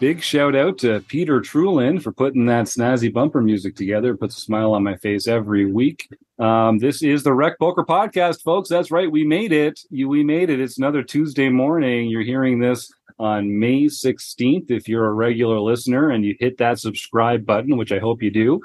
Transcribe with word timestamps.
Big 0.00 0.22
shout 0.22 0.54
out 0.54 0.78
to 0.78 1.00
Peter 1.08 1.40
Trulin 1.40 2.00
for 2.00 2.12
putting 2.12 2.46
that 2.46 2.66
snazzy 2.66 3.12
bumper 3.12 3.40
music 3.40 3.74
together. 3.74 4.12
It 4.12 4.18
puts 4.18 4.38
a 4.38 4.40
smile 4.40 4.72
on 4.72 4.84
my 4.84 4.94
face 4.96 5.26
every 5.26 5.66
week. 5.66 6.08
Um, 6.38 6.78
this 6.78 7.02
is 7.02 7.24
the 7.24 7.34
Rec 7.34 7.58
Poker 7.58 7.84
Podcast, 7.84 8.44
folks. 8.44 8.68
That's 8.68 8.92
right. 8.92 9.10
We 9.10 9.24
made 9.24 9.50
it. 9.50 9.80
You, 9.90 10.08
we 10.08 10.22
made 10.22 10.50
it. 10.50 10.60
It's 10.60 10.78
another 10.78 11.02
Tuesday 11.02 11.48
morning. 11.48 12.08
You're 12.08 12.22
hearing 12.22 12.60
this 12.60 12.92
on 13.18 13.58
May 13.58 13.84
16th. 13.84 14.70
If 14.70 14.88
you're 14.88 15.06
a 15.06 15.12
regular 15.12 15.60
listener 15.60 16.10
and 16.10 16.24
you 16.24 16.36
hit 16.38 16.58
that 16.58 16.78
subscribe 16.78 17.44
button, 17.44 17.76
which 17.76 17.92
I 17.92 17.98
hope 17.98 18.22
you 18.22 18.30
do, 18.30 18.60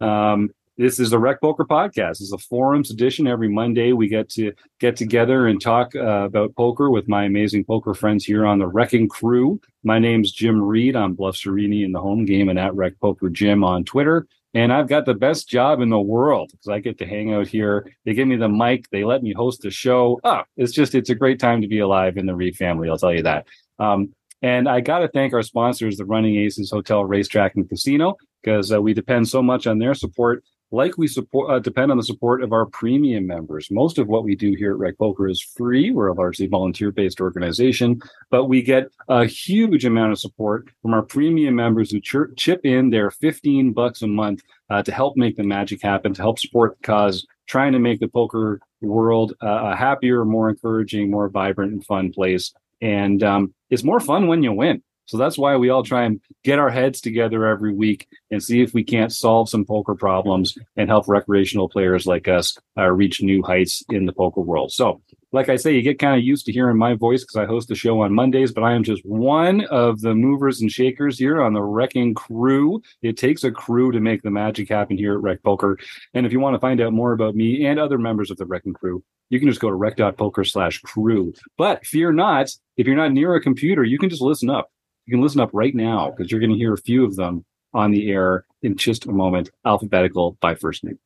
um, 0.00 0.50
this 0.76 0.98
is 0.98 1.10
the 1.10 1.18
Rec 1.20 1.40
Poker 1.40 1.64
Podcast. 1.64 2.20
It's 2.20 2.32
a 2.32 2.38
forums 2.38 2.90
edition. 2.90 3.28
Every 3.28 3.48
Monday, 3.48 3.92
we 3.92 4.08
get 4.08 4.28
to 4.30 4.52
get 4.80 4.96
together 4.96 5.46
and 5.46 5.60
talk 5.60 5.94
uh, 5.94 6.24
about 6.24 6.56
poker 6.56 6.90
with 6.90 7.08
my 7.08 7.24
amazing 7.24 7.64
poker 7.64 7.94
friends 7.94 8.24
here 8.24 8.44
on 8.44 8.58
the 8.58 8.68
RECing 8.68 9.08
Crew. 9.08 9.60
My 9.84 10.00
name's 10.00 10.32
Jim 10.32 10.60
Reid. 10.60 10.96
I'm 10.96 11.14
Bluff 11.14 11.36
Serini 11.36 11.84
in 11.84 11.92
the 11.92 12.00
home 12.00 12.24
game 12.24 12.48
and 12.48 12.58
at 12.58 12.74
Rec 12.74 12.98
Poker 13.00 13.30
Jim 13.30 13.62
on 13.62 13.84
Twitter. 13.84 14.26
And 14.52 14.72
I've 14.72 14.88
got 14.88 15.04
the 15.04 15.14
best 15.14 15.48
job 15.48 15.80
in 15.80 15.90
the 15.90 16.00
world 16.00 16.50
because 16.52 16.68
I 16.68 16.78
get 16.80 16.98
to 16.98 17.06
hang 17.06 17.32
out 17.32 17.48
here. 17.48 17.92
They 18.04 18.14
give 18.14 18.28
me 18.28 18.36
the 18.36 18.48
mic. 18.48 18.88
They 18.90 19.04
let 19.04 19.22
me 19.22 19.32
host 19.32 19.62
the 19.62 19.70
show. 19.70 20.20
Oh, 20.24 20.42
it's 20.56 20.72
just, 20.72 20.94
it's 20.94 21.10
a 21.10 21.14
great 21.14 21.40
time 21.40 21.60
to 21.60 21.68
be 21.68 21.80
alive 21.80 22.16
in 22.16 22.26
the 22.26 22.36
Reid 22.36 22.56
family. 22.56 22.88
I'll 22.88 22.98
tell 22.98 23.14
you 23.14 23.22
that. 23.22 23.46
Um, 23.78 24.14
and 24.42 24.68
I 24.68 24.80
got 24.80 24.98
to 24.98 25.08
thank 25.08 25.32
our 25.32 25.42
sponsors, 25.42 25.96
the 25.96 26.04
Running 26.04 26.36
Aces 26.36 26.70
Hotel, 26.70 27.04
Racetrack, 27.04 27.54
and 27.54 27.68
Casino, 27.68 28.16
because 28.42 28.72
uh, 28.72 28.80
we 28.80 28.92
depend 28.92 29.28
so 29.28 29.42
much 29.42 29.66
on 29.66 29.78
their 29.78 29.94
support 29.94 30.44
like 30.74 30.98
we 30.98 31.06
support 31.06 31.50
uh, 31.50 31.58
depend 31.60 31.90
on 31.90 31.96
the 31.96 32.02
support 32.02 32.42
of 32.42 32.52
our 32.52 32.66
premium 32.66 33.26
members. 33.26 33.70
Most 33.70 33.96
of 33.96 34.08
what 34.08 34.24
we 34.24 34.34
do 34.34 34.54
here 34.58 34.72
at 34.72 34.78
Rec 34.78 34.98
Poker 34.98 35.28
is 35.28 35.40
free. 35.40 35.90
We're 35.90 36.08
a 36.08 36.14
largely 36.14 36.46
volunteer 36.46 36.90
based 36.90 37.20
organization, 37.20 38.00
but 38.30 38.46
we 38.46 38.60
get 38.60 38.88
a 39.08 39.24
huge 39.24 39.84
amount 39.84 40.12
of 40.12 40.18
support 40.18 40.68
from 40.82 40.92
our 40.92 41.02
premium 41.02 41.54
members 41.54 41.90
who 41.90 42.00
ch- 42.00 42.36
chip 42.36 42.60
in 42.64 42.90
their 42.90 43.10
15 43.10 43.72
bucks 43.72 44.02
a 44.02 44.06
month 44.06 44.42
uh, 44.68 44.82
to 44.82 44.92
help 44.92 45.16
make 45.16 45.36
the 45.36 45.44
magic 45.44 45.80
happen, 45.80 46.12
to 46.14 46.22
help 46.22 46.38
support 46.38 46.76
the 46.76 46.82
cause, 46.82 47.24
trying 47.46 47.72
to 47.72 47.78
make 47.78 48.00
the 48.00 48.08
poker 48.08 48.60
world 48.80 49.32
uh, 49.42 49.72
a 49.72 49.76
happier, 49.76 50.24
more 50.24 50.50
encouraging, 50.50 51.10
more 51.10 51.28
vibrant 51.28 51.72
and 51.72 51.86
fun 51.86 52.12
place. 52.12 52.52
And 52.80 53.22
um, 53.22 53.54
it's 53.70 53.84
more 53.84 54.00
fun 54.00 54.26
when 54.26 54.42
you 54.42 54.52
win. 54.52 54.82
So 55.06 55.18
that's 55.18 55.36
why 55.36 55.56
we 55.56 55.68
all 55.68 55.82
try 55.82 56.04
and 56.04 56.20
get 56.44 56.58
our 56.58 56.70
heads 56.70 57.00
together 57.00 57.46
every 57.46 57.74
week 57.74 58.08
and 58.30 58.42
see 58.42 58.62
if 58.62 58.72
we 58.72 58.82
can't 58.82 59.12
solve 59.12 59.50
some 59.50 59.64
poker 59.64 59.94
problems 59.94 60.56
and 60.76 60.88
help 60.88 61.08
recreational 61.08 61.68
players 61.68 62.06
like 62.06 62.26
us 62.26 62.56
uh, 62.78 62.90
reach 62.90 63.22
new 63.22 63.42
heights 63.42 63.84
in 63.90 64.06
the 64.06 64.12
poker 64.12 64.40
world. 64.40 64.72
So, 64.72 65.02
like 65.30 65.48
I 65.48 65.56
say, 65.56 65.74
you 65.74 65.82
get 65.82 65.98
kind 65.98 66.16
of 66.16 66.24
used 66.24 66.46
to 66.46 66.52
hearing 66.52 66.78
my 66.78 66.94
voice 66.94 67.22
because 67.22 67.36
I 67.36 67.44
host 67.44 67.68
the 67.68 67.74
show 67.74 68.00
on 68.02 68.14
Mondays, 68.14 68.52
but 68.52 68.62
I 68.62 68.72
am 68.72 68.84
just 68.84 69.04
one 69.04 69.64
of 69.66 70.00
the 70.00 70.14
movers 70.14 70.60
and 70.60 70.70
shakers 70.70 71.18
here 71.18 71.42
on 71.42 71.52
the 71.52 71.60
RECing 71.60 72.14
Crew. 72.14 72.80
It 73.02 73.16
takes 73.16 73.42
a 73.42 73.50
crew 73.50 73.90
to 73.90 74.00
make 74.00 74.22
the 74.22 74.30
magic 74.30 74.68
happen 74.68 74.96
here 74.96 75.14
at 75.14 75.22
Rec 75.22 75.42
Poker. 75.42 75.76
And 76.14 76.24
if 76.24 76.32
you 76.32 76.38
want 76.38 76.54
to 76.54 76.60
find 76.60 76.80
out 76.80 76.92
more 76.92 77.12
about 77.12 77.34
me 77.34 77.66
and 77.66 77.80
other 77.80 77.98
members 77.98 78.30
of 78.30 78.36
the 78.36 78.46
RECing 78.46 78.74
Crew, 78.74 79.02
you 79.30 79.38
can 79.38 79.48
just 79.48 79.60
go 79.60 79.68
to 79.68 79.74
rec.poker 79.74 80.44
slash 80.44 80.80
crew. 80.80 81.32
But 81.58 81.86
fear 81.86 82.12
not, 82.12 82.50
if 82.76 82.86
you're 82.86 82.96
not 82.96 83.12
near 83.12 83.34
a 83.34 83.40
computer, 83.40 83.84
you 83.84 83.98
can 83.98 84.10
just 84.10 84.22
listen 84.22 84.50
up 84.50 84.70
you 85.06 85.12
can 85.12 85.22
listen 85.22 85.40
up 85.40 85.50
right 85.52 85.74
now 85.74 86.10
because 86.10 86.30
you're 86.30 86.40
going 86.40 86.52
to 86.52 86.58
hear 86.58 86.72
a 86.72 86.78
few 86.78 87.04
of 87.04 87.16
them 87.16 87.44
on 87.72 87.90
the 87.90 88.10
air 88.10 88.44
in 88.62 88.76
just 88.76 89.06
a 89.06 89.12
moment, 89.12 89.50
alphabetical 89.64 90.38
by 90.40 90.54
first 90.54 90.84
name. 90.84 90.98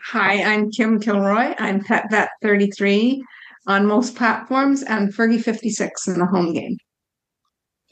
Hi, 0.00 0.42
I'm 0.42 0.70
Kim 0.70 1.00
Kilroy. 1.00 1.54
I'm 1.58 1.82
Pet 1.82 2.06
PetVet33 2.10 3.20
on 3.66 3.86
most 3.86 4.16
platforms 4.16 4.82
and 4.82 5.12
Fergie56 5.12 6.08
in 6.08 6.18
the 6.18 6.26
home 6.26 6.52
game. 6.52 6.78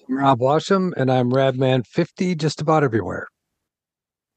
I'm 0.08 0.18
Rob 0.18 0.40
Washam 0.40 0.92
and 0.96 1.10
I'm 1.10 1.30
Radman50 1.30 2.36
just 2.38 2.60
about 2.60 2.84
everywhere. 2.84 3.28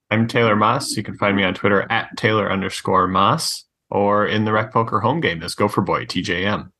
I'm 0.09 0.27
Taylor 0.27 0.55
Moss. 0.55 0.95
You 0.95 1.03
can 1.03 1.17
find 1.17 1.35
me 1.35 1.43
on 1.43 1.53
Twitter 1.53 1.85
at 1.91 2.15
Taylor 2.17 2.51
underscore 2.51 3.07
Moss 3.07 3.65
or 3.89 4.27
in 4.27 4.45
the 4.45 4.51
Rec 4.51 4.71
Poker 4.71 4.99
home 4.99 5.19
game 5.19 5.43
as 5.43 5.55
Gopher 5.55 5.81
Boy 5.81 6.05
TJM. 6.05 6.71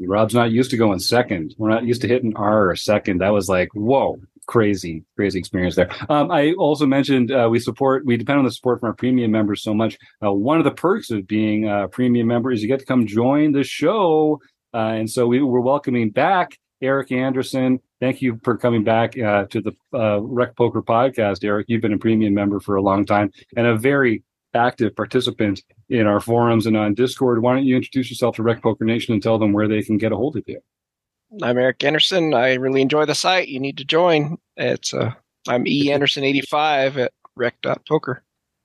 Rob's 0.00 0.34
not 0.34 0.50
used 0.50 0.70
to 0.70 0.76
going 0.76 0.98
second. 0.98 1.54
We're 1.58 1.70
not 1.70 1.84
used 1.84 2.00
to 2.02 2.08
hitting 2.08 2.34
R 2.36 2.70
or 2.70 2.76
second. 2.76 3.18
That 3.18 3.32
was 3.32 3.48
like, 3.48 3.68
whoa, 3.74 4.20
crazy, 4.46 5.04
crazy 5.16 5.38
experience 5.38 5.76
there. 5.76 5.90
Um, 6.08 6.30
I 6.30 6.52
also 6.54 6.86
mentioned 6.86 7.30
uh, 7.30 7.48
we 7.50 7.60
support, 7.60 8.04
we 8.04 8.16
depend 8.16 8.38
on 8.38 8.44
the 8.44 8.50
support 8.50 8.80
from 8.80 8.88
our 8.88 8.94
premium 8.94 9.30
members 9.30 9.62
so 9.62 9.74
much. 9.74 9.98
Uh, 10.24 10.32
one 10.32 10.58
of 10.58 10.64
the 10.64 10.72
perks 10.72 11.10
of 11.10 11.26
being 11.26 11.68
a 11.68 11.88
premium 11.88 12.26
member 12.26 12.50
is 12.50 12.62
you 12.62 12.68
get 12.68 12.80
to 12.80 12.86
come 12.86 13.06
join 13.06 13.52
the 13.52 13.64
show. 13.64 14.40
Uh, 14.74 14.94
and 14.96 15.10
so 15.10 15.26
we, 15.26 15.42
we're 15.42 15.60
welcoming 15.60 16.10
back 16.10 16.58
Eric 16.80 17.12
Anderson. 17.12 17.78
Thank 18.00 18.20
you 18.20 18.40
for 18.42 18.56
coming 18.56 18.82
back 18.82 19.16
uh, 19.18 19.44
to 19.44 19.60
the 19.60 19.72
uh, 19.94 20.20
Rec 20.20 20.56
Poker 20.56 20.82
podcast, 20.82 21.44
Eric. 21.44 21.66
You've 21.68 21.82
been 21.82 21.92
a 21.92 21.98
premium 21.98 22.34
member 22.34 22.58
for 22.58 22.76
a 22.76 22.82
long 22.82 23.06
time 23.06 23.30
and 23.56 23.66
a 23.66 23.76
very 23.76 24.24
active 24.54 24.94
participant 24.94 25.62
in 25.88 26.06
our 26.06 26.20
forums 26.20 26.66
and 26.66 26.76
on 26.76 26.94
Discord. 26.94 27.42
Why 27.42 27.54
don't 27.54 27.64
you 27.64 27.76
introduce 27.76 28.10
yourself 28.10 28.36
to 28.36 28.42
Rec 28.42 28.62
Poker 28.62 28.84
Nation 28.84 29.14
and 29.14 29.22
tell 29.22 29.38
them 29.38 29.52
where 29.52 29.68
they 29.68 29.82
can 29.82 29.98
get 29.98 30.12
a 30.12 30.16
hold 30.16 30.36
of 30.36 30.44
you? 30.46 30.60
I'm 31.42 31.56
Eric 31.56 31.82
Anderson. 31.82 32.34
I 32.34 32.54
really 32.54 32.82
enjoy 32.82 33.06
the 33.06 33.14
site. 33.14 33.48
You 33.48 33.58
need 33.58 33.78
to 33.78 33.84
join. 33.84 34.36
It's 34.56 34.92
uh, 34.92 35.12
I'm 35.48 35.66
E 35.66 35.90
Anderson 35.92 36.24
85 36.24 36.98
at 36.98 37.12
rec.poker. 37.36 38.22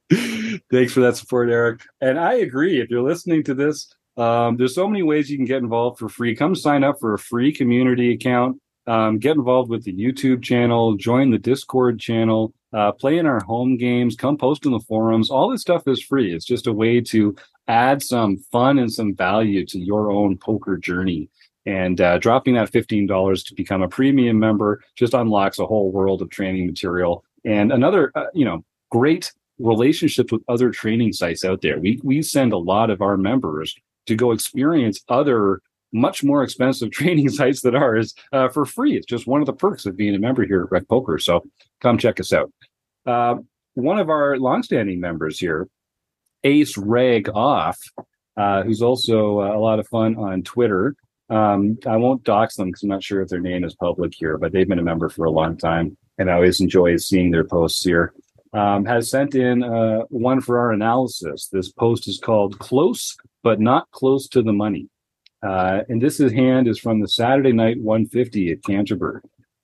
Thanks 0.10 0.94
for 0.94 1.02
that 1.02 1.18
support, 1.18 1.50
Eric. 1.50 1.82
And 2.02 2.20
I 2.20 2.36
agree. 2.36 2.82
If 2.82 2.90
you're 2.90 3.02
listening 3.02 3.44
to 3.44 3.54
this, 3.54 3.94
um, 4.18 4.58
there's 4.58 4.76
so 4.76 4.88
many 4.88 5.04
ways 5.04 5.30
you 5.30 5.38
can 5.38 5.46
get 5.46 5.58
involved 5.58 6.00
for 6.00 6.10
free. 6.10 6.36
Come 6.36 6.56
sign 6.56 6.84
up 6.84 7.00
for 7.00 7.14
a 7.14 7.20
free 7.20 7.54
community 7.54 8.14
account. 8.14 8.60
Um, 8.86 9.20
get 9.20 9.36
involved 9.36 9.70
with 9.70 9.84
the 9.84 9.94
YouTube 9.94 10.42
channel. 10.44 10.96
Join 10.96 11.30
the 11.30 11.38
Discord 11.38 12.00
channel 12.00 12.54
uh, 12.74 12.92
play 12.92 13.18
in 13.18 13.26
our 13.26 13.40
home 13.40 13.78
games, 13.78 14.16
come 14.16 14.38
post 14.38 14.66
in 14.66 14.72
the 14.72 14.80
forums. 14.80 15.30
All 15.30 15.50
this 15.50 15.62
stuff 15.62 15.88
is 15.88 16.02
free. 16.02 16.34
It's 16.34 16.46
just 16.46 16.68
a 16.68 16.74
way 16.74 17.02
to 17.02 17.36
add 17.68 18.02
some 18.02 18.38
fun 18.52 18.80
and 18.80 18.92
some 18.92 19.16
value 19.16 19.66
to 19.68 19.80
your 19.80 20.12
own 20.12 20.38
poker 20.38 20.78
journey. 20.78 21.30
And 21.66 22.00
uh, 22.00 22.18
dropping 22.18 22.56
that 22.56 22.72
$15 22.72 23.46
to 23.46 23.56
become 23.56 23.82
a 23.82 23.90
premium 23.90 24.40
member 24.40 24.82
just 24.96 25.14
unlocks 25.14 25.60
a 25.60 25.66
whole 25.66 25.92
world 25.92 26.22
of 26.22 26.30
training 26.30 26.66
material 26.66 27.26
and 27.44 27.72
another, 27.72 28.12
uh, 28.16 28.28
you 28.34 28.46
know, 28.46 28.64
great 28.90 29.34
relationships 29.60 30.32
with 30.32 30.44
other 30.48 30.70
training 30.70 31.14
sites 31.14 31.44
out 31.44 31.62
there. 31.62 31.80
We, 31.80 32.00
we 32.04 32.22
send 32.22 32.54
a 32.54 32.58
lot 32.58 32.90
of 32.90 33.02
our 33.02 33.18
members 33.18 33.76
to 34.06 34.16
go 34.16 34.32
experience 34.32 35.02
other 35.10 35.62
much 35.94 36.24
more 36.24 36.44
expensive 36.44 36.92
training 36.92 37.30
sites 37.30 37.62
than 37.62 37.76
ours 37.76 38.14
uh, 38.32 38.50
for 38.50 38.66
free. 38.66 38.96
It's 38.96 39.06
just 39.06 39.28
one 39.28 39.42
of 39.42 39.48
the 39.48 39.54
perks 39.54 39.86
of 39.86 39.98
being 39.98 40.16
a 40.16 40.20
member 40.20 40.46
here 40.46 40.64
at 40.64 40.72
Rec 40.72 40.88
Poker. 40.88 41.18
So 41.18 41.44
come 41.82 41.98
check 41.98 42.20
us 42.20 42.34
out. 42.34 42.52
Uh, 43.06 43.36
one 43.76 44.00
of 44.00 44.10
our 44.10 44.38
longstanding 44.38 45.00
members 45.00 45.40
here, 45.40 45.68
Aceragoff, 46.44 47.78
uh, 48.36 48.64
who's 48.64 48.82
also 48.82 49.42
uh, 49.42 49.56
a 49.56 49.60
lot 49.60 49.80
of 49.80 49.88
fun 49.88 50.16
on 50.16 50.44
Twitter. 50.44 50.96
Um, 51.30 51.78
I 51.86 51.98
won't 51.98 52.24
dox 52.24 52.56
them 52.56 52.68
because 52.68 52.84
I'm 52.84 52.90
not 52.90 53.04
sure 53.04 53.22
if 53.22 53.30
their 53.30 53.40
name 53.40 53.64
is 53.64 53.76
public 53.76 54.14
here, 54.16 54.38
but 54.38 54.52
they've 54.52 54.68
been 54.68 54.80
a 54.80 54.84
member 54.84 55.10
for 55.10 55.26
a 55.26 55.32
long 55.32 55.58
time, 55.58 55.98
and 56.18 56.30
I 56.30 56.36
always 56.36 56.62
enjoy 56.62 56.96
seeing 56.98 57.32
their 57.32 57.44
posts 57.44 57.84
here. 57.84 58.14
Um, 58.54 58.86
has 58.86 59.10
sent 59.10 59.36
in 59.36 59.62
uh, 59.62 60.04
one 60.10 60.40
for 60.40 60.58
our 60.58 60.72
analysis. 60.72 61.50
This 61.52 61.70
post 61.70 62.08
is 62.08 62.18
called 62.18 62.58
"Close 62.60 63.18
but 63.44 63.60
Not 63.60 63.92
Close 63.92 64.28
to 64.30 64.42
the 64.42 64.54
Money." 64.54 64.88
Uh, 65.44 65.82
and 65.90 66.02
this 66.02 66.20
is 66.20 66.32
hand 66.32 66.68
is 66.68 66.80
from 66.80 67.00
the 67.00 67.08
Saturday 67.08 67.52
night 67.52 67.80
150 67.80 68.52
at 68.52 68.64
Canterbury. 68.64 69.22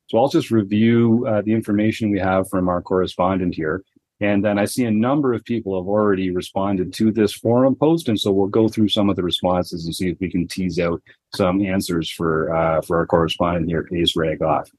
So 0.07 0.17
I'll 0.17 0.29
just 0.29 0.51
review 0.51 1.25
uh, 1.27 1.41
the 1.41 1.53
information 1.53 2.11
we 2.11 2.19
have 2.19 2.47
from 2.49 2.69
our 2.69 2.81
correspondent 2.81 3.55
here. 3.55 3.83
And 4.19 4.45
then 4.45 4.57
I 4.57 4.65
see 4.65 4.85
a 4.85 4.91
number 4.91 5.33
of 5.33 5.43
people 5.43 5.75
have 5.77 5.87
already 5.87 6.29
responded 6.29 6.93
to 6.93 7.11
this 7.11 7.33
forum 7.33 7.75
post. 7.75 8.07
And 8.07 8.19
so 8.19 8.31
we'll 8.31 8.47
go 8.47 8.67
through 8.67 8.89
some 8.89 9.09
of 9.09 9.15
the 9.15 9.23
responses 9.23 9.85
and 9.85 9.93
see 9.93 10.09
if 10.09 10.19
we 10.19 10.29
can 10.29 10.47
tease 10.47 10.79
out 10.79 11.01
some 11.35 11.61
answers 11.61 12.09
for 12.09 12.55
uh, 12.55 12.81
for 12.81 12.97
our 12.97 13.05
correspondent 13.05 13.67
here, 13.67 13.87
Aceragoff. 13.91 14.69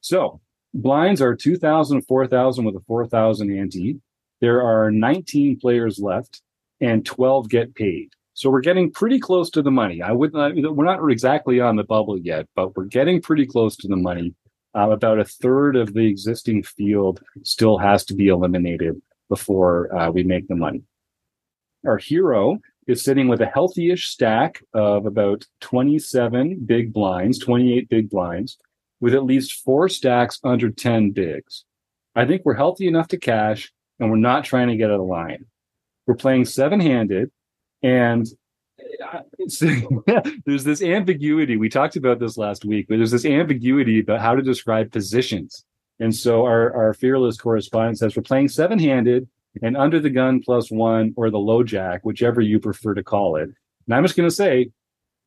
So 0.00 0.40
blinds 0.74 1.20
are 1.20 1.34
2,000, 1.34 2.02
4,000 2.02 2.64
with 2.64 2.76
a 2.76 2.80
4,000 2.86 3.58
ante. 3.58 4.00
There 4.40 4.62
are 4.62 4.90
19 4.90 5.58
players 5.58 5.98
left 5.98 6.42
and 6.80 7.04
12 7.04 7.48
get 7.48 7.74
paid. 7.74 8.10
So 8.38 8.50
we're 8.50 8.60
getting 8.60 8.92
pretty 8.92 9.18
close 9.18 9.50
to 9.50 9.62
the 9.62 9.72
money. 9.72 10.00
I 10.00 10.12
would 10.12 10.32
not, 10.32 10.54
we're 10.54 10.84
not 10.84 11.04
exactly 11.10 11.58
on 11.58 11.74
the 11.74 11.82
bubble 11.82 12.16
yet, 12.16 12.46
but 12.54 12.76
we're 12.76 12.84
getting 12.84 13.20
pretty 13.20 13.44
close 13.44 13.76
to 13.78 13.88
the 13.88 13.96
money. 13.96 14.32
Uh, 14.76 14.90
about 14.90 15.18
a 15.18 15.24
third 15.24 15.74
of 15.74 15.92
the 15.92 16.06
existing 16.06 16.62
field 16.62 17.20
still 17.42 17.78
has 17.78 18.04
to 18.04 18.14
be 18.14 18.28
eliminated 18.28 18.94
before 19.28 19.92
uh, 19.92 20.08
we 20.12 20.22
make 20.22 20.46
the 20.46 20.54
money. 20.54 20.84
Our 21.84 21.98
hero 21.98 22.60
is 22.86 23.02
sitting 23.02 23.26
with 23.26 23.40
a 23.40 23.46
healthy-ish 23.46 24.06
stack 24.06 24.62
of 24.72 25.04
about 25.04 25.44
27 25.62 26.60
big 26.64 26.92
blinds, 26.92 27.40
28 27.40 27.88
big 27.88 28.08
blinds. 28.08 28.56
with 29.00 29.14
at 29.14 29.24
least 29.24 29.64
four 29.64 29.88
stacks 29.88 30.38
under 30.44 30.70
10 30.70 31.10
bigs. 31.10 31.64
I 32.14 32.24
think 32.24 32.42
we're 32.44 32.54
healthy 32.54 32.86
enough 32.86 33.08
to 33.08 33.18
cash 33.18 33.72
and 33.98 34.12
we're 34.12 34.16
not 34.16 34.44
trying 34.44 34.68
to 34.68 34.76
get 34.76 34.92
out 34.92 35.00
of 35.00 35.06
line. 35.06 35.46
We're 36.06 36.14
playing 36.14 36.44
seven 36.44 36.78
handed 36.78 37.32
and 37.82 38.26
there's 40.46 40.64
this 40.64 40.82
ambiguity. 40.82 41.56
We 41.56 41.68
talked 41.68 41.96
about 41.96 42.18
this 42.18 42.36
last 42.36 42.64
week, 42.64 42.86
but 42.88 42.96
there's 42.96 43.10
this 43.10 43.24
ambiguity 43.24 44.00
about 44.00 44.20
how 44.20 44.34
to 44.34 44.42
describe 44.42 44.92
positions. 44.92 45.64
And 46.00 46.14
so 46.14 46.44
our, 46.44 46.72
our 46.74 46.94
fearless 46.94 47.36
correspondent 47.36 47.98
says 47.98 48.16
we're 48.16 48.22
playing 48.22 48.48
seven 48.48 48.78
handed 48.78 49.28
and 49.62 49.76
under 49.76 49.98
the 49.98 50.10
gun 50.10 50.40
plus 50.40 50.70
one 50.70 51.12
or 51.16 51.30
the 51.30 51.38
low 51.38 51.62
jack, 51.62 52.04
whichever 52.04 52.40
you 52.40 52.60
prefer 52.60 52.94
to 52.94 53.02
call 53.02 53.36
it. 53.36 53.50
And 53.86 53.94
I'm 53.94 54.04
just 54.04 54.16
going 54.16 54.28
to 54.28 54.34
say, 54.34 54.70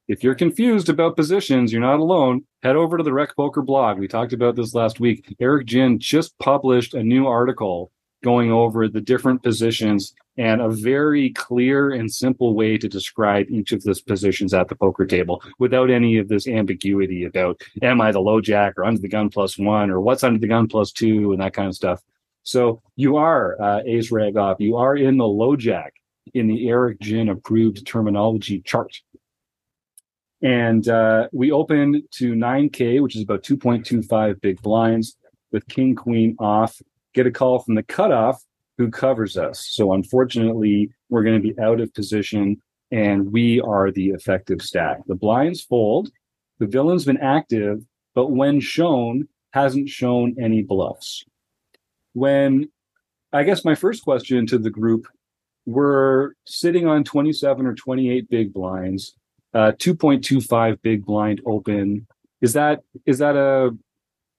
if 0.07 0.23
you're 0.23 0.35
confused 0.35 0.89
about 0.89 1.15
positions, 1.15 1.71
you're 1.71 1.81
not 1.81 1.99
alone. 1.99 2.45
Head 2.63 2.75
over 2.75 2.97
to 2.97 3.03
the 3.03 3.13
Rec 3.13 3.35
Poker 3.35 3.61
blog. 3.61 3.97
We 3.97 4.07
talked 4.07 4.33
about 4.33 4.55
this 4.55 4.73
last 4.73 4.99
week. 4.99 5.35
Eric 5.39 5.67
Gin 5.67 5.99
just 5.99 6.37
published 6.39 6.93
a 6.93 7.03
new 7.03 7.27
article 7.27 7.91
going 8.23 8.51
over 8.51 8.87
the 8.87 9.01
different 9.01 9.43
positions 9.43 10.13
and 10.37 10.61
a 10.61 10.69
very 10.69 11.31
clear 11.31 11.91
and 11.91 12.11
simple 12.11 12.55
way 12.55 12.77
to 12.77 12.87
describe 12.87 13.47
each 13.49 13.71
of 13.71 13.83
those 13.83 14.01
positions 14.01 14.53
at 14.53 14.67
the 14.67 14.75
poker 14.75 15.05
table 15.05 15.43
without 15.59 15.89
any 15.89 16.17
of 16.17 16.27
this 16.27 16.47
ambiguity 16.47 17.25
about 17.25 17.61
am 17.81 17.99
I 17.99 18.11
the 18.11 18.19
low 18.19 18.41
jack 18.41 18.73
or 18.77 18.85
under 18.85 19.01
the 19.01 19.09
gun 19.09 19.29
plus 19.29 19.57
one 19.57 19.89
or 19.89 19.99
what's 19.99 20.23
under 20.23 20.39
the 20.39 20.47
gun 20.47 20.67
plus 20.67 20.91
two 20.91 21.31
and 21.31 21.41
that 21.41 21.53
kind 21.53 21.67
of 21.67 21.75
stuff. 21.75 22.01
So 22.43 22.81
you 22.95 23.17
are 23.17 23.61
uh, 23.61 23.81
Aceragoff. 23.87 24.55
You 24.59 24.77
are 24.77 24.95
in 24.95 25.17
the 25.17 25.27
low 25.27 25.55
jack 25.55 25.93
in 26.33 26.47
the 26.47 26.69
Eric 26.69 26.99
Gin 26.99 27.29
approved 27.29 27.85
terminology 27.85 28.61
chart. 28.61 28.99
And 30.41 30.87
uh, 30.87 31.27
we 31.31 31.51
open 31.51 32.03
to 32.13 32.33
9K, 32.33 33.01
which 33.01 33.15
is 33.15 33.23
about 33.23 33.43
2.25 33.43 34.41
big 34.41 34.61
blinds 34.61 35.17
with 35.51 35.67
king, 35.67 35.95
queen 35.95 36.35
off. 36.39 36.81
Get 37.13 37.27
a 37.27 37.31
call 37.31 37.59
from 37.59 37.75
the 37.75 37.83
cutoff 37.83 38.43
who 38.77 38.89
covers 38.89 39.37
us. 39.37 39.67
So 39.71 39.93
unfortunately, 39.93 40.91
we're 41.09 41.23
going 41.23 41.41
to 41.41 41.47
be 41.47 41.59
out 41.59 41.81
of 41.81 41.93
position 41.93 42.61
and 42.91 43.31
we 43.31 43.61
are 43.61 43.91
the 43.91 44.09
effective 44.09 44.61
stack. 44.61 44.99
The 45.07 45.15
blinds 45.15 45.61
fold. 45.61 46.11
The 46.59 46.67
villain's 46.67 47.05
been 47.05 47.17
active, 47.17 47.83
but 48.13 48.31
when 48.31 48.59
shown, 48.59 49.27
hasn't 49.51 49.89
shown 49.89 50.35
any 50.39 50.61
bluffs 50.61 51.25
when 52.13 52.69
I 53.33 53.43
guess 53.43 53.63
my 53.63 53.75
first 53.75 54.03
question 54.03 54.45
to 54.47 54.57
the 54.57 54.69
group 54.69 55.07
we're 55.65 56.31
sitting 56.45 56.87
on 56.87 57.03
27 57.03 57.65
or 57.65 57.75
28 57.75 58.29
big 58.29 58.51
blinds, 58.53 59.15
uh, 59.53 59.73
2.25 59.73 60.81
big 60.81 61.05
blind 61.05 61.41
open. 61.45 62.07
Is 62.41 62.53
that 62.53 62.81
is 63.05 63.19
that 63.19 63.35
a 63.35 63.77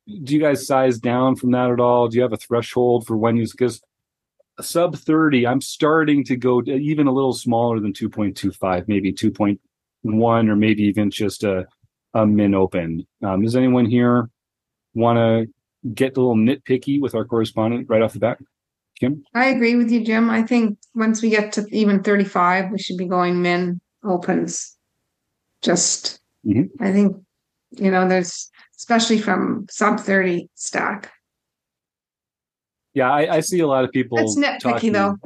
do 0.06 0.34
you 0.34 0.40
guys 0.40 0.66
size 0.66 0.98
down 0.98 1.36
from 1.36 1.52
that 1.52 1.70
at 1.70 1.80
all? 1.80 2.08
Do 2.08 2.16
you 2.16 2.22
have 2.22 2.32
a 2.32 2.36
threshold 2.36 3.06
for 3.06 3.16
when 3.16 3.36
you 3.36 3.46
because 3.48 3.80
sub 4.60 4.96
30, 4.96 5.46
I'm 5.46 5.60
starting 5.60 6.24
to 6.24 6.36
go 6.36 6.62
even 6.62 7.06
a 7.06 7.12
little 7.12 7.32
smaller 7.32 7.80
than 7.80 7.92
2.25, 7.92 8.88
maybe 8.88 9.12
2.1 9.12 9.58
or 10.48 10.56
maybe 10.56 10.82
even 10.82 11.10
just 11.10 11.44
a, 11.44 11.66
a 12.14 12.26
min 12.26 12.54
open. 12.54 13.06
Um, 13.22 13.42
does 13.42 13.56
anyone 13.56 13.86
here 13.86 14.28
want 14.94 15.16
to 15.16 15.52
get 15.94 16.16
a 16.16 16.20
little 16.20 16.36
nitpicky 16.36 17.00
with 17.00 17.14
our 17.14 17.24
correspondent 17.24 17.88
right 17.88 18.02
off 18.02 18.12
the 18.12 18.18
bat? 18.18 18.38
Kim? 19.00 19.24
I 19.34 19.46
agree 19.46 19.74
with 19.74 19.90
you, 19.90 20.04
Jim. 20.04 20.30
I 20.30 20.42
think 20.42 20.78
once 20.94 21.22
we 21.22 21.30
get 21.30 21.52
to 21.52 21.66
even 21.70 22.02
35, 22.02 22.70
we 22.70 22.78
should 22.78 22.98
be 22.98 23.06
going 23.06 23.42
min 23.42 23.80
opens. 24.04 24.76
Just, 25.62 26.20
mm-hmm. 26.46 26.82
I 26.82 26.92
think, 26.92 27.16
you 27.70 27.90
know, 27.90 28.06
there's 28.06 28.50
especially 28.82 29.18
from 29.18 29.64
sub 29.70 30.00
30 30.00 30.50
stack. 30.56 31.12
Yeah, 32.94 33.10
I, 33.10 33.36
I 33.36 33.40
see 33.40 33.60
a 33.60 33.66
lot 33.66 33.84
of 33.84 33.92
people. 33.92 34.18
It's 34.18 34.36
nitpicky 34.36 34.60
talking, 34.60 34.92
though. 34.92 35.16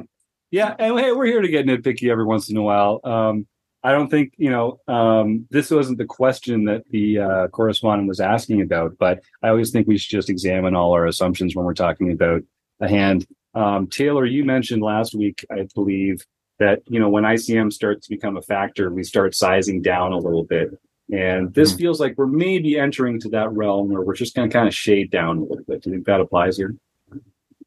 Yeah, 0.51 0.75
and 0.77 0.97
hey, 0.99 1.11
we're 1.11 1.25
here 1.25 1.41
to 1.41 1.47
get 1.47 1.65
nitpicky 1.65 2.09
every 2.11 2.23
once 2.23 2.49
in 2.51 2.55
a 2.55 2.61
while. 2.61 3.01
Um, 3.03 3.47
I 3.83 3.91
don't 3.91 4.09
think 4.09 4.33
you 4.37 4.51
know 4.51 4.79
um, 4.87 5.47
this 5.49 5.71
wasn't 5.71 5.97
the 5.97 6.05
question 6.05 6.65
that 6.65 6.83
the 6.91 7.19
uh, 7.19 7.47
correspondent 7.47 8.07
was 8.07 8.19
asking 8.19 8.61
about, 8.61 8.95
but 8.99 9.21
I 9.41 9.49
always 9.49 9.71
think 9.71 9.87
we 9.87 9.97
should 9.97 10.11
just 10.11 10.29
examine 10.29 10.75
all 10.75 10.93
our 10.93 11.07
assumptions 11.07 11.55
when 11.55 11.65
we're 11.65 11.73
talking 11.73 12.11
about 12.11 12.43
a 12.79 12.87
hand. 12.87 13.25
Um, 13.55 13.87
Taylor, 13.87 14.25
you 14.25 14.45
mentioned 14.45 14.83
last 14.83 15.15
week, 15.15 15.43
I 15.51 15.67
believe, 15.73 16.23
that 16.59 16.83
you 16.87 16.99
know 16.99 17.09
when 17.09 17.23
ICM 17.23 17.73
starts 17.73 18.07
to 18.07 18.15
become 18.15 18.37
a 18.37 18.41
factor, 18.41 18.93
we 18.93 19.03
start 19.03 19.33
sizing 19.33 19.81
down 19.81 20.13
a 20.13 20.17
little 20.17 20.43
bit, 20.43 20.69
and 21.11 21.53
this 21.53 21.71
mm-hmm. 21.71 21.79
feels 21.79 21.99
like 21.99 22.15
we're 22.17 22.27
maybe 22.27 22.77
entering 22.77 23.19
to 23.21 23.29
that 23.29 23.51
realm 23.51 23.89
where 23.89 24.01
we're 24.01 24.15
just 24.15 24.35
going 24.35 24.49
to 24.49 24.53
kind 24.53 24.67
of 24.67 24.75
shade 24.75 25.09
down 25.09 25.37
a 25.37 25.41
little 25.41 25.63
bit. 25.67 25.83
Do 25.83 25.89
you 25.89 25.95
think 25.95 26.05
that 26.07 26.19
applies 26.19 26.57
here? 26.57 26.75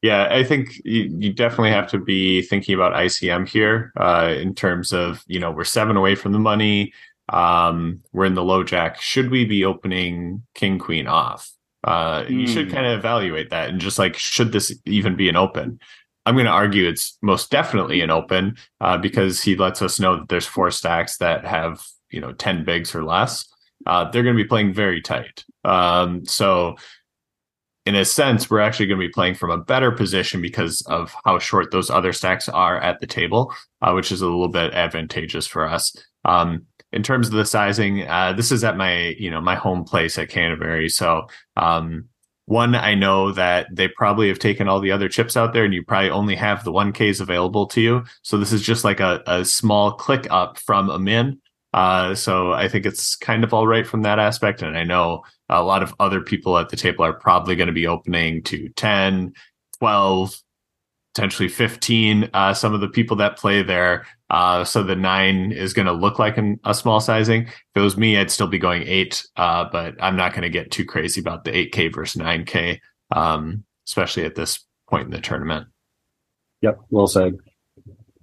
Yeah, 0.01 0.27
I 0.31 0.43
think 0.43 0.81
you, 0.83 1.15
you, 1.19 1.31
definitely 1.31 1.69
have 1.69 1.87
to 1.91 1.99
be 1.99 2.41
thinking 2.41 2.73
about 2.73 2.93
ICM 2.93 3.47
here 3.47 3.93
uh, 3.97 4.33
in 4.35 4.55
terms 4.55 4.93
of, 4.93 5.23
you 5.27 5.39
know, 5.39 5.51
we're 5.51 5.63
seven 5.63 5.95
away 5.95 6.15
from 6.15 6.31
the 6.31 6.39
money. 6.39 6.91
Um, 7.29 8.01
we're 8.11 8.25
in 8.25 8.33
the 8.33 8.43
low 8.43 8.63
jack. 8.63 8.99
Should 8.99 9.29
we 9.29 9.45
be 9.45 9.63
opening 9.63 10.41
king, 10.55 10.79
queen 10.79 11.05
off? 11.05 11.51
Uh, 11.83 12.23
mm. 12.23 12.31
You 12.31 12.47
should 12.47 12.67
hmm. 12.67 12.73
kind 12.73 12.87
of 12.87 12.97
evaluate 12.97 13.51
that 13.51 13.69
and 13.69 13.79
just 13.79 13.99
like, 13.99 14.17
should 14.17 14.51
this 14.51 14.75
even 14.85 15.15
be 15.15 15.29
an 15.29 15.35
open? 15.35 15.79
I'm 16.25 16.35
going 16.35 16.45
to 16.45 16.51
argue 16.51 16.87
it's 16.87 17.17
most 17.21 17.49
definitely 17.49 18.01
an 18.01 18.11
open 18.11 18.57
uh, 18.79 18.97
because 18.97 19.41
he 19.41 19.55
lets 19.55 19.81
us 19.81 19.99
know 19.99 20.17
that 20.17 20.29
there's 20.29 20.45
four 20.45 20.69
stacks 20.69 21.17
that 21.17 21.45
have, 21.45 21.83
you 22.11 22.19
know, 22.19 22.33
10 22.33 22.63
bigs 22.65 22.93
or 22.93 23.03
less. 23.03 23.47
Uh, 23.85 24.09
they're 24.09 24.23
going 24.23 24.35
to 24.35 24.43
be 24.43 24.47
playing 24.47 24.73
very 24.73 25.01
tight. 25.01 25.43
Um, 25.63 26.25
so 26.25 26.75
in 27.85 27.95
a 27.95 28.05
sense, 28.05 28.49
we're 28.49 28.59
actually 28.59 28.85
going 28.85 28.99
to 28.99 29.07
be 29.07 29.11
playing 29.11 29.35
from 29.35 29.49
a 29.49 29.57
better 29.57 29.91
position 29.91 30.41
because 30.41 30.81
of 30.83 31.15
how 31.25 31.39
short 31.39 31.71
those 31.71 31.89
other 31.89 32.13
stacks 32.13 32.47
are 32.47 32.77
at 32.79 32.99
the 32.99 33.07
table, 33.07 33.53
uh, 33.81 33.91
which 33.93 34.11
is 34.11 34.21
a 34.21 34.25
little 34.25 34.49
bit 34.49 34.73
advantageous 34.73 35.47
for 35.47 35.67
us. 35.67 35.95
Um, 36.23 36.67
in 36.91 37.03
terms 37.03 37.27
of 37.27 37.33
the 37.33 37.45
sizing, 37.45 38.07
uh, 38.07 38.33
this 38.33 38.51
is 38.51 38.63
at 38.63 38.77
my 38.77 39.15
you 39.17 39.31
know 39.31 39.41
my 39.41 39.55
home 39.55 39.83
place 39.83 40.17
at 40.17 40.29
Canterbury, 40.29 40.89
so 40.89 41.27
um, 41.55 42.09
one 42.45 42.75
I 42.75 42.95
know 42.95 43.31
that 43.31 43.67
they 43.71 43.87
probably 43.87 44.27
have 44.27 44.39
taken 44.39 44.67
all 44.67 44.81
the 44.81 44.91
other 44.91 45.07
chips 45.07 45.37
out 45.37 45.53
there, 45.53 45.63
and 45.63 45.73
you 45.73 45.83
probably 45.83 46.09
only 46.09 46.35
have 46.35 46.63
the 46.63 46.71
one 46.71 46.91
Ks 46.91 47.19
available 47.19 47.65
to 47.67 47.81
you. 47.81 48.03
So 48.23 48.37
this 48.37 48.51
is 48.51 48.61
just 48.61 48.83
like 48.83 48.99
a, 48.99 49.23
a 49.25 49.45
small 49.45 49.93
click 49.93 50.27
up 50.29 50.57
from 50.59 50.89
a 50.89 50.99
min. 50.99 51.39
Uh, 51.73 52.13
so 52.15 52.51
I 52.51 52.67
think 52.67 52.85
it's 52.85 53.15
kind 53.15 53.43
of 53.43 53.53
all 53.53 53.67
right 53.67 53.87
from 53.87 54.01
that 54.01 54.19
aspect. 54.19 54.61
And 54.61 54.77
I 54.77 54.83
know 54.83 55.23
a 55.49 55.63
lot 55.63 55.83
of 55.83 55.93
other 55.99 56.21
people 56.21 56.57
at 56.57 56.69
the 56.69 56.77
table 56.77 57.05
are 57.05 57.13
probably 57.13 57.55
going 57.55 57.67
to 57.67 57.73
be 57.73 57.87
opening 57.87 58.43
to 58.43 58.69
10, 58.69 59.33
12, 59.79 60.35
potentially 61.13 61.49
15. 61.49 62.29
Uh, 62.33 62.53
some 62.53 62.73
of 62.73 62.81
the 62.81 62.89
people 62.89 63.15
that 63.17 63.37
play 63.37 63.61
there. 63.61 64.05
Uh, 64.29 64.63
so 64.63 64.81
the 64.81 64.95
nine 64.95 65.51
is 65.51 65.73
going 65.73 65.85
to 65.85 65.91
look 65.91 66.19
like 66.19 66.37
an, 66.37 66.59
a 66.63 66.73
small 66.73 66.99
sizing. 66.99 67.43
If 67.43 67.53
it 67.75 67.81
was 67.81 67.97
me, 67.97 68.17
I'd 68.17 68.31
still 68.31 68.47
be 68.47 68.59
going 68.59 68.83
eight, 68.83 69.25
uh, 69.35 69.65
but 69.71 69.95
I'm 70.01 70.15
not 70.15 70.31
going 70.31 70.43
to 70.43 70.49
get 70.49 70.71
too 70.71 70.85
crazy 70.85 71.19
about 71.19 71.43
the 71.43 71.51
8K 71.51 71.93
versus 71.93 72.21
9K, 72.21 72.79
um, 73.13 73.63
especially 73.87 74.23
at 74.23 74.35
this 74.35 74.65
point 74.89 75.05
in 75.05 75.11
the 75.11 75.19
tournament. 75.19 75.67
Yep, 76.61 76.79
well 76.89 77.07
said. 77.07 77.35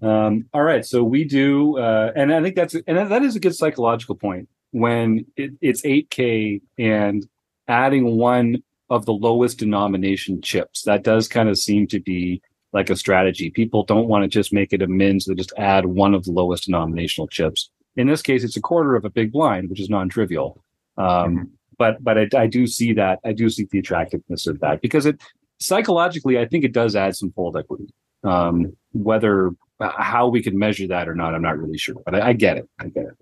Um, 0.01 0.47
all 0.53 0.63
right, 0.63 0.85
so 0.85 1.03
we 1.03 1.25
do, 1.25 1.79
uh, 1.79 2.13
and 2.15 2.33
I 2.33 2.43
think 2.43 2.55
that's 2.55 2.75
and 2.75 2.97
that 2.97 3.23
is 3.23 3.37
a 3.37 3.41
good 3.41 3.55
psychological 3.55 4.15
point 4.15 4.49
when 4.71 5.27
it, 5.37 5.53
it's 5.61 5.83
8K 5.83 6.61
and 6.79 7.27
adding 7.67 8.17
one 8.17 8.63
of 8.91 9.07
the 9.07 9.13
lowest 9.13 9.59
denomination 9.59 10.41
chips. 10.41 10.83
That 10.83 11.03
does 11.03 11.29
kind 11.29 11.49
of 11.49 11.59
seem 11.59 11.87
to 11.89 12.01
be 12.01 12.41
like 12.73 12.91
a 12.91 12.97
strategy. 12.97 13.51
People 13.51 13.83
don't 13.85 14.09
want 14.09 14.23
to 14.25 14.29
just 14.29 14.53
make 14.53 14.73
it 14.73 14.83
a 14.83 14.87
min, 14.87 15.21
so 15.21 15.33
they 15.33 15.37
just 15.37 15.53
add 15.57 15.87
one 15.87 16.15
of 16.15 16.25
the 16.25 16.33
lowest 16.33 16.67
denominational 16.67 17.27
chips. 17.27 17.71
In 17.97 18.07
this 18.07 18.23
case, 18.23 18.45
it's 18.45 18.57
a 18.57 18.61
quarter 18.61 18.95
of 18.95 19.05
a 19.05 19.11
big 19.11 19.33
blind, 19.33 19.69
which 19.69 19.81
is 19.81 19.91
non-trivial. 19.91 20.63
Um, 20.97 21.07
mm-hmm. 21.07 21.43
But 21.77 22.03
but 22.03 22.19
I, 22.19 22.29
I 22.37 22.47
do 22.47 22.67
see 22.67 22.93
that 22.95 23.21
I 23.25 23.33
do 23.33 23.49
see 23.49 23.67
the 23.71 23.79
attractiveness 23.79 24.47
of 24.47 24.61
that 24.61 24.81
because 24.81 25.07
it 25.07 25.21
psychologically 25.61 26.39
I 26.39 26.47
think 26.47 26.65
it 26.65 26.73
does 26.73 26.97
add 26.97 27.17
some 27.17 27.33
fold 27.33 27.57
equity. 27.57 27.89
Um, 28.25 28.77
whether 28.93 29.53
how 29.81 30.29
we 30.29 30.43
can 30.43 30.59
measure 30.59 30.89
that 30.89 31.09
or 31.09 31.15
not, 31.15 31.35
I'm 31.35 31.43
not 31.43 31.59
really 31.59 31.79
sure, 31.79 31.97
but 32.05 32.15
I, 32.15 32.29
I 32.29 32.33
get 32.33 32.57
it. 32.57 32.69
I 32.79 32.89
get 32.89 33.05
it. 33.05 33.17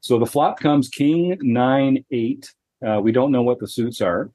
So 0.00 0.18
the 0.18 0.26
flop 0.26 0.60
comes 0.60 0.88
king 0.88 1.36
nine 1.40 2.04
eight. 2.10 2.52
Uh, 2.86 3.00
we 3.00 3.12
don't 3.12 3.32
know 3.32 3.42
what 3.42 3.58
the 3.58 3.68
suits 3.68 4.00
are. 4.00 4.30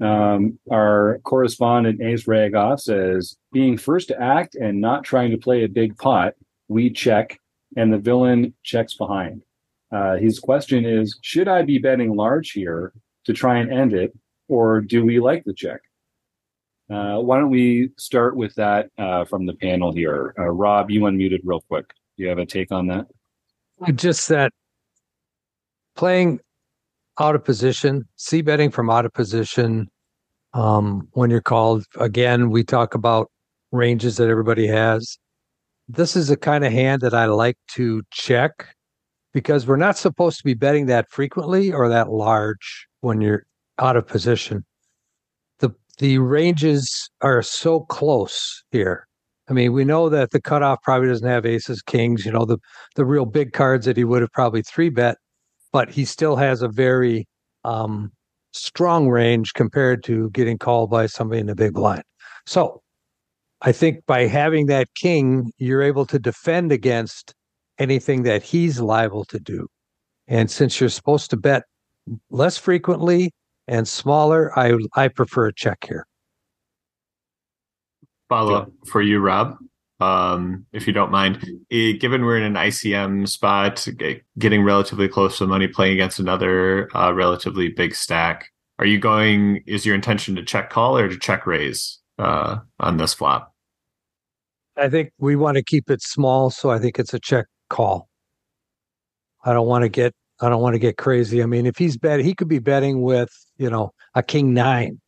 Um, 0.00 0.60
our 0.70 1.20
correspondent 1.24 2.00
Aceragoff 2.00 2.80
says, 2.80 3.36
being 3.52 3.76
first 3.76 4.08
to 4.08 4.20
act 4.22 4.54
and 4.54 4.80
not 4.80 5.02
trying 5.02 5.32
to 5.32 5.38
play 5.38 5.64
a 5.64 5.68
big 5.68 5.96
pot, 5.96 6.34
we 6.68 6.90
check, 6.90 7.40
and 7.76 7.92
the 7.92 7.98
villain 7.98 8.54
checks 8.62 8.94
behind. 8.94 9.42
Uh, 9.90 10.16
his 10.16 10.38
question 10.38 10.84
is, 10.84 11.18
should 11.22 11.48
I 11.48 11.62
be 11.62 11.78
betting 11.78 12.14
large 12.14 12.52
here 12.52 12.92
to 13.24 13.32
try 13.32 13.58
and 13.58 13.72
end 13.72 13.92
it, 13.92 14.16
or 14.46 14.80
do 14.80 15.04
we 15.04 15.18
like 15.18 15.42
the 15.44 15.54
check? 15.54 15.80
Uh, 16.90 17.18
why 17.18 17.38
don't 17.38 17.50
we 17.50 17.90
start 17.98 18.34
with 18.36 18.54
that 18.54 18.90
uh, 18.98 19.24
from 19.24 19.44
the 19.44 19.54
panel 19.54 19.92
here? 19.92 20.34
Uh, 20.38 20.44
Rob, 20.44 20.90
you 20.90 21.02
unmuted 21.02 21.40
real 21.44 21.60
quick. 21.68 21.92
Do 22.16 22.22
you 22.22 22.28
have 22.28 22.38
a 22.38 22.46
take 22.46 22.72
on 22.72 22.86
that? 22.86 23.06
Just 23.94 24.28
that 24.28 24.52
playing 25.96 26.40
out 27.20 27.34
of 27.34 27.44
position, 27.44 28.06
c 28.16 28.40
betting 28.40 28.70
from 28.70 28.88
out 28.88 29.04
of 29.04 29.12
position 29.12 29.88
um, 30.54 31.08
when 31.12 31.30
you're 31.30 31.40
called. 31.40 31.84
Again, 31.98 32.50
we 32.50 32.64
talk 32.64 32.94
about 32.94 33.30
ranges 33.70 34.16
that 34.16 34.28
everybody 34.28 34.66
has. 34.66 35.18
This 35.88 36.16
is 36.16 36.30
a 36.30 36.36
kind 36.36 36.64
of 36.64 36.72
hand 36.72 37.02
that 37.02 37.14
I 37.14 37.26
like 37.26 37.58
to 37.74 38.02
check 38.10 38.74
because 39.32 39.66
we're 39.66 39.76
not 39.76 39.96
supposed 39.96 40.38
to 40.38 40.44
be 40.44 40.54
betting 40.54 40.86
that 40.86 41.08
frequently 41.10 41.72
or 41.72 41.88
that 41.88 42.10
large 42.10 42.88
when 43.00 43.20
you're 43.20 43.44
out 43.78 43.96
of 43.96 44.06
position. 44.06 44.64
The 45.98 46.18
ranges 46.18 47.10
are 47.22 47.42
so 47.42 47.80
close 47.80 48.62
here. 48.70 49.06
I 49.48 49.52
mean, 49.52 49.72
we 49.72 49.84
know 49.84 50.08
that 50.08 50.30
the 50.30 50.40
cutoff 50.40 50.80
probably 50.82 51.08
doesn't 51.08 51.26
have 51.26 51.46
aces, 51.46 51.82
kings, 51.82 52.24
you 52.24 52.32
know, 52.32 52.44
the 52.44 52.58
the 52.96 53.04
real 53.04 53.24
big 53.24 53.52
cards 53.52 53.86
that 53.86 53.96
he 53.96 54.04
would 54.04 54.20
have 54.20 54.32
probably 54.32 54.62
three 54.62 54.90
bet, 54.90 55.16
but 55.72 55.90
he 55.90 56.04
still 56.04 56.36
has 56.36 56.62
a 56.62 56.68
very 56.68 57.26
um, 57.64 58.12
strong 58.52 59.08
range 59.08 59.54
compared 59.54 60.04
to 60.04 60.30
getting 60.30 60.58
called 60.58 60.90
by 60.90 61.06
somebody 61.06 61.40
in 61.40 61.46
the 61.46 61.54
big 61.54 61.74
blind. 61.74 62.02
So 62.46 62.82
I 63.62 63.72
think 63.72 64.06
by 64.06 64.26
having 64.26 64.66
that 64.66 64.88
king, 64.94 65.52
you're 65.58 65.82
able 65.82 66.06
to 66.06 66.18
defend 66.18 66.70
against 66.70 67.34
anything 67.78 68.22
that 68.24 68.42
he's 68.42 68.80
liable 68.80 69.24
to 69.26 69.40
do. 69.40 69.66
And 70.28 70.50
since 70.50 70.78
you're 70.78 70.90
supposed 70.90 71.30
to 71.30 71.36
bet 71.36 71.62
less 72.30 72.56
frequently 72.56 73.32
and 73.68 73.86
smaller, 73.86 74.58
I 74.58 74.76
I 74.94 75.08
prefer 75.08 75.48
a 75.48 75.54
check 75.54 75.86
here. 75.86 76.06
Follow 78.28 78.54
up 78.54 78.70
for 78.86 79.00
you, 79.00 79.20
Rob, 79.20 79.56
um, 80.00 80.66
if 80.72 80.86
you 80.86 80.92
don't 80.92 81.10
mind. 81.10 81.46
Given 81.70 82.24
we're 82.24 82.38
in 82.38 82.42
an 82.42 82.54
ICM 82.54 83.28
spot, 83.28 83.86
getting 84.38 84.62
relatively 84.62 85.08
close 85.08 85.38
to 85.38 85.44
the 85.44 85.48
money, 85.48 85.68
playing 85.68 85.94
against 85.94 86.18
another 86.18 86.94
uh, 86.96 87.12
relatively 87.12 87.68
big 87.68 87.94
stack, 87.94 88.50
are 88.78 88.86
you 88.86 88.98
going? 88.98 89.62
Is 89.66 89.86
your 89.86 89.94
intention 89.94 90.34
to 90.36 90.44
check 90.44 90.70
call 90.70 90.96
or 90.96 91.08
to 91.08 91.18
check 91.18 91.46
raise 91.46 91.98
uh, 92.18 92.58
on 92.80 92.96
this 92.96 93.14
flop? 93.14 93.54
I 94.76 94.88
think 94.88 95.10
we 95.18 95.34
want 95.36 95.56
to 95.56 95.62
keep 95.62 95.90
it 95.90 96.02
small, 96.02 96.50
so 96.50 96.70
I 96.70 96.78
think 96.78 96.98
it's 96.98 97.12
a 97.12 97.18
check 97.18 97.46
call. 97.68 98.08
I 99.44 99.52
don't 99.52 99.66
want 99.66 99.82
to 99.82 99.88
get 99.88 100.14
I 100.40 100.48
don't 100.48 100.62
want 100.62 100.74
to 100.74 100.78
get 100.78 100.96
crazy. 100.96 101.42
I 101.42 101.46
mean, 101.46 101.66
if 101.66 101.76
he's 101.76 101.96
bet, 101.96 102.20
he 102.20 102.34
could 102.34 102.48
be 102.48 102.58
betting 102.58 103.02
with 103.02 103.30
you 103.56 103.70
know 103.70 103.92
a 104.14 104.22
king 104.22 104.54
nine, 104.54 105.00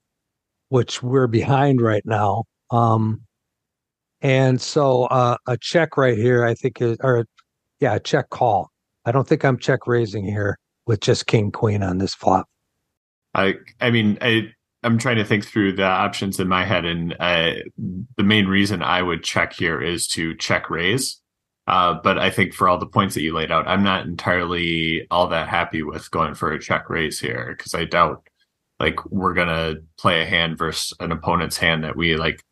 which 0.69 1.03
we're 1.03 1.27
behind 1.27 1.81
right 1.81 2.05
now. 2.05 2.45
Um, 2.71 3.23
and 4.21 4.61
so 4.61 5.05
uh, 5.05 5.37
a 5.47 5.57
check 5.57 5.97
right 5.97 6.17
here, 6.17 6.45
I 6.45 6.55
think 6.55 6.81
is 6.81 6.99
or 7.03 7.27
yeah, 7.81 7.95
a 7.95 8.01
check 8.01 8.31
call. 8.31 8.71
I 9.05 9.13
don't 9.13 9.27
think 9.27 9.45
I'm 9.45 9.59
check 9.59 9.87
raising 9.87 10.25
here 10.25 10.59
with 10.87 11.01
just 11.01 11.27
king 11.27 11.51
queen 11.51 11.83
on 11.83 11.99
this 11.99 12.15
flop. 12.15 12.47
I 13.35 13.55
I 13.81 13.91
mean 13.91 14.19
I 14.21 14.53
I'm 14.83 14.99
trying 14.99 15.17
to 15.17 15.25
think 15.25 15.45
through 15.45 15.73
the 15.73 15.85
options 15.85 16.41
in 16.41 16.49
my 16.49 16.65
head, 16.65 16.85
and 16.85 17.15
uh, 17.21 17.53
the 18.17 18.23
main 18.23 18.47
reason 18.47 18.83
I 18.83 19.03
would 19.03 19.23
check 19.23 19.53
here 19.53 19.81
is 19.81 20.07
to 20.09 20.35
check 20.37 20.71
raise. 20.71 21.20
Uh, 21.71 21.95
but 22.03 22.19
I 22.19 22.31
think 22.31 22.53
for 22.53 22.69
all 22.69 22.79
the 22.79 22.87
points 22.87 23.15
that 23.15 23.23
you 23.23 23.33
laid 23.33 23.53
out, 23.53 23.69
I'm 23.69 23.85
not 23.85 24.05
entirely 24.05 25.07
all 25.09 25.29
that 25.29 25.49
happy 25.49 25.85
with 25.85 26.11
going 26.11 26.35
for 26.35 26.51
a 26.51 26.59
check 26.59 26.91
raise 26.91 27.21
here 27.21 27.55
because 27.57 27.75
I 27.75 27.85
doubt 27.85 28.29
like 28.81 29.05
we're 29.07 29.35
gonna 29.35 29.77
play 29.97 30.21
a 30.21 30.27
hand 30.27 30.59
versus 30.59 30.93
an 30.99 31.13
opponent's 31.13 31.57
hand 31.57 31.85
that 31.85 31.95
we 31.95 32.17
like 32.17 32.43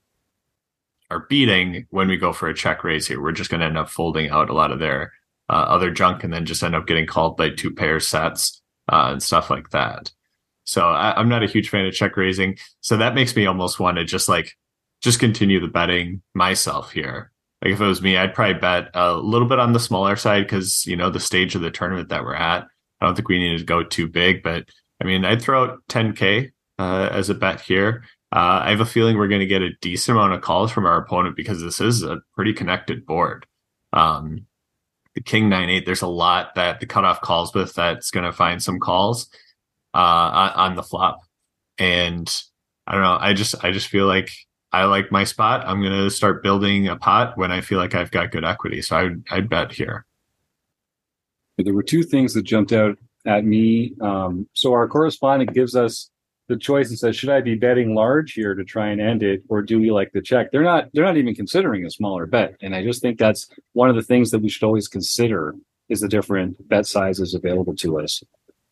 are 1.11 1.27
beating 1.29 1.89
when 1.91 2.07
we 2.07 2.17
go 2.17 2.33
for 2.33 2.49
a 2.49 2.55
check 2.55 2.85
raise 2.85 3.09
here. 3.09 3.21
We're 3.21 3.33
just 3.33 3.51
gonna 3.51 3.65
end 3.65 3.77
up 3.77 3.89
folding 3.89 4.31
out 4.31 4.51
a 4.51 4.55
lot 4.55 4.71
of 4.71 4.79
their 4.79 5.13
uh, 5.51 5.67
other 5.67 5.91
junk 5.91 6.23
and 6.23 6.33
then 6.33 6.47
just 6.47 6.63
end 6.63 6.77
up 6.77 6.87
getting 6.87 7.07
called 7.07 7.37
by 7.37 7.51
two 7.51 7.75
pair 7.75 7.99
sets 7.99 8.63
uh, 8.89 9.09
and 9.11 9.21
stuff 9.21 9.51
like 9.51 9.71
that. 9.71 10.13
So 10.63 10.87
I, 10.87 11.21
am 11.21 11.29
not 11.29 11.43
a 11.43 11.49
huge 11.49 11.71
fan 11.71 11.87
of 11.87 11.93
check 11.93 12.17
raising. 12.17 12.57
So 12.83 12.97
that 12.99 13.17
makes 13.17 13.35
me 13.35 13.47
almost 13.47 13.81
want 13.81 13.97
to 13.97 14.05
just 14.05 14.29
like 14.29 14.57
just 15.01 15.19
continue 15.19 15.59
the 15.59 15.67
betting 15.67 16.23
myself 16.35 16.93
here. 16.93 17.33
Like 17.62 17.73
if 17.73 17.81
it 17.81 17.87
was 17.87 18.03
me, 18.03 18.17
I'd 18.17 18.35
probably 18.35 18.55
bet 18.55 18.91
a 18.95 19.15
little 19.15 19.49
bit 19.49 19.59
on 19.59 19.73
the 19.73 19.81
smaller 19.81 20.17
side 20.17 20.45
because 20.45 20.87
you 20.87 20.97
know 20.97 21.11
the 21.11 21.21
stage 21.21 21.55
of 21.55 21.62
the 21.62 21.71
tournament 21.71 22.09
that 22.11 22.23
we're 22.23 22.35
at. 22.35 22.67
I 23.00 23.07
don't 23.07 23.15
think 23.15 23.29
we 23.29 23.38
need 23.38 23.59
to 23.59 23.65
go 23.65 23.83
too 23.83 24.09
big, 24.09 24.43
but 24.43 24.65
I 25.00 25.05
mean 25.05 25.25
I'd 25.25 25.43
throw 25.43 25.65
out 25.65 25.79
10k 25.88 26.50
uh, 26.79 27.09
as 27.12 27.31
a 27.31 27.35
bet 27.35 27.61
here. 27.61 28.05
Uh, 28.31 28.61
I 28.62 28.71
have 28.71 28.81
a 28.81 28.87
feeling 28.87 29.17
we're 29.17 29.29
going 29.29 29.41
to 29.41 29.47
get 29.47 29.62
a 29.62 29.75
decent 29.81 30.17
amount 30.17 30.35
of 30.35 30.43
calls 30.43 30.71
from 30.71 30.85
our 30.85 30.99
opponent 30.99 31.35
because 31.35 31.62
this 31.62 31.81
is 31.81 32.03
a 32.03 32.21
pretty 32.35 32.53
connected 32.53 33.07
board. 33.07 33.47
Um, 33.93 34.47
the 35.15 35.23
king 35.23 35.49
nine 35.49 35.71
eight, 35.71 35.87
there's 35.87 36.03
a 36.03 36.07
lot 36.07 36.55
that 36.55 36.79
the 36.79 36.87
cutoff 36.87 37.21
calls 37.23 37.55
with 37.55 37.75
that's 37.75 38.11
going 38.11 38.25
to 38.25 38.33
find 38.33 38.62
some 38.62 38.79
calls 38.79 39.29
uh, 39.95 40.53
on 40.55 40.77
the 40.77 40.83
flop. 40.83 41.21
And 41.79 42.31
I 42.87 42.93
don't 42.93 43.03
know. 43.03 43.19
I 43.19 43.33
just 43.33 43.65
I 43.65 43.71
just 43.71 43.88
feel 43.88 44.07
like 44.07 44.31
I 44.73 44.85
like 44.85 45.11
my 45.11 45.25
spot. 45.25 45.67
I'm 45.67 45.83
gonna 45.83 46.11
start 46.11 46.43
building 46.43 46.89
a 46.89 46.97
pot 46.97 47.37
when 47.37 47.51
I 47.51 47.61
feel 47.61 47.79
like 47.79 47.95
I've 47.95 48.11
got 48.11 48.31
good 48.31 48.45
equity. 48.45 48.83
So 48.83 48.97
I 48.97 49.37
I 49.37 49.41
bet 49.41 49.73
here. 49.73 50.05
There 51.57 51.75
were 51.75 51.83
two 51.83 52.03
things 52.03 52.35
that 52.35 52.43
jumped 52.43 52.73
out 52.73 52.99
at 53.27 53.45
me. 53.45 53.95
Um, 54.01 54.49
so 54.53 54.73
our 54.73 54.87
correspondent 54.87 55.53
gives 55.53 55.75
us 55.75 56.11
the 56.47 56.57
choice 56.57 56.89
and 56.89 56.99
says, 56.99 57.17
should 57.17 57.31
I 57.31 57.41
be 57.41 57.57
betting 57.57 57.95
large 57.95 58.33
here 58.33 58.55
to 58.55 58.65
try 58.65 58.89
and 58.89 59.01
end 59.01 59.23
it, 59.23 59.43
or 59.49 59.61
do 59.61 59.81
we 59.81 59.91
like 59.91 60.13
the 60.13 60.23
check? 60.23 60.51
They're 60.51 60.63
not. 60.63 60.89
They're 60.93 61.05
not 61.05 61.17
even 61.17 61.35
considering 61.35 61.85
a 61.85 61.91
smaller 61.91 62.27
bet, 62.27 62.57
and 62.61 62.75
I 62.75 62.83
just 62.85 63.03
think 63.03 63.19
that's 63.19 63.49
one 63.73 63.91
of 63.91 63.97
the 63.97 64.03
things 64.03 64.31
that 64.31 64.41
we 64.41 64.49
should 64.49 64.65
always 64.65 64.89
consider 64.89 65.55
is 65.89 66.01
the 66.01 66.09
different 66.09 66.69
bet 66.69 66.87
sizes 66.87 67.33
available 67.35 67.75
to 67.77 67.99
us 67.99 68.23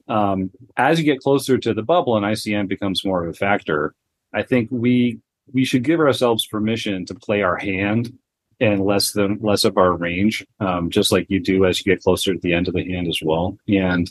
um, 0.09 0.51
as 0.77 0.99
you 0.99 1.05
get 1.05 1.21
closer 1.21 1.59
to 1.59 1.75
the 1.75 1.83
bubble 1.83 2.17
and 2.17 2.25
ICM 2.25 2.69
becomes 2.69 3.05
more 3.05 3.25
of 3.25 3.31
a 3.31 3.37
factor, 3.37 3.95
I 4.33 4.43
think 4.43 4.69
we 4.71 5.21
we 5.53 5.65
should 5.65 5.85
give 5.85 6.01
ourselves 6.01 6.47
permission 6.47 7.07
to 7.07 7.15
play 7.15 7.43
our 7.43 7.57
hand 7.57 8.13
and 8.61 8.85
less 8.85 9.13
than 9.13 9.39
less 9.41 9.65
of 9.65 9.77
our 9.77 9.93
range, 9.93 10.45
um, 10.61 10.91
just 10.91 11.13
like 11.13 11.27
you 11.29 11.41
do 11.41 11.67
as 11.67 11.79
you 11.79 11.93
get 11.93 12.03
closer 12.03 12.33
to 12.33 12.41
the 12.41 12.55
end 12.55 12.69
of 12.69 12.75
the 12.75 12.91
hand 12.91 13.07
as 13.09 13.21
well. 13.23 13.57
And 13.69 14.11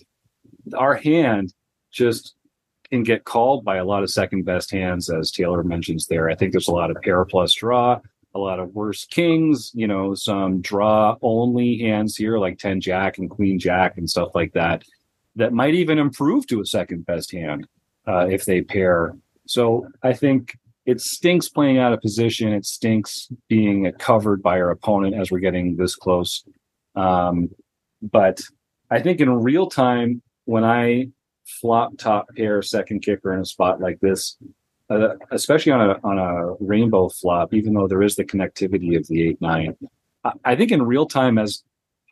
our 0.75 0.96
hand 0.96 1.54
just 1.92 2.36
can 2.92 3.04
get 3.04 3.24
called 3.24 3.65
by 3.65 3.77
a 3.77 3.86
lot 3.86 4.04
of 4.04 4.12
second 4.12 4.46
best 4.46 4.72
hands, 4.72 5.10
as 5.10 5.32
Taylor 5.32 5.63
mentions 5.63 6.08
there. 6.08 6.30
I 6.30 6.36
think 6.36 6.51
there's 6.51 6.68
a 6.68 6.74
lot 6.74 6.92
of 6.92 7.01
pair 7.01 7.25
plus 7.25 7.54
draw, 7.54 8.00
a 8.36 8.39
lot 8.39 8.60
of 8.60 8.75
worse 8.75 9.06
kings, 9.06 9.72
you 9.74 9.88
know, 9.88 10.13
some 10.13 10.62
draw 10.62 11.18
only 11.22 11.80
hands 11.80 12.15
here 12.15 12.38
like 12.38 12.60
10 12.60 12.82
jack 12.82 13.18
and 13.18 13.30
queen 13.30 13.58
jack 13.58 13.98
and 13.98 14.10
stuff 14.10 14.30
like 14.36 14.54
that 14.54 14.84
that 15.36 15.54
might 15.54 15.74
even 15.74 15.98
improve 15.98 16.46
to 16.48 16.62
a 16.62 16.65
second 16.65 17.06
best 17.06 17.32
hand 17.32 17.68
uh, 18.08 18.27
if 18.30 18.46
they 18.46 18.62
pair. 18.62 19.15
So 19.48 19.88
I 20.04 20.13
think 20.13 20.58
it 20.86 21.01
stinks 21.01 21.50
playing 21.50 21.77
out 21.77 21.94
of 21.94 22.01
position. 22.01 22.54
It 22.54 22.65
stinks 22.65 23.30
being 23.50 23.92
covered 24.00 24.42
by 24.42 24.60
our 24.60 24.70
opponent 24.70 25.15
as 25.15 25.32
we're 25.32 25.39
getting 25.39 25.75
this 25.75 25.96
close. 25.96 26.44
Um, 26.96 27.50
but 28.01 28.42
I 28.92 29.01
think 29.01 29.20
in 29.20 29.30
real 29.30 29.68
time, 29.68 30.22
when 30.46 30.63
I 30.63 31.10
flop 31.46 31.98
top 31.98 32.27
pair 32.36 32.62
second 32.62 33.01
kicker 33.01 33.34
in 33.34 33.42
a 33.42 33.46
spot 33.46 33.82
like 33.82 34.00
this, 34.00 34.38
uh, 34.89 35.15
especially 35.32 35.72
on 35.72 35.89
a 35.89 36.00
on 36.04 36.20
a 36.20 36.54
rainbow 36.60 37.10
flop, 37.10 37.54
even 37.54 37.74
though 37.74 37.88
there 37.88 38.04
is 38.04 38.15
the 38.15 38.24
connectivity 38.24 38.96
of 38.96 39.08
the 39.08 39.27
eight 39.27 39.42
nine, 39.42 39.75
I, 40.24 40.32
I 40.44 40.56
think 40.56 40.72
in 40.72 40.84
real 40.84 41.08
time 41.08 41.39
as 41.39 41.63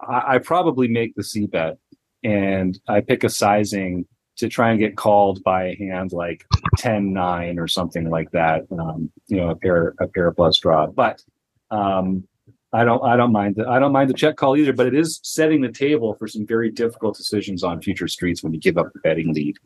I, 0.02 0.36
I 0.36 0.38
probably 0.40 0.88
make 0.88 1.16
the 1.16 1.24
C 1.24 1.46
bet 1.46 1.78
and 2.24 2.80
I 2.88 3.02
pick 3.02 3.24
a 3.24 3.30
sizing 3.30 4.06
to 4.38 4.50
try 4.50 4.72
and 4.72 4.80
get 4.80 4.98
called 4.98 5.44
by 5.44 5.66
a 5.66 5.76
hand 5.76 6.12
like 6.12 6.46
10 6.78 7.14
9 7.14 7.60
or 7.60 7.68
something 7.68 8.10
like 8.10 8.32
that 8.32 8.64
um, 8.80 9.12
you 9.28 9.38
know 9.38 9.50
a 9.50 9.56
pair 9.56 9.94
a 10.00 10.08
pair 10.08 10.32
plus 10.32 10.58
draw. 10.60 10.88
But 10.88 11.24
um, 11.72 12.28
i 12.72 12.84
don't 12.84 13.04
i 13.04 13.16
don't 13.16 13.32
mind 13.32 13.56
the, 13.56 13.68
i 13.68 13.78
don't 13.78 13.92
mind 13.92 14.10
the 14.10 14.16
check 14.16 14.36
call 14.36 14.58
either 14.58 14.74
but 14.74 14.88
it 14.88 14.96
is 14.96 15.20
setting 15.24 15.62
the 15.62 15.72
table 15.72 16.16
for 16.16 16.28
some 16.28 16.46
very 16.46 16.72
difficult 16.72 17.16
decisions 17.16 17.64
on 17.64 17.82
future 17.82 18.08
streets 18.08 18.44
when 18.44 18.54
you 18.54 18.60
give 18.60 18.78
up 18.78 18.92
the 18.94 19.00
betting 19.00 19.34
lead. 19.34 19.58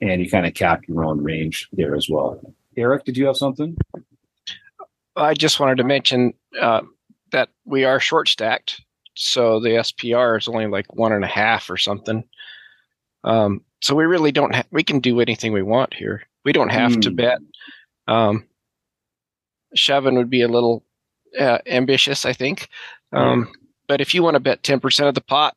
And 0.00 0.20
you 0.20 0.30
kind 0.30 0.44
of 0.46 0.54
cap 0.54 0.82
your 0.86 1.04
own 1.04 1.22
range 1.22 1.68
there 1.72 1.94
as 1.94 2.08
well. 2.10 2.40
Eric 2.76 3.04
did 3.04 3.16
you 3.16 3.26
have 3.26 3.36
something? 3.36 3.76
I 5.16 5.34
just 5.34 5.60
wanted 5.60 5.76
to 5.76 5.84
mention 5.84 6.34
uh, 6.60 6.82
that 7.32 7.50
we 7.64 7.84
are 7.84 8.00
short 8.00 8.28
stacked. 8.28 8.82
So 9.14 9.60
the 9.60 9.70
SPR 9.70 10.38
is 10.38 10.48
only 10.48 10.66
like 10.66 10.92
one 10.94 11.12
and 11.12 11.24
a 11.24 11.28
half 11.28 11.70
or 11.70 11.76
something. 11.76 12.24
Um, 13.22 13.62
so 13.84 13.94
we 13.94 14.04
really 14.06 14.32
don't. 14.32 14.54
Ha- 14.54 14.64
we 14.70 14.82
can 14.82 14.98
do 14.98 15.20
anything 15.20 15.52
we 15.52 15.62
want 15.62 15.92
here. 15.92 16.22
We 16.42 16.54
don't 16.54 16.70
have 16.70 16.92
mm. 16.92 17.02
to 17.02 17.10
hmm. 17.10 17.16
bet. 17.16 17.38
Um, 18.08 18.46
shoving 19.74 20.16
would 20.16 20.30
be 20.30 20.40
a 20.40 20.48
little 20.48 20.82
uh, 21.38 21.58
ambitious, 21.66 22.24
I 22.24 22.32
think. 22.32 22.70
Um, 23.12 23.52
but 23.86 24.00
if 24.00 24.14
you 24.14 24.22
want 24.22 24.36
to 24.36 24.40
bet 24.40 24.62
ten 24.62 24.80
percent 24.80 25.10
of 25.10 25.14
the 25.14 25.20
pot, 25.20 25.54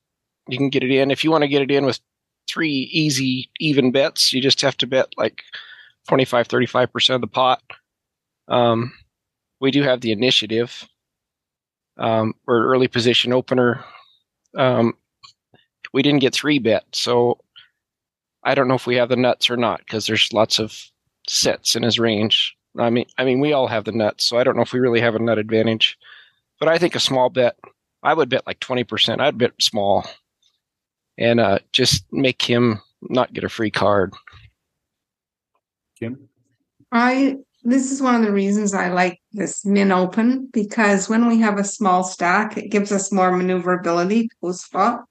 you 0.49 0.57
can 0.57 0.67
get 0.69 0.83
it 0.83 0.91
in. 0.91 1.09
If 1.09 1.23
you 1.23 1.31
want 1.31 1.43
to 1.43 1.47
get 1.47 1.61
it 1.61 1.71
in 1.71 1.85
with 1.85 2.01
three 2.49 2.89
easy 2.91 3.49
even 3.61 3.93
bets, 3.93 4.33
you 4.33 4.41
just 4.41 4.59
have 4.59 4.75
to 4.77 4.87
bet 4.87 5.07
like 5.15 5.41
25, 6.09 6.47
35 6.47 6.91
percent 6.91 7.15
of 7.15 7.21
the 7.21 7.27
pot. 7.27 7.63
Um, 8.49 8.91
we 9.61 9.71
do 9.71 9.83
have 9.83 10.01
the 10.01 10.11
initiative 10.11 10.85
um, 11.97 12.33
or 12.45 12.65
early 12.65 12.89
position 12.89 13.31
opener. 13.31 13.85
Um, 14.57 14.97
we 15.93 16.01
didn't 16.01 16.19
get 16.19 16.33
three 16.33 16.59
bet, 16.59 16.83
so 16.91 17.39
I 18.47 18.55
don't 18.55 18.69
know 18.69 18.75
if 18.75 18.87
we 18.87 18.95
have 18.95 19.09
the 19.09 19.17
nuts 19.17 19.49
or 19.49 19.57
not 19.57 19.79
because 19.79 20.07
there's 20.07 20.31
lots 20.31 20.57
of 20.57 20.73
sets 21.27 21.75
in 21.75 21.83
his 21.83 21.99
range. 21.99 22.55
I 22.79 22.89
mean, 22.89 23.05
I 23.17 23.25
mean, 23.25 23.41
we 23.41 23.51
all 23.51 23.67
have 23.67 23.83
the 23.83 23.91
nuts, 23.91 24.23
so 24.23 24.37
I 24.37 24.45
don't 24.45 24.55
know 24.55 24.61
if 24.61 24.71
we 24.71 24.79
really 24.79 25.01
have 25.01 25.15
a 25.15 25.19
nut 25.19 25.37
advantage. 25.37 25.97
But 26.57 26.69
I 26.69 26.77
think 26.77 26.95
a 26.95 26.99
small 27.01 27.29
bet, 27.29 27.57
I 28.03 28.13
would 28.13 28.29
bet 28.29 28.47
like 28.47 28.61
twenty 28.61 28.85
percent. 28.85 29.19
I'd 29.19 29.37
bet 29.37 29.51
small, 29.59 30.07
and 31.17 31.41
uh, 31.41 31.59
just 31.73 32.05
make 32.13 32.41
him 32.41 32.79
not 33.01 33.33
get 33.33 33.43
a 33.43 33.49
free 33.49 33.69
card. 33.69 34.13
Kim, 35.99 36.29
I 36.93 37.35
this 37.65 37.91
is 37.91 38.01
one 38.01 38.15
of 38.15 38.21
the 38.21 38.31
reasons 38.31 38.73
I 38.73 38.87
like 38.87 39.19
this 39.33 39.65
min 39.65 39.91
open 39.91 40.47
because 40.53 41.09
when 41.09 41.27
we 41.27 41.41
have 41.41 41.59
a 41.59 41.65
small 41.65 42.01
stack, 42.01 42.55
it 42.55 42.71
gives 42.71 42.93
us 42.93 43.11
more 43.11 43.35
maneuverability 43.35 44.29
post 44.39 44.67
flop. 44.67 45.03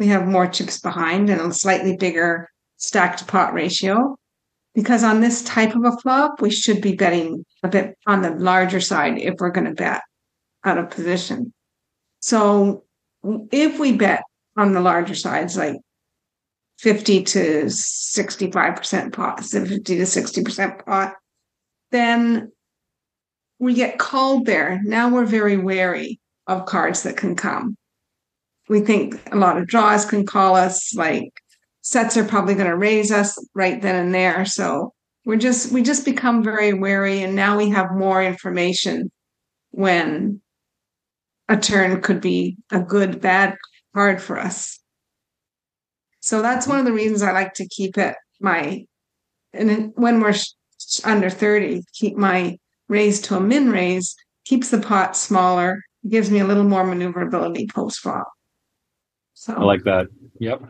We 0.00 0.08
have 0.08 0.26
more 0.26 0.48
chips 0.48 0.80
behind 0.80 1.30
and 1.30 1.40
a 1.40 1.54
slightly 1.54 1.96
bigger 1.96 2.50
stack 2.76 3.16
to 3.18 3.24
pot 3.24 3.52
ratio. 3.52 4.16
Because 4.74 5.02
on 5.02 5.20
this 5.20 5.42
type 5.42 5.74
of 5.74 5.84
a 5.84 5.96
flop, 5.98 6.42
we 6.42 6.50
should 6.50 6.82
be 6.82 6.94
betting 6.94 7.46
a 7.62 7.68
bit 7.68 7.96
on 8.06 8.20
the 8.20 8.30
larger 8.30 8.80
side 8.80 9.16
if 9.18 9.34
we're 9.38 9.50
going 9.50 9.66
to 9.66 9.72
bet 9.72 10.02
out 10.64 10.76
of 10.76 10.90
position. 10.90 11.54
So 12.20 12.84
if 13.50 13.78
we 13.78 13.92
bet 13.92 14.22
on 14.56 14.72
the 14.72 14.80
larger 14.80 15.14
sides, 15.14 15.56
like 15.56 15.76
50 16.80 17.22
to 17.22 17.64
65% 17.64 19.12
pot, 19.12 19.42
50 19.42 19.78
to 19.78 20.02
60% 20.02 20.84
pot, 20.84 21.14
then 21.90 22.52
we 23.58 23.72
get 23.72 23.98
called 23.98 24.44
there. 24.44 24.82
Now 24.84 25.08
we're 25.08 25.24
very 25.24 25.56
wary 25.56 26.20
of 26.46 26.66
cards 26.66 27.02
that 27.04 27.16
can 27.16 27.34
come. 27.34 27.76
We 28.68 28.80
think 28.80 29.20
a 29.32 29.36
lot 29.36 29.56
of 29.56 29.66
draws 29.66 30.04
can 30.04 30.26
call 30.26 30.56
us, 30.56 30.94
like 30.94 31.32
sets 31.86 32.16
are 32.16 32.24
probably 32.24 32.56
going 32.56 32.66
to 32.66 32.76
raise 32.76 33.12
us 33.12 33.38
right 33.54 33.80
then 33.80 33.94
and 33.94 34.12
there. 34.12 34.44
So 34.44 34.92
we're 35.24 35.38
just, 35.38 35.70
we 35.70 35.84
just 35.84 36.04
become 36.04 36.42
very 36.42 36.74
wary. 36.74 37.22
And 37.22 37.36
now 37.36 37.56
we 37.56 37.70
have 37.70 37.94
more 37.94 38.20
information 38.20 39.12
when 39.70 40.40
a 41.48 41.56
turn 41.56 42.02
could 42.02 42.20
be 42.20 42.56
a 42.72 42.80
good, 42.80 43.20
bad 43.20 43.56
card 43.94 44.20
for 44.20 44.36
us. 44.36 44.80
So 46.18 46.42
that's 46.42 46.66
one 46.66 46.80
of 46.80 46.86
the 46.86 46.92
reasons 46.92 47.22
I 47.22 47.30
like 47.30 47.54
to 47.54 47.68
keep 47.68 47.96
it 47.96 48.16
my, 48.40 48.84
and 49.52 49.92
when 49.94 50.20
we're 50.20 50.34
under 51.04 51.30
30, 51.30 51.84
keep 51.92 52.16
my 52.16 52.58
raise 52.88 53.20
to 53.22 53.36
a 53.36 53.40
min 53.40 53.70
raise, 53.70 54.16
keeps 54.44 54.70
the 54.70 54.80
pot 54.80 55.16
smaller, 55.16 55.84
gives 56.08 56.32
me 56.32 56.40
a 56.40 56.46
little 56.46 56.64
more 56.64 56.84
maneuverability 56.84 57.68
post 57.72 58.00
flop. 58.00 58.26
So 59.34 59.54
I 59.54 59.62
like 59.62 59.84
that. 59.84 60.08
Yep. 60.40 60.62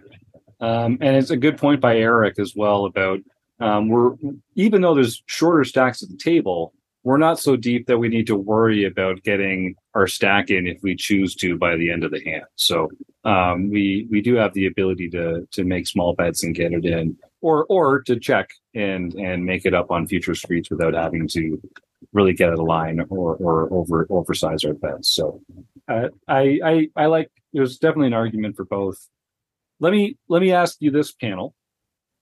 Um, 0.60 0.98
and 1.00 1.16
it's 1.16 1.30
a 1.30 1.36
good 1.36 1.58
point 1.58 1.80
by 1.80 1.98
Eric 1.98 2.38
as 2.38 2.54
well 2.56 2.86
about 2.86 3.20
um, 3.60 3.88
we're 3.88 4.12
even 4.54 4.82
though 4.82 4.94
there's 4.94 5.22
shorter 5.26 5.64
stacks 5.64 6.02
at 6.02 6.10
the 6.10 6.16
table, 6.16 6.72
we're 7.04 7.18
not 7.18 7.38
so 7.38 7.56
deep 7.56 7.86
that 7.86 7.98
we 7.98 8.08
need 8.08 8.26
to 8.26 8.36
worry 8.36 8.84
about 8.84 9.22
getting 9.22 9.76
our 9.94 10.06
stack 10.06 10.50
in 10.50 10.66
if 10.66 10.78
we 10.82 10.96
choose 10.96 11.34
to 11.36 11.56
by 11.56 11.76
the 11.76 11.90
end 11.90 12.04
of 12.04 12.10
the 12.10 12.22
hand. 12.24 12.44
So 12.56 12.90
um, 13.24 13.70
we 13.70 14.08
we 14.10 14.20
do 14.20 14.34
have 14.34 14.54
the 14.54 14.66
ability 14.66 15.08
to 15.10 15.46
to 15.52 15.64
make 15.64 15.86
small 15.86 16.14
bets 16.14 16.42
and 16.42 16.54
get 16.54 16.72
it 16.72 16.84
in, 16.84 17.16
or 17.40 17.64
or 17.68 18.02
to 18.02 18.18
check 18.18 18.50
and 18.74 19.14
and 19.14 19.44
make 19.44 19.64
it 19.64 19.74
up 19.74 19.90
on 19.90 20.06
future 20.06 20.34
streets 20.34 20.68
without 20.70 20.94
having 20.94 21.28
to 21.28 21.60
really 22.12 22.32
get 22.32 22.52
a 22.52 22.62
line 22.62 23.00
or 23.08 23.36
or 23.36 23.72
over 23.72 24.06
oversize 24.10 24.64
our 24.64 24.74
bets. 24.74 25.14
So 25.14 25.40
uh, 25.88 26.08
I 26.28 26.58
I 26.64 26.88
I 26.96 27.06
like. 27.06 27.30
There's 27.52 27.78
definitely 27.78 28.08
an 28.08 28.14
argument 28.14 28.56
for 28.56 28.64
both. 28.64 28.98
Let 29.80 29.92
me 29.92 30.16
let 30.28 30.42
me 30.42 30.52
ask 30.52 30.76
you 30.80 30.90
this 30.90 31.12
panel. 31.12 31.54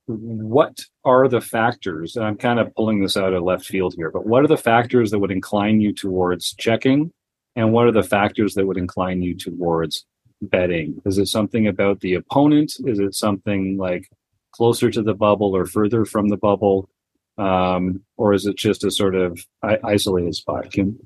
What 0.06 0.78
are 1.04 1.28
the 1.28 1.40
factors 1.40 2.16
and 2.16 2.26
i'm 2.26 2.36
kind 2.36 2.60
of 2.60 2.74
pulling 2.74 3.00
this 3.00 3.16
out 3.16 3.32
of 3.32 3.42
left 3.42 3.64
field 3.64 3.94
here 3.96 4.10
but 4.10 4.26
what 4.26 4.44
are 4.44 4.48
the 4.48 4.56
factors 4.56 5.10
that 5.10 5.18
would 5.18 5.30
incline 5.30 5.80
you 5.80 5.92
towards 5.92 6.54
checking? 6.54 7.10
And 7.56 7.72
what 7.72 7.86
are 7.86 7.92
the 7.92 8.02
factors 8.02 8.54
that 8.54 8.66
would 8.66 8.76
incline 8.76 9.22
you 9.22 9.36
towards 9.36 10.04
betting? 10.42 11.00
Is 11.06 11.18
it 11.18 11.26
something 11.26 11.68
about 11.68 12.00
the 12.00 12.14
opponent? 12.14 12.74
Is 12.84 12.98
it 12.98 13.14
something 13.14 13.78
like 13.78 14.08
closer 14.52 14.90
to 14.90 15.02
the 15.02 15.14
bubble 15.14 15.56
or 15.56 15.64
further 15.64 16.04
from 16.04 16.28
the 16.28 16.36
bubble? 16.36 16.90
Um, 17.38 18.02
or 18.16 18.34
is 18.34 18.46
it 18.46 18.56
just 18.56 18.84
a 18.84 18.90
sort 18.90 19.14
of 19.14 19.40
isolated 19.62 20.34
spot? 20.34 20.70
Kim? 20.70 20.98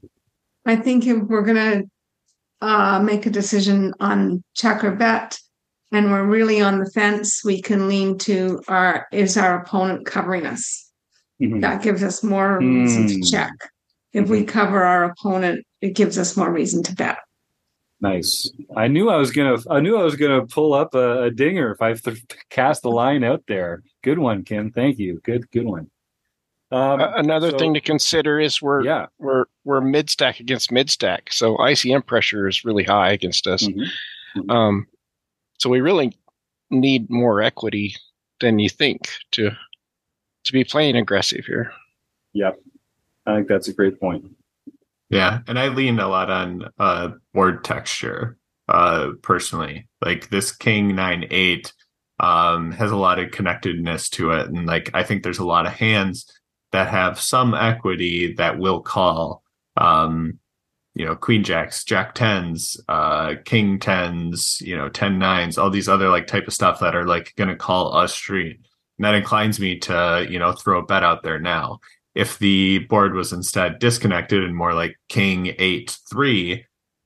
i 0.69 0.77
think 0.77 1.07
if 1.07 1.23
we're 1.25 1.43
going 1.43 1.57
to 1.57 1.91
uh, 2.61 3.01
make 3.01 3.25
a 3.27 3.31
decision 3.31 3.95
on 4.01 4.43
check 4.55 4.85
or 4.85 4.91
bet 4.93 5.39
and 5.93 6.11
we're 6.11 6.25
really 6.25 6.61
on 6.61 6.79
the 6.79 6.91
fence, 6.91 7.43
we 7.45 7.63
can 7.63 7.89
lean 7.89 8.19
to 8.19 8.63
our 8.69 9.07
is 9.13 9.37
our 9.37 9.61
opponent 9.61 10.07
covering 10.07 10.47
us? 10.47 10.91
Mm-hmm. 11.41 11.61
That 11.61 11.83
gives 11.83 12.03
us 12.03 12.23
more 12.23 12.59
reason 12.59 13.07
mm. 13.07 13.09
to 13.09 13.31
check. 13.31 13.53
If 14.13 14.25
mm-hmm. 14.25 14.33
we 14.33 14.45
cover 14.45 14.83
our 14.83 15.05
opponent, 15.05 15.65
it 15.81 15.95
gives 15.95 16.19
us 16.19 16.37
more 16.37 16.53
reason 16.53 16.83
to 16.85 16.95
bet. 16.95 17.19
Nice. 18.01 18.51
I 18.77 18.89
knew 18.89 19.11
I 19.11 19.17
was 19.17 19.33
gonna. 19.33 19.57
I 19.69 19.81
knew 19.81 19.97
I 19.97 20.05
was 20.05 20.15
gonna 20.15 20.47
pull 20.47 20.73
up 20.73 20.95
a, 20.95 21.25
a 21.25 21.31
dinger 21.31 21.73
if 21.73 21.83
I 21.83 21.95
th- 21.95 22.23
cast 22.49 22.83
the 22.83 22.91
line 22.91 23.25
out 23.25 23.43
there. 23.49 23.83
Good 24.03 24.19
one, 24.19 24.45
Kim. 24.45 24.71
Thank 24.71 24.99
you. 24.99 25.21
Good. 25.25 25.51
Good 25.51 25.67
one. 25.67 25.91
Um, 26.71 27.01
Another 27.01 27.51
so, 27.51 27.59
thing 27.59 27.75
to 27.75 27.81
consider 27.81 28.39
is 28.39 28.63
we're 28.63 28.85
yeah. 28.85 29.07
we're 29.19 29.47
we're 29.65 29.81
mid 29.81 30.11
stack 30.11 30.39
against 30.39 30.71
mid 30.71 30.91
stack, 30.91 31.33
so 31.33 31.57
ICM 31.57 32.07
pressure 32.07 32.47
is 32.47 32.65
really 32.65 32.85
high 32.85 33.11
against 33.11 33.47
us. 33.47 33.65
Mm-hmm. 33.67 34.41
Mm-hmm. 34.41 34.51
Um, 34.51 34.87
so 35.59 35.69
we 35.69 35.81
really 35.81 36.17
need 36.71 37.11
more 37.11 37.43
equity 37.43 37.95
than 38.41 38.59
you 38.59 38.69
think 38.69 39.11
to 39.33 39.51
to 40.45 40.53
be 40.53 40.65
playing 40.65 40.97
aggressive 40.97 41.45
here. 41.45 41.73
Yep. 42.33 42.61
I 43.27 43.37
think 43.37 43.49
that's 43.49 43.69
a 43.69 43.75
great 43.75 44.01
point. 44.01 44.25
Yeah, 45.11 45.41
and 45.47 45.59
I 45.59 45.69
lean 45.69 45.99
a 45.99 46.09
lot 46.09 46.31
on 46.31 46.71
uh 46.79 47.11
board 47.35 47.65
texture 47.65 48.39
uh 48.69 49.11
personally. 49.23 49.89
Like 50.01 50.31
this 50.31 50.53
King 50.53 50.95
9 50.95 51.27
8 51.31 51.73
um 52.21 52.73
has 52.73 52.91
a 52.91 52.97
lot 52.97 53.19
of 53.19 53.31
connectedness 53.31 54.09
to 54.11 54.33
it 54.33 54.49
and 54.49 54.67
like 54.67 54.91
I 54.95 55.03
think 55.03 55.23
there's 55.23 55.39
a 55.39 55.47
lot 55.47 55.67
of 55.67 55.73
hands 55.73 56.27
that 56.73 56.89
have 56.89 57.21
some 57.21 57.55
equity 57.55 58.35
that 58.35 58.59
will 58.59 58.81
call 58.81 59.43
um 59.77 60.39
you 60.99 61.07
know 61.07 61.15
queen 61.15 61.45
jacks 61.45 61.85
jack 61.85 62.13
tens 62.15 62.77
uh 62.89 63.35
king 63.45 63.79
tens 63.79 64.61
you 64.61 64.77
know 64.77 64.89
ten 64.89 65.19
nines 65.19 65.57
all 65.57 65.71
these 65.71 65.89
other 65.89 66.09
like 66.09 66.27
type 66.27 66.47
of 66.49 66.53
stuff 66.53 66.81
that 66.81 66.97
are 66.97 67.07
like 67.07 67.33
gonna 67.37 67.57
call 67.57 67.97
us 67.97 68.13
street. 68.13 68.61
And 68.99 69.05
that 69.05 69.15
inclines 69.15 69.61
me 69.61 69.79
to 69.81 70.27
you 70.29 70.39
know 70.39 70.53
throw 70.53 70.81
a 70.81 70.85
bet 70.85 71.05
out 71.05 71.23
there 71.23 71.39
now. 71.39 71.79
If 72.17 72.41
the 72.41 72.81
board 72.81 73.15
was 73.15 73.33
instead 73.33 73.79
disconnected 73.79 74.43
and 74.43 74.57
more 74.57 74.75
like 74.75 74.99
king 75.09 75.55
eight 75.59 75.97
three 76.11 76.65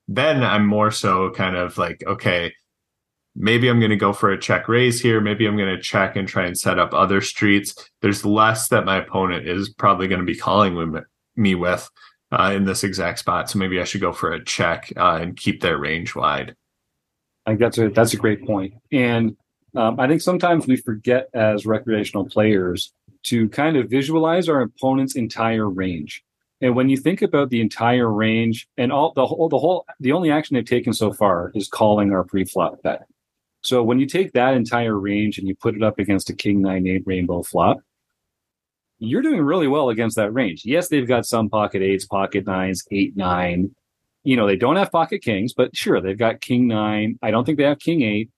then 0.08 0.42
i'm 0.42 0.66
more 0.66 0.90
so 0.90 1.30
kind 1.30 1.54
of 1.54 1.78
like 1.78 2.02
okay 2.06 2.52
maybe 3.36 3.68
i'm 3.68 3.78
going 3.78 3.90
to 3.90 3.96
go 3.96 4.12
for 4.12 4.30
a 4.30 4.40
check 4.40 4.68
raise 4.68 5.00
here. 5.00 5.20
Maybe 5.20 5.46
i'm 5.46 5.56
going 5.56 5.74
to 5.74 5.80
check 5.80 6.16
and 6.16 6.26
try 6.26 6.46
and 6.46 6.58
set 6.58 6.78
up 6.78 6.94
other 6.94 7.20
streets. 7.20 7.74
There's 8.00 8.24
less 8.24 8.68
that 8.68 8.86
my 8.86 8.96
opponent 8.96 9.46
is 9.46 9.68
probably 9.68 10.08
going 10.08 10.20
to 10.20 10.26
be 10.26 10.36
calling 10.36 10.98
me 11.36 11.54
with 11.54 11.88
uh, 12.32 12.52
in 12.54 12.64
this 12.64 12.82
exact 12.82 13.18
spot. 13.20 13.50
So 13.50 13.58
maybe 13.58 13.80
I 13.80 13.84
should 13.84 14.00
go 14.00 14.12
for 14.12 14.32
a 14.32 14.44
check 14.44 14.92
uh, 14.96 15.18
and 15.20 15.36
keep 15.36 15.60
their 15.60 15.78
range 15.78 16.14
wide. 16.14 16.56
I 17.46 17.50
think 17.50 17.60
that's 17.60 17.78
a 17.78 17.88
that's 17.90 18.14
a 18.14 18.16
great 18.16 18.46
point, 18.46 18.74
and 18.92 19.36
um, 19.74 19.98
I 19.98 20.06
think 20.06 20.20
sometimes 20.20 20.66
we 20.66 20.76
forget 20.76 21.28
as 21.34 21.66
recreational 21.66 22.24
players 22.24 22.92
to 23.24 23.48
kind 23.48 23.76
of 23.76 23.90
visualize 23.90 24.48
our 24.48 24.62
opponent's 24.62 25.16
entire 25.16 25.68
range. 25.68 26.22
And 26.60 26.76
when 26.76 26.88
you 26.88 26.96
think 26.96 27.22
about 27.22 27.50
the 27.50 27.60
entire 27.60 28.08
range 28.08 28.68
and 28.76 28.92
all 28.92 29.12
the 29.12 29.26
whole 29.26 29.48
the 29.48 29.58
whole 29.58 29.84
the 29.98 30.12
only 30.12 30.30
action 30.30 30.54
they've 30.54 30.64
taken 30.64 30.92
so 30.92 31.12
far 31.12 31.50
is 31.54 31.68
calling 31.68 32.12
our 32.12 32.22
pre-flop 32.22 32.82
bet. 32.82 33.06
So 33.62 33.82
when 33.82 33.98
you 33.98 34.06
take 34.06 34.32
that 34.32 34.54
entire 34.54 34.98
range 34.98 35.38
and 35.38 35.48
you 35.48 35.56
put 35.56 35.74
it 35.74 35.82
up 35.82 35.98
against 35.98 36.30
a 36.30 36.34
king 36.34 36.62
nine 36.62 36.86
eight 36.86 37.02
rainbow 37.06 37.42
flop, 37.42 37.78
you're 39.02 39.22
doing 39.22 39.40
really 39.40 39.68
well 39.68 39.88
against 39.88 40.16
that 40.16 40.32
range. 40.32 40.62
Yes, 40.64 40.88
they've 40.88 41.06
got 41.06 41.26
some 41.26 41.48
pocket 41.48 41.82
eights, 41.82 42.04
pocket 42.04 42.46
nines, 42.46 42.84
eight, 42.90 43.16
nine. 43.16 43.74
You 44.24 44.36
know, 44.36 44.46
they 44.46 44.56
don't 44.56 44.76
have 44.76 44.92
pocket 44.92 45.22
kings, 45.22 45.52
but 45.52 45.76
sure, 45.76 46.00
they've 46.00 46.18
got 46.18 46.40
king 46.40 46.68
nine. 46.68 47.18
I 47.22 47.30
don't 47.30 47.44
think 47.44 47.58
they 47.58 47.64
have 47.64 47.80
king 47.80 48.02
eight. 48.02 48.30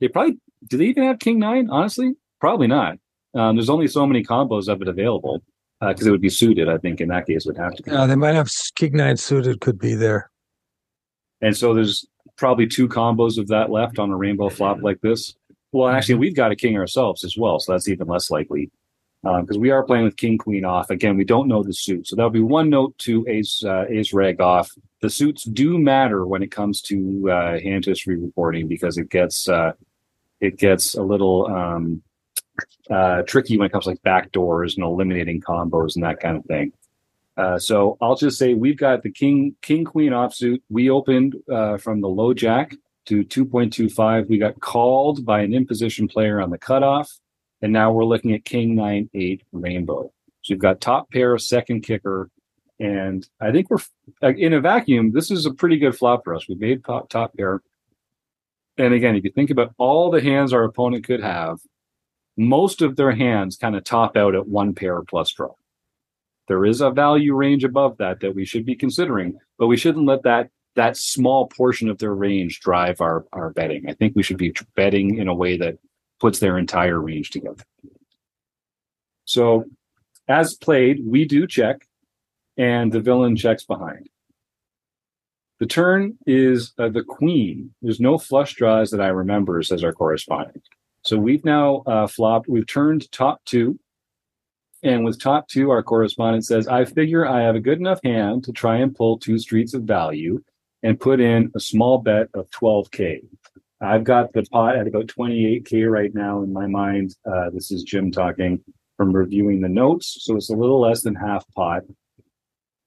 They 0.00 0.08
probably 0.08 0.38
do 0.68 0.76
they 0.76 0.86
even 0.86 1.04
have 1.04 1.18
king 1.18 1.38
nine? 1.38 1.68
Honestly, 1.70 2.14
probably 2.40 2.68
not. 2.68 2.98
Um, 3.34 3.56
there's 3.56 3.70
only 3.70 3.88
so 3.88 4.06
many 4.06 4.22
combos 4.22 4.68
of 4.68 4.80
it 4.82 4.88
available 4.88 5.42
because 5.80 6.06
uh, 6.06 6.08
it 6.08 6.12
would 6.12 6.20
be 6.20 6.28
suited. 6.28 6.68
I 6.68 6.78
think 6.78 7.00
in 7.00 7.08
that 7.08 7.26
case 7.26 7.44
would 7.46 7.56
have 7.56 7.74
to. 7.74 7.82
Be. 7.82 7.90
Yeah, 7.90 8.06
they 8.06 8.14
might 8.14 8.34
have 8.34 8.50
king 8.76 8.96
nine 8.96 9.16
suited. 9.16 9.60
Could 9.60 9.78
be 9.78 9.94
there. 9.94 10.30
And 11.40 11.56
so 11.56 11.74
there's 11.74 12.06
probably 12.36 12.68
two 12.68 12.88
combos 12.88 13.38
of 13.38 13.48
that 13.48 13.70
left 13.70 13.98
on 13.98 14.10
a 14.10 14.16
rainbow 14.16 14.48
flop 14.48 14.78
like 14.82 15.00
this. 15.00 15.34
Well, 15.72 15.88
actually, 15.88 16.14
mm-hmm. 16.14 16.20
we've 16.20 16.36
got 16.36 16.52
a 16.52 16.56
king 16.56 16.76
ourselves 16.76 17.24
as 17.24 17.36
well, 17.36 17.58
so 17.58 17.72
that's 17.72 17.88
even 17.88 18.06
less 18.06 18.30
likely 18.30 18.70
because 19.22 19.56
um, 19.56 19.60
we 19.60 19.70
are 19.70 19.84
playing 19.84 20.04
with 20.04 20.16
king 20.16 20.36
queen 20.36 20.64
off 20.64 20.90
again 20.90 21.16
we 21.16 21.24
don't 21.24 21.48
know 21.48 21.62
the 21.62 21.72
suit 21.72 22.06
so 22.06 22.16
that'll 22.16 22.30
be 22.30 22.40
one 22.40 22.68
note 22.68 22.96
to 22.98 23.24
ace 23.28 23.62
uh, 23.64 23.84
Aceragoff 23.90 24.68
the 25.00 25.10
suits 25.10 25.44
do 25.44 25.78
matter 25.78 26.26
when 26.26 26.42
it 26.42 26.50
comes 26.50 26.80
to 26.82 27.30
uh, 27.30 27.58
hand 27.60 27.84
history 27.84 28.16
reporting 28.16 28.68
because 28.68 28.98
it 28.98 29.10
gets 29.10 29.48
uh, 29.48 29.72
it 30.40 30.58
gets 30.58 30.94
a 30.94 31.02
little 31.02 31.46
um, 31.46 32.02
uh, 32.90 33.22
tricky 33.22 33.56
when 33.56 33.66
it 33.66 33.72
comes 33.72 33.84
to 33.84 33.90
like 33.90 34.02
back 34.02 34.32
doors 34.32 34.76
and 34.76 34.84
eliminating 34.84 35.40
combos 35.40 35.94
and 35.94 36.04
that 36.04 36.20
kind 36.20 36.36
of 36.36 36.44
thing. 36.44 36.72
Uh, 37.36 37.58
so 37.58 37.96
I'll 38.00 38.16
just 38.16 38.38
say 38.38 38.54
we've 38.54 38.76
got 38.76 39.02
the 39.02 39.10
king 39.10 39.56
king 39.62 39.84
queen 39.84 40.12
offsuit. 40.12 40.60
We 40.68 40.90
opened 40.90 41.36
uh, 41.50 41.78
from 41.78 42.00
the 42.00 42.08
low 42.08 42.34
jack 42.34 42.74
to 43.06 43.24
2.25. 43.24 44.28
We 44.28 44.38
got 44.38 44.60
called 44.60 45.24
by 45.24 45.40
an 45.40 45.54
imposition 45.54 46.08
player 46.08 46.40
on 46.40 46.50
the 46.50 46.58
cutoff, 46.58 47.10
and 47.62 47.72
now 47.72 47.92
we're 47.92 48.04
looking 48.04 48.32
at 48.34 48.44
king 48.44 48.74
nine 48.74 49.08
eight 49.14 49.42
rainbow. 49.52 50.12
So 50.42 50.54
we've 50.54 50.58
got 50.58 50.80
top 50.80 51.10
pair, 51.10 51.38
second 51.38 51.82
kicker, 51.82 52.28
and 52.80 53.26
I 53.40 53.52
think 53.52 53.68
we're 53.70 54.32
in 54.32 54.52
a 54.52 54.60
vacuum. 54.60 55.12
This 55.12 55.30
is 55.30 55.46
a 55.46 55.54
pretty 55.54 55.78
good 55.78 55.96
flop 55.96 56.24
for 56.24 56.34
us. 56.34 56.48
We 56.48 56.56
made 56.56 56.84
top 56.84 57.08
top 57.08 57.36
pair, 57.36 57.62
and 58.76 58.92
again, 58.92 59.16
if 59.16 59.24
you 59.24 59.30
think 59.30 59.50
about 59.50 59.72
all 59.78 60.10
the 60.10 60.20
hands 60.20 60.52
our 60.52 60.64
opponent 60.64 61.06
could 61.06 61.22
have, 61.22 61.58
most 62.36 62.82
of 62.82 62.96
their 62.96 63.12
hands 63.12 63.56
kind 63.56 63.76
of 63.76 63.84
top 63.84 64.16
out 64.16 64.34
at 64.34 64.48
one 64.48 64.74
pair 64.74 65.00
plus 65.02 65.30
draw. 65.30 65.54
There 66.48 66.64
is 66.64 66.80
a 66.80 66.90
value 66.90 67.34
range 67.34 67.62
above 67.62 67.98
that 67.98 68.20
that 68.20 68.34
we 68.34 68.44
should 68.44 68.66
be 68.66 68.74
considering, 68.74 69.38
but 69.58 69.68
we 69.68 69.76
shouldn't 69.76 70.06
let 70.06 70.24
that 70.24 70.50
that 70.74 70.96
small 70.96 71.46
portion 71.48 71.88
of 71.88 71.98
their 71.98 72.14
range 72.14 72.60
drive 72.60 73.00
our 73.00 73.24
our 73.32 73.50
betting. 73.50 73.88
I 73.88 73.92
think 73.92 74.16
we 74.16 74.22
should 74.22 74.38
be 74.38 74.54
betting 74.74 75.18
in 75.18 75.28
a 75.28 75.34
way 75.34 75.56
that 75.58 75.78
puts 76.22 76.38
their 76.38 76.56
entire 76.56 76.98
range 76.98 77.30
together. 77.30 77.64
So, 79.26 79.64
as 80.28 80.54
played, 80.54 81.02
we 81.04 81.26
do 81.26 81.46
check, 81.46 81.86
and 82.56 82.90
the 82.90 83.00
villain 83.00 83.36
checks 83.36 83.64
behind. 83.64 84.08
The 85.60 85.66
turn 85.66 86.16
is 86.26 86.72
uh, 86.78 86.88
the 86.88 87.04
queen. 87.04 87.74
There's 87.82 88.00
no 88.00 88.16
flush 88.16 88.54
draws 88.54 88.90
that 88.92 89.00
I 89.00 89.08
remember, 89.08 89.62
says 89.62 89.84
our 89.84 89.92
correspondent. 89.92 90.62
So 91.02 91.18
we've 91.18 91.44
now 91.44 91.82
uh, 91.86 92.06
flopped. 92.06 92.48
We've 92.48 92.66
turned 92.66 93.10
top 93.12 93.44
two 93.44 93.78
and 94.82 95.04
with 95.04 95.20
top 95.20 95.48
two, 95.48 95.70
our 95.70 95.82
correspondent 95.82 96.44
says, 96.44 96.66
I 96.66 96.84
figure 96.84 97.26
I 97.26 97.42
have 97.42 97.54
a 97.54 97.60
good 97.60 97.78
enough 97.78 98.00
hand 98.02 98.44
to 98.44 98.52
try 98.52 98.78
and 98.78 98.94
pull 98.94 99.18
two 99.18 99.38
streets 99.38 99.74
of 99.74 99.82
value 99.82 100.42
and 100.82 100.98
put 100.98 101.20
in 101.20 101.52
a 101.54 101.60
small 101.60 101.98
bet 101.98 102.28
of 102.34 102.50
12K. 102.50 103.20
I've 103.82 104.04
got 104.04 104.32
the 104.32 104.44
pot 104.44 104.76
at 104.76 104.86
about 104.86 105.08
28K 105.08 105.90
right 105.90 106.14
now 106.14 106.42
in 106.42 106.52
my 106.52 106.66
mind. 106.66 107.16
Uh, 107.26 107.50
this 107.50 107.72
is 107.72 107.82
Jim 107.82 108.12
talking 108.12 108.62
from 108.96 109.12
reviewing 109.12 109.60
the 109.60 109.68
notes. 109.68 110.18
So 110.20 110.36
it's 110.36 110.50
a 110.50 110.56
little 110.56 110.80
less 110.80 111.02
than 111.02 111.16
half 111.16 111.44
pot. 111.56 111.82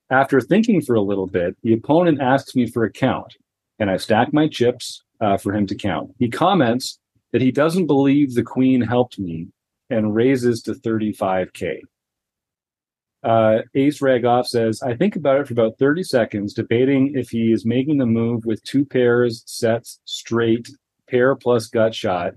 After 0.10 0.40
thinking 0.40 0.82
for 0.82 0.96
a 0.96 1.02
little 1.02 1.28
bit, 1.28 1.58
the 1.64 1.74
opponent 1.74 2.22
asks 2.22 2.56
me 2.56 2.68
for 2.68 2.86
a 2.86 2.92
count, 2.92 3.36
and 3.80 3.90
I 3.90 3.98
stack 3.98 4.32
my 4.32 4.48
chips 4.48 5.04
uh, 5.20 5.38
for 5.38 5.54
him 5.54 5.68
to 5.68 5.76
count. 5.76 6.12
He 6.18 6.30
comments 6.30 7.00
that 7.34 7.42
he 7.42 7.52
doesn't 7.52 7.88
believe 7.88 8.34
the 8.34 8.44
queen 8.44 8.82
helped 8.82 9.20
me 9.20 9.48
and 9.90 10.16
raises 10.16 10.62
to 10.62 10.74
35K. 10.74 11.80
Uh, 13.24 13.64
Aceragoff 13.76 14.46
says, 14.46 14.82
I 14.84 14.96
think 14.96 15.16
about 15.16 15.42
it 15.42 15.48
for 15.48 15.54
about 15.54 15.80
30 15.80 16.04
seconds, 16.04 16.54
debating 16.54 17.16
if 17.16 17.30
he 17.32 17.52
is 17.52 17.66
making 17.66 17.98
the 17.98 18.06
move 18.06 18.46
with 18.46 18.64
two 18.64 18.86
pairs, 18.86 19.44
sets, 19.48 20.00
straight, 20.06 20.70
pair 21.10 21.36
plus 21.36 21.68
gut 21.68 21.94
shot. 21.96 22.34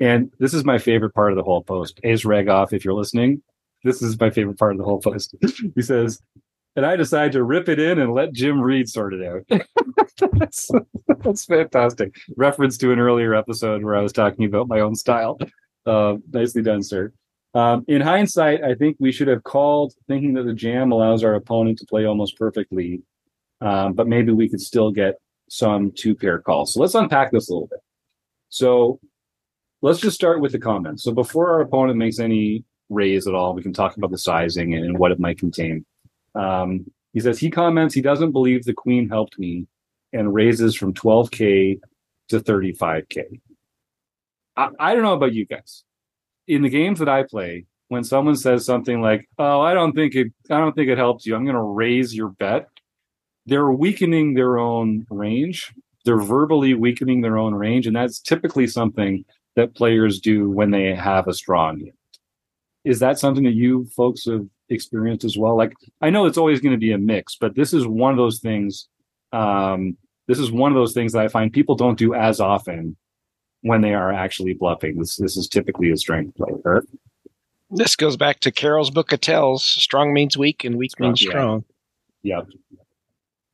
And 0.00 0.32
this 0.38 0.54
is 0.54 0.64
my 0.64 0.78
favorite 0.78 1.14
part 1.14 1.32
of 1.32 1.36
the 1.36 1.44
whole 1.44 1.62
post. 1.62 2.00
Aceragoff, 2.04 2.72
if 2.72 2.84
you're 2.84 2.94
listening, 2.94 3.42
this 3.84 4.02
is 4.02 4.18
my 4.18 4.30
favorite 4.30 4.58
part 4.58 4.72
of 4.72 4.78
the 4.78 4.84
whole 4.84 5.00
post. 5.00 5.34
he 5.74 5.82
says, 5.82 6.20
and 6.74 6.86
I 6.86 6.96
decide 6.96 7.32
to 7.32 7.44
rip 7.44 7.68
it 7.68 7.78
in 7.78 7.98
and 7.98 8.14
let 8.14 8.32
Jim 8.32 8.60
Reid 8.60 8.88
sort 8.88 9.14
it 9.14 9.24
out. 9.24 9.62
that's, 10.32 10.70
that's 11.18 11.44
fantastic. 11.44 12.16
Reference 12.36 12.78
to 12.78 12.92
an 12.92 12.98
earlier 12.98 13.34
episode 13.34 13.84
where 13.84 13.94
I 13.94 14.02
was 14.02 14.12
talking 14.12 14.44
about 14.44 14.68
my 14.68 14.80
own 14.80 14.94
style. 14.94 15.38
Uh, 15.84 16.16
nicely 16.32 16.62
done, 16.62 16.82
sir. 16.82 17.12
Um, 17.54 17.84
in 17.86 18.00
hindsight, 18.00 18.62
I 18.62 18.74
think 18.74 18.96
we 18.98 19.12
should 19.12 19.28
have 19.28 19.42
called 19.42 19.92
thinking 20.08 20.34
that 20.34 20.44
the 20.44 20.54
jam 20.54 20.90
allows 20.90 21.22
our 21.22 21.34
opponent 21.34 21.78
to 21.78 21.86
play 21.86 22.06
almost 22.06 22.38
perfectly, 22.38 23.02
um, 23.60 23.92
but 23.92 24.08
maybe 24.08 24.32
we 24.32 24.48
could 24.48 24.60
still 24.60 24.90
get 24.90 25.16
some 25.52 25.92
two 25.94 26.14
pair 26.14 26.38
calls. 26.38 26.72
So 26.72 26.80
let's 26.80 26.94
unpack 26.94 27.30
this 27.30 27.50
a 27.50 27.52
little 27.52 27.68
bit. 27.68 27.80
So 28.48 28.98
let's 29.82 30.00
just 30.00 30.16
start 30.16 30.40
with 30.40 30.52
the 30.52 30.58
comments. 30.58 31.02
So 31.02 31.12
before 31.12 31.50
our 31.50 31.60
opponent 31.60 31.98
makes 31.98 32.18
any 32.18 32.64
raise 32.88 33.26
at 33.26 33.34
all, 33.34 33.52
we 33.52 33.62
can 33.62 33.74
talk 33.74 33.98
about 33.98 34.10
the 34.10 34.16
sizing 34.16 34.72
and, 34.72 34.98
what 34.98 35.12
it 35.12 35.20
might 35.20 35.38
contain. 35.38 35.84
Um, 36.34 36.90
he 37.12 37.20
says 37.20 37.38
he 37.38 37.50
comments 37.50 37.94
he 37.94 38.00
doesn't 38.00 38.32
believe 38.32 38.64
the 38.64 38.72
queen 38.72 39.10
helped 39.10 39.38
me 39.38 39.66
and 40.14 40.32
raises 40.32 40.74
from 40.74 40.94
12k 40.94 41.80
to 42.28 42.40
35k. 42.40 43.40
I, 44.56 44.68
I 44.78 44.94
don't 44.94 45.02
know 45.02 45.12
about 45.12 45.34
you 45.34 45.44
guys. 45.44 45.84
In 46.48 46.62
the 46.62 46.70
games 46.70 46.98
that 46.98 47.10
I 47.10 47.24
play, 47.24 47.66
when 47.88 48.04
someone 48.04 48.36
says 48.36 48.64
something 48.64 49.02
like, 49.02 49.28
"Oh, 49.38 49.60
I 49.60 49.74
don't 49.74 49.92
think 49.92 50.14
it, 50.14 50.32
I 50.48 50.58
don't 50.58 50.74
think 50.74 50.88
it 50.88 50.96
helps 50.96 51.26
you," 51.26 51.36
I'm 51.36 51.44
going 51.44 51.56
to 51.56 51.62
raise 51.62 52.14
your 52.14 52.30
bet. 52.30 52.68
They're 53.46 53.70
weakening 53.70 54.34
their 54.34 54.58
own 54.58 55.06
range. 55.10 55.72
They're 56.04 56.20
verbally 56.20 56.74
weakening 56.74 57.20
their 57.20 57.38
own 57.38 57.54
range, 57.54 57.86
and 57.86 57.94
that's 57.94 58.20
typically 58.20 58.66
something 58.66 59.24
that 59.56 59.74
players 59.74 60.20
do 60.20 60.50
when 60.50 60.70
they 60.70 60.94
have 60.94 61.28
a 61.28 61.34
strong 61.34 61.78
hand. 61.80 61.92
Is 62.84 62.98
that 62.98 63.18
something 63.18 63.44
that 63.44 63.54
you 63.54 63.86
folks 63.96 64.24
have 64.24 64.46
experienced 64.68 65.24
as 65.24 65.38
well? 65.38 65.56
Like, 65.56 65.72
I 66.00 66.10
know 66.10 66.26
it's 66.26 66.38
always 66.38 66.60
going 66.60 66.72
to 66.72 66.78
be 66.78 66.92
a 66.92 66.98
mix, 66.98 67.36
but 67.36 67.54
this 67.54 67.72
is 67.72 67.86
one 67.86 68.10
of 68.10 68.16
those 68.16 68.40
things. 68.40 68.88
Um, 69.32 69.96
this 70.26 70.38
is 70.38 70.50
one 70.50 70.72
of 70.72 70.76
those 70.76 70.92
things 70.92 71.12
that 71.12 71.22
I 71.22 71.28
find 71.28 71.52
people 71.52 71.76
don't 71.76 71.98
do 71.98 72.14
as 72.14 72.40
often 72.40 72.96
when 73.60 73.80
they 73.80 73.94
are 73.94 74.12
actually 74.12 74.54
bluffing. 74.54 74.98
This 74.98 75.16
this 75.16 75.36
is 75.36 75.48
typically 75.48 75.90
a 75.90 75.96
strength 75.96 76.36
play. 76.36 76.52
Right? 76.64 76.82
This 77.70 77.96
goes 77.96 78.16
back 78.16 78.40
to 78.40 78.50
Caro's 78.50 78.90
book 78.90 79.12
of 79.12 79.20
tells. 79.20 79.64
Strong 79.64 80.12
means 80.12 80.36
weak, 80.36 80.64
and 80.64 80.76
weak 80.76 80.90
strong, 80.90 81.10
means 81.10 81.20
strong. 81.20 81.64
Yep. 82.22 82.48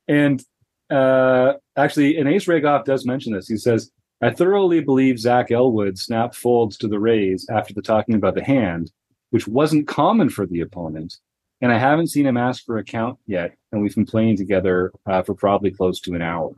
And 0.09 0.43
uh, 0.89 1.53
actually, 1.77 2.17
and 2.17 2.27
Aceragoff 2.27 2.83
does 2.83 3.05
mention 3.05 3.31
this. 3.31 3.47
He 3.47 3.57
says, 3.57 3.91
"I 4.21 4.31
thoroughly 4.31 4.81
believe 4.81 5.19
Zach 5.19 5.51
Elwood 5.51 5.97
snapped 5.97 6.35
folds 6.35 6.77
to 6.77 6.87
the 6.87 6.99
raise 6.99 7.47
after 7.49 7.73
the 7.73 7.81
talking 7.81 8.15
about 8.15 8.35
the 8.35 8.43
hand, 8.43 8.91
which 9.29 9.47
wasn't 9.47 9.87
common 9.87 10.29
for 10.29 10.45
the 10.45 10.61
opponent." 10.61 11.17
And 11.61 11.71
I 11.71 11.77
haven't 11.77 12.07
seen 12.07 12.25
him 12.25 12.37
ask 12.37 12.65
for 12.65 12.77
a 12.77 12.83
count 12.83 13.19
yet, 13.27 13.53
and 13.71 13.81
we've 13.81 13.93
been 13.93 14.05
playing 14.05 14.37
together 14.37 14.91
uh, 15.05 15.21
for 15.21 15.35
probably 15.35 15.71
close 15.71 15.99
to 16.01 16.15
an 16.15 16.21
hour. 16.21 16.51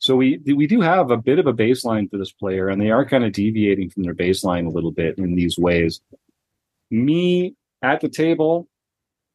So 0.00 0.16
we 0.16 0.38
we 0.44 0.66
do 0.66 0.80
have 0.82 1.10
a 1.10 1.16
bit 1.16 1.38
of 1.38 1.46
a 1.46 1.54
baseline 1.54 2.10
for 2.10 2.18
this 2.18 2.32
player, 2.32 2.68
and 2.68 2.80
they 2.82 2.90
are 2.90 3.06
kind 3.06 3.24
of 3.24 3.32
deviating 3.32 3.88
from 3.88 4.02
their 4.02 4.14
baseline 4.14 4.66
a 4.66 4.70
little 4.70 4.92
bit 4.92 5.16
in 5.16 5.34
these 5.34 5.56
ways. 5.56 6.02
Me 6.90 7.54
at 7.80 8.00
the 8.02 8.08
table, 8.08 8.68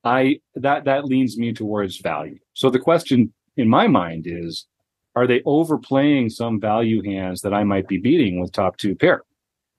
I 0.04 0.42
that 0.56 0.84
that 0.86 1.06
leans 1.06 1.38
me 1.38 1.54
towards 1.54 1.98
value. 1.98 2.38
So 2.54 2.70
the 2.70 2.80
question 2.80 3.34
in 3.58 3.68
my 3.70 3.88
mind 3.88 4.26
is, 4.28 4.66
are 5.16 5.28
they 5.28 5.42
overplaying 5.46 6.30
some 6.30 6.60
value 6.60 7.02
hands 7.04 7.42
that 7.42 7.54
I 7.54 7.64
might 7.64 7.88
be 7.88 7.98
beating 7.98 8.40
with 8.40 8.52
top 8.52 8.78
two 8.78 8.96
pair? 8.96 9.24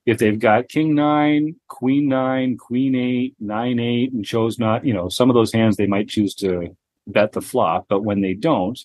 If 0.05 0.19
they've 0.19 0.39
got 0.39 0.69
king 0.69 0.95
nine, 0.95 1.57
queen 1.69 2.09
nine, 2.09 2.57
queen 2.57 2.95
eight, 2.95 3.37
nine 3.39 3.79
eight, 3.79 4.13
and 4.13 4.25
chose 4.25 4.59
not, 4.59 4.85
you 4.85 4.93
know, 4.93 5.09
some 5.09 5.31
of 5.31 5.35
those 5.35 5.53
hands 5.53 5.77
they 5.77 5.87
might 5.87 6.09
choose 6.09 6.35
to 6.37 6.77
bet 7.07 7.33
the 7.33 7.43
flop, 7.43 7.87
but 7.89 8.05
when 8.05 8.21
they 8.21 8.35
don't, 8.35 8.79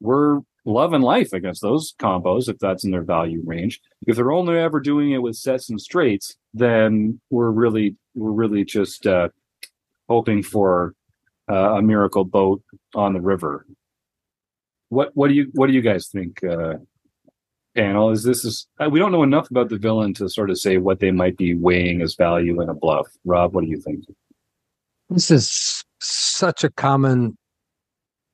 we're 0.00 0.40
love 0.64 0.92
and 0.92 1.04
life 1.04 1.32
against 1.32 1.62
those 1.62 1.94
combos 2.00 2.48
if 2.48 2.58
that's 2.58 2.84
in 2.84 2.90
their 2.90 3.02
value 3.02 3.42
range. 3.44 3.80
If 4.06 4.16
they're 4.16 4.32
only 4.32 4.58
ever 4.58 4.80
doing 4.80 5.12
it 5.12 5.22
with 5.22 5.36
sets 5.36 5.70
and 5.70 5.80
straights, 5.80 6.36
then 6.52 7.20
we're 7.30 7.50
really 7.50 7.96
we're 8.14 8.32
really 8.32 8.64
just 8.64 9.06
uh, 9.06 9.28
hoping 10.08 10.42
for 10.42 10.94
uh, 11.50 11.76
a 11.76 11.82
miracle 11.82 12.24
boat 12.24 12.62
on 12.94 13.12
the 13.12 13.20
river. 13.20 13.66
What 14.94 15.10
what 15.14 15.28
do 15.28 15.34
you 15.34 15.50
what 15.54 15.66
do 15.66 15.72
you 15.72 15.82
guys 15.82 16.08
think? 16.08 16.42
Uh, 16.44 16.74
panel 17.74 18.10
is 18.10 18.22
this 18.22 18.44
is 18.44 18.66
uh, 18.80 18.88
we 18.88 18.98
don't 18.98 19.12
know 19.12 19.22
enough 19.22 19.50
about 19.50 19.68
the 19.68 19.78
villain 19.78 20.14
to 20.14 20.28
sort 20.28 20.50
of 20.50 20.58
say 20.58 20.78
what 20.78 21.00
they 21.00 21.10
might 21.10 21.36
be 21.36 21.54
weighing 21.54 22.00
as 22.00 22.14
value 22.14 22.60
in 22.60 22.68
a 22.68 22.74
bluff. 22.74 23.08
Rob, 23.24 23.54
what 23.54 23.64
do 23.64 23.70
you 23.70 23.80
think? 23.80 24.04
This 25.10 25.30
is 25.30 25.84
such 26.00 26.64
a 26.64 26.70
common 26.70 27.36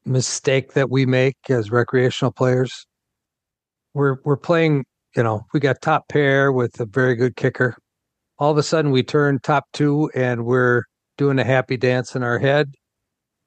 mistake 0.04 0.74
that 0.74 0.90
we 0.90 1.06
make 1.06 1.36
as 1.48 1.70
recreational 1.70 2.32
players. 2.32 2.86
We're 3.94 4.18
we're 4.24 4.36
playing, 4.36 4.84
you 5.16 5.22
know, 5.22 5.46
we 5.52 5.60
got 5.60 5.80
top 5.80 6.08
pair 6.08 6.52
with 6.52 6.78
a 6.80 6.86
very 6.86 7.16
good 7.16 7.36
kicker. 7.36 7.76
All 8.38 8.50
of 8.50 8.58
a 8.58 8.62
sudden 8.62 8.90
we 8.90 9.02
turn 9.02 9.40
top 9.40 9.64
two 9.72 10.10
and 10.14 10.44
we're 10.44 10.84
doing 11.18 11.38
a 11.38 11.44
happy 11.44 11.76
dance 11.76 12.14
in 12.14 12.22
our 12.22 12.38
head. 12.38 12.74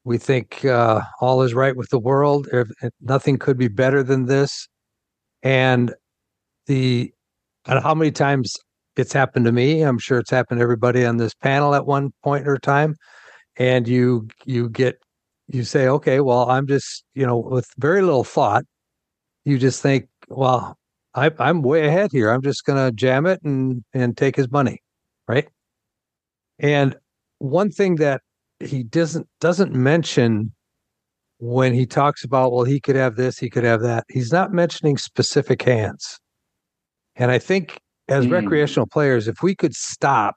We 0.06 0.18
think 0.18 0.66
uh, 0.66 1.02
all 1.22 1.42
is 1.44 1.54
right 1.54 1.76
with 1.76 1.90
the 1.90 2.00
world. 2.00 2.48
If, 2.52 2.68
if 2.82 2.92
nothing 3.02 3.38
could 3.38 3.58
be 3.58 3.70
better 3.70 4.04
than 4.04 4.26
this. 4.26 4.68
And 5.42 5.94
the 6.68 7.14
and 7.66 7.82
how 7.84 7.96
many 7.96 8.12
times 8.12 8.56
it's 8.96 9.14
happened 9.14 9.46
to 9.46 9.52
me. 9.52 9.82
I'm 9.82 9.98
sure 10.00 10.20
it's 10.20 10.30
happened 10.30 10.60
to 10.60 10.64
everybody 10.64 11.06
on 11.06 11.18
this 11.18 11.34
panel 11.34 11.74
at 11.76 11.86
one 11.86 12.12
point 12.24 12.48
or 12.48 12.58
time. 12.58 12.96
And 13.58 13.88
you 13.88 14.28
you 14.46 14.70
get 14.70 15.00
you 15.48 15.64
say, 15.64 15.88
okay, 15.88 16.20
well, 16.22 16.50
I'm 16.50 16.68
just, 16.68 17.04
you 17.14 17.26
know, 17.26 17.38
with 17.38 17.68
very 17.78 18.02
little 18.02 18.24
thought, 18.24 18.64
you 19.46 19.58
just 19.60 19.82
think, 19.82 20.08
well, 20.30 20.78
I, 21.16 21.32
I'm 21.40 21.62
way 21.62 21.88
ahead 21.88 22.12
here. 22.12 22.32
I'm 22.32 22.42
just 22.42 22.66
going 22.66 22.84
to 22.84 22.92
jam 22.96 23.26
it 23.26 23.42
and 23.44 23.84
and 23.94 24.18
take 24.18 24.36
his 24.36 24.50
money. 24.52 24.82
right? 25.28 25.48
And 26.60 26.96
one 27.40 27.72
thing 27.72 27.96
that 27.96 28.22
he 28.66 28.84
doesn't 28.84 29.28
doesn't 29.40 29.74
mention 29.74 30.54
when 31.40 31.74
he 31.74 31.86
talks 31.86 32.24
about 32.24 32.52
well 32.52 32.64
he 32.64 32.80
could 32.80 32.96
have 32.96 33.16
this 33.16 33.38
he 33.38 33.50
could 33.50 33.64
have 33.64 33.82
that. 33.82 34.06
He's 34.10 34.32
not 34.32 34.54
mentioning 34.54 34.98
specific 34.98 35.62
hands. 35.62 36.20
And 37.16 37.32
i 37.32 37.38
think 37.38 37.80
as 38.08 38.26
mm. 38.26 38.32
recreational 38.32 38.88
players 38.88 39.28
if 39.28 39.42
we 39.44 39.56
could 39.56 39.76
stop 39.76 40.36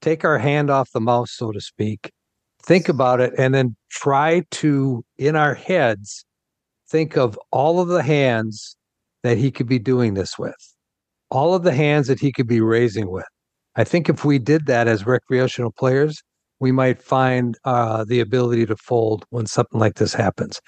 take 0.00 0.24
our 0.24 0.38
hand 0.38 0.70
off 0.70 0.90
the 0.92 1.00
mouse 1.00 1.32
so 1.32 1.52
to 1.52 1.60
speak 1.60 2.10
think 2.62 2.88
about 2.88 3.20
it 3.20 3.32
and 3.36 3.54
then 3.54 3.76
try 3.90 4.42
to 4.50 5.04
in 5.18 5.36
our 5.36 5.54
heads 5.54 6.24
think 6.88 7.16
of 7.16 7.38
all 7.50 7.80
of 7.80 7.88
the 7.88 8.02
hands 8.02 8.76
that 9.22 9.38
he 9.38 9.50
could 9.50 9.68
be 9.68 9.78
doing 9.78 10.14
this 10.14 10.38
with. 10.38 10.74
All 11.30 11.54
of 11.54 11.62
the 11.62 11.72
hands 11.72 12.08
that 12.08 12.20
he 12.20 12.32
could 12.32 12.48
be 12.48 12.60
raising 12.60 13.10
with. 13.10 13.26
I 13.76 13.84
think 13.84 14.08
if 14.08 14.24
we 14.24 14.38
did 14.38 14.66
that 14.66 14.88
as 14.88 15.06
recreational 15.06 15.72
players 15.72 16.22
we 16.60 16.72
might 16.72 17.02
find 17.02 17.56
uh, 17.64 18.04
the 18.04 18.20
ability 18.20 18.66
to 18.66 18.76
fold 18.76 19.24
when 19.30 19.46
something 19.46 19.80
like 19.80 19.94
this 19.94 20.14
happens. 20.14 20.60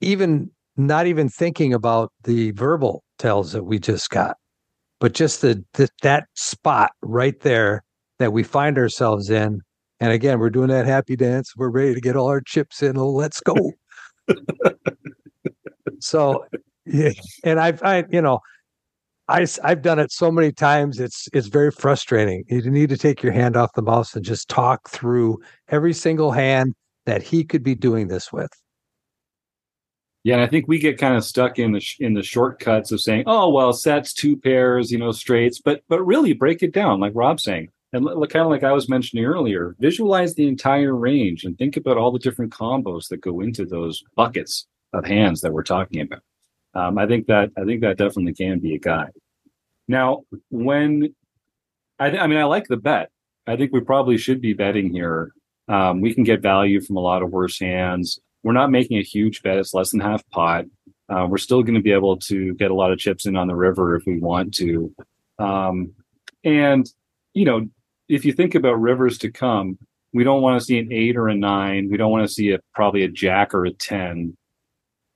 Even 0.00 0.50
not 0.76 1.06
even 1.06 1.28
thinking 1.28 1.72
about 1.72 2.12
the 2.24 2.50
verbal 2.50 3.04
tells 3.18 3.52
that 3.52 3.64
we 3.64 3.78
just 3.78 4.10
got, 4.10 4.36
but 5.00 5.14
just 5.14 5.40
the, 5.40 5.64
the 5.74 5.88
that 6.02 6.26
spot 6.34 6.90
right 7.00 7.40
there 7.40 7.84
that 8.18 8.32
we 8.32 8.42
find 8.42 8.76
ourselves 8.76 9.30
in. 9.30 9.60
And 10.00 10.12
again, 10.12 10.40
we're 10.40 10.50
doing 10.50 10.68
that 10.68 10.86
happy 10.86 11.14
dance. 11.14 11.52
We're 11.56 11.70
ready 11.70 11.94
to 11.94 12.00
get 12.00 12.16
all 12.16 12.26
our 12.26 12.40
chips 12.40 12.82
in. 12.82 12.98
Oh, 12.98 13.10
let's 13.10 13.40
go. 13.40 13.54
so, 16.00 16.44
yeah, 16.84 17.12
and 17.44 17.60
I've, 17.60 17.82
I, 17.82 18.04
you 18.10 18.20
know, 18.20 18.40
I, 19.28 19.46
I've 19.62 19.82
done 19.82 19.98
it 19.98 20.12
so 20.12 20.30
many 20.30 20.52
times. 20.52 21.00
It's 21.00 21.28
it's 21.32 21.46
very 21.46 21.70
frustrating. 21.70 22.44
You 22.48 22.70
need 22.70 22.90
to 22.90 22.98
take 22.98 23.22
your 23.22 23.32
hand 23.32 23.56
off 23.56 23.72
the 23.74 23.82
mouse 23.82 24.14
and 24.14 24.24
just 24.24 24.48
talk 24.48 24.90
through 24.90 25.38
every 25.68 25.94
single 25.94 26.30
hand 26.30 26.74
that 27.06 27.22
he 27.22 27.44
could 27.44 27.62
be 27.62 27.74
doing 27.74 28.08
this 28.08 28.32
with. 28.32 28.50
Yeah, 30.24 30.34
and 30.34 30.42
I 30.42 30.46
think 30.46 30.66
we 30.68 30.78
get 30.78 30.98
kind 30.98 31.16
of 31.16 31.24
stuck 31.24 31.58
in 31.58 31.72
the 31.72 31.80
sh- 31.80 32.00
in 32.00 32.14
the 32.14 32.22
shortcuts 32.22 32.92
of 32.92 33.00
saying, 33.00 33.24
"Oh, 33.26 33.50
well, 33.50 33.72
sets, 33.72 34.12
two 34.14 34.36
pairs, 34.38 34.90
you 34.90 34.98
know, 34.98 35.12
straights," 35.12 35.60
but 35.60 35.82
but 35.88 36.02
really 36.02 36.32
break 36.32 36.62
it 36.62 36.72
down, 36.72 37.00
like 37.00 37.12
Rob's 37.14 37.44
saying, 37.44 37.68
and 37.92 38.06
l- 38.06 38.26
kind 38.26 38.44
of 38.44 38.50
like 38.50 38.64
I 38.64 38.72
was 38.72 38.88
mentioning 38.88 39.24
earlier. 39.26 39.76
Visualize 39.78 40.34
the 40.34 40.48
entire 40.48 40.94
range 40.94 41.44
and 41.44 41.56
think 41.58 41.76
about 41.76 41.98
all 41.98 42.10
the 42.12 42.18
different 42.18 42.52
combos 42.52 43.08
that 43.08 43.20
go 43.20 43.40
into 43.40 43.64
those 43.66 44.02
buckets 44.16 44.66
of 44.94 45.04
hands 45.04 45.40
that 45.42 45.52
we're 45.52 45.62
talking 45.62 46.00
about. 46.00 46.22
Um, 46.74 46.98
I 46.98 47.06
think 47.06 47.26
that 47.26 47.50
I 47.56 47.64
think 47.64 47.80
that 47.82 47.98
definitely 47.98 48.34
can 48.34 48.58
be 48.58 48.74
a 48.74 48.78
guide. 48.78 49.12
Now, 49.86 50.22
when 50.50 51.14
I, 51.98 52.10
th- 52.10 52.22
I 52.22 52.26
mean, 52.26 52.38
I 52.38 52.44
like 52.44 52.66
the 52.68 52.76
bet. 52.76 53.10
I 53.46 53.56
think 53.56 53.72
we 53.72 53.80
probably 53.80 54.16
should 54.16 54.40
be 54.40 54.54
betting 54.54 54.92
here. 54.92 55.32
Um, 55.68 56.00
we 56.00 56.14
can 56.14 56.24
get 56.24 56.40
value 56.40 56.80
from 56.80 56.96
a 56.96 57.00
lot 57.00 57.22
of 57.22 57.30
worse 57.30 57.60
hands. 57.60 58.18
We're 58.42 58.52
not 58.52 58.70
making 58.70 58.98
a 58.98 59.02
huge 59.02 59.42
bet; 59.42 59.58
it's 59.58 59.74
less 59.74 59.90
than 59.90 60.00
half 60.00 60.28
pot. 60.30 60.64
Uh, 61.08 61.26
we're 61.28 61.38
still 61.38 61.62
going 61.62 61.74
to 61.74 61.82
be 61.82 61.92
able 61.92 62.16
to 62.16 62.54
get 62.54 62.70
a 62.70 62.74
lot 62.74 62.90
of 62.90 62.98
chips 62.98 63.26
in 63.26 63.36
on 63.36 63.46
the 63.46 63.54
river 63.54 63.94
if 63.94 64.04
we 64.06 64.18
want 64.18 64.54
to. 64.54 64.94
Um, 65.38 65.92
and 66.42 66.90
you 67.34 67.44
know, 67.44 67.68
if 68.08 68.24
you 68.24 68.32
think 68.32 68.54
about 68.54 68.80
rivers 68.80 69.18
to 69.18 69.30
come, 69.30 69.78
we 70.12 70.24
don't 70.24 70.42
want 70.42 70.58
to 70.58 70.64
see 70.64 70.78
an 70.78 70.92
eight 70.92 71.16
or 71.16 71.28
a 71.28 71.34
nine. 71.34 71.88
We 71.90 71.96
don't 71.96 72.10
want 72.10 72.26
to 72.26 72.32
see 72.32 72.52
a 72.52 72.60
probably 72.74 73.02
a 73.02 73.08
jack 73.08 73.54
or 73.54 73.64
a 73.64 73.72
ten. 73.72 74.36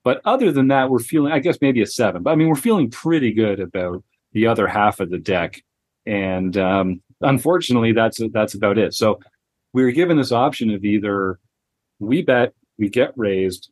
But 0.08 0.22
other 0.24 0.50
than 0.52 0.68
that, 0.68 0.88
we're 0.88 1.00
feeling, 1.00 1.32
I 1.34 1.38
guess, 1.38 1.58
maybe 1.60 1.82
a 1.82 1.86
seven. 1.86 2.22
But 2.22 2.30
I 2.30 2.34
mean, 2.34 2.48
we're 2.48 2.54
feeling 2.54 2.90
pretty 2.90 3.30
good 3.30 3.60
about 3.60 4.02
the 4.32 4.46
other 4.46 4.66
half 4.66 5.00
of 5.00 5.10
the 5.10 5.18
deck. 5.18 5.62
And 6.06 6.56
um, 6.56 7.02
unfortunately, 7.20 7.92
that's 7.92 8.18
that's 8.32 8.54
about 8.54 8.78
it. 8.78 8.94
So 8.94 9.20
we 9.74 9.84
were 9.84 9.90
given 9.90 10.16
this 10.16 10.32
option 10.32 10.70
of 10.70 10.82
either 10.82 11.38
we 11.98 12.22
bet, 12.22 12.54
we 12.78 12.88
get 12.88 13.12
raised, 13.16 13.70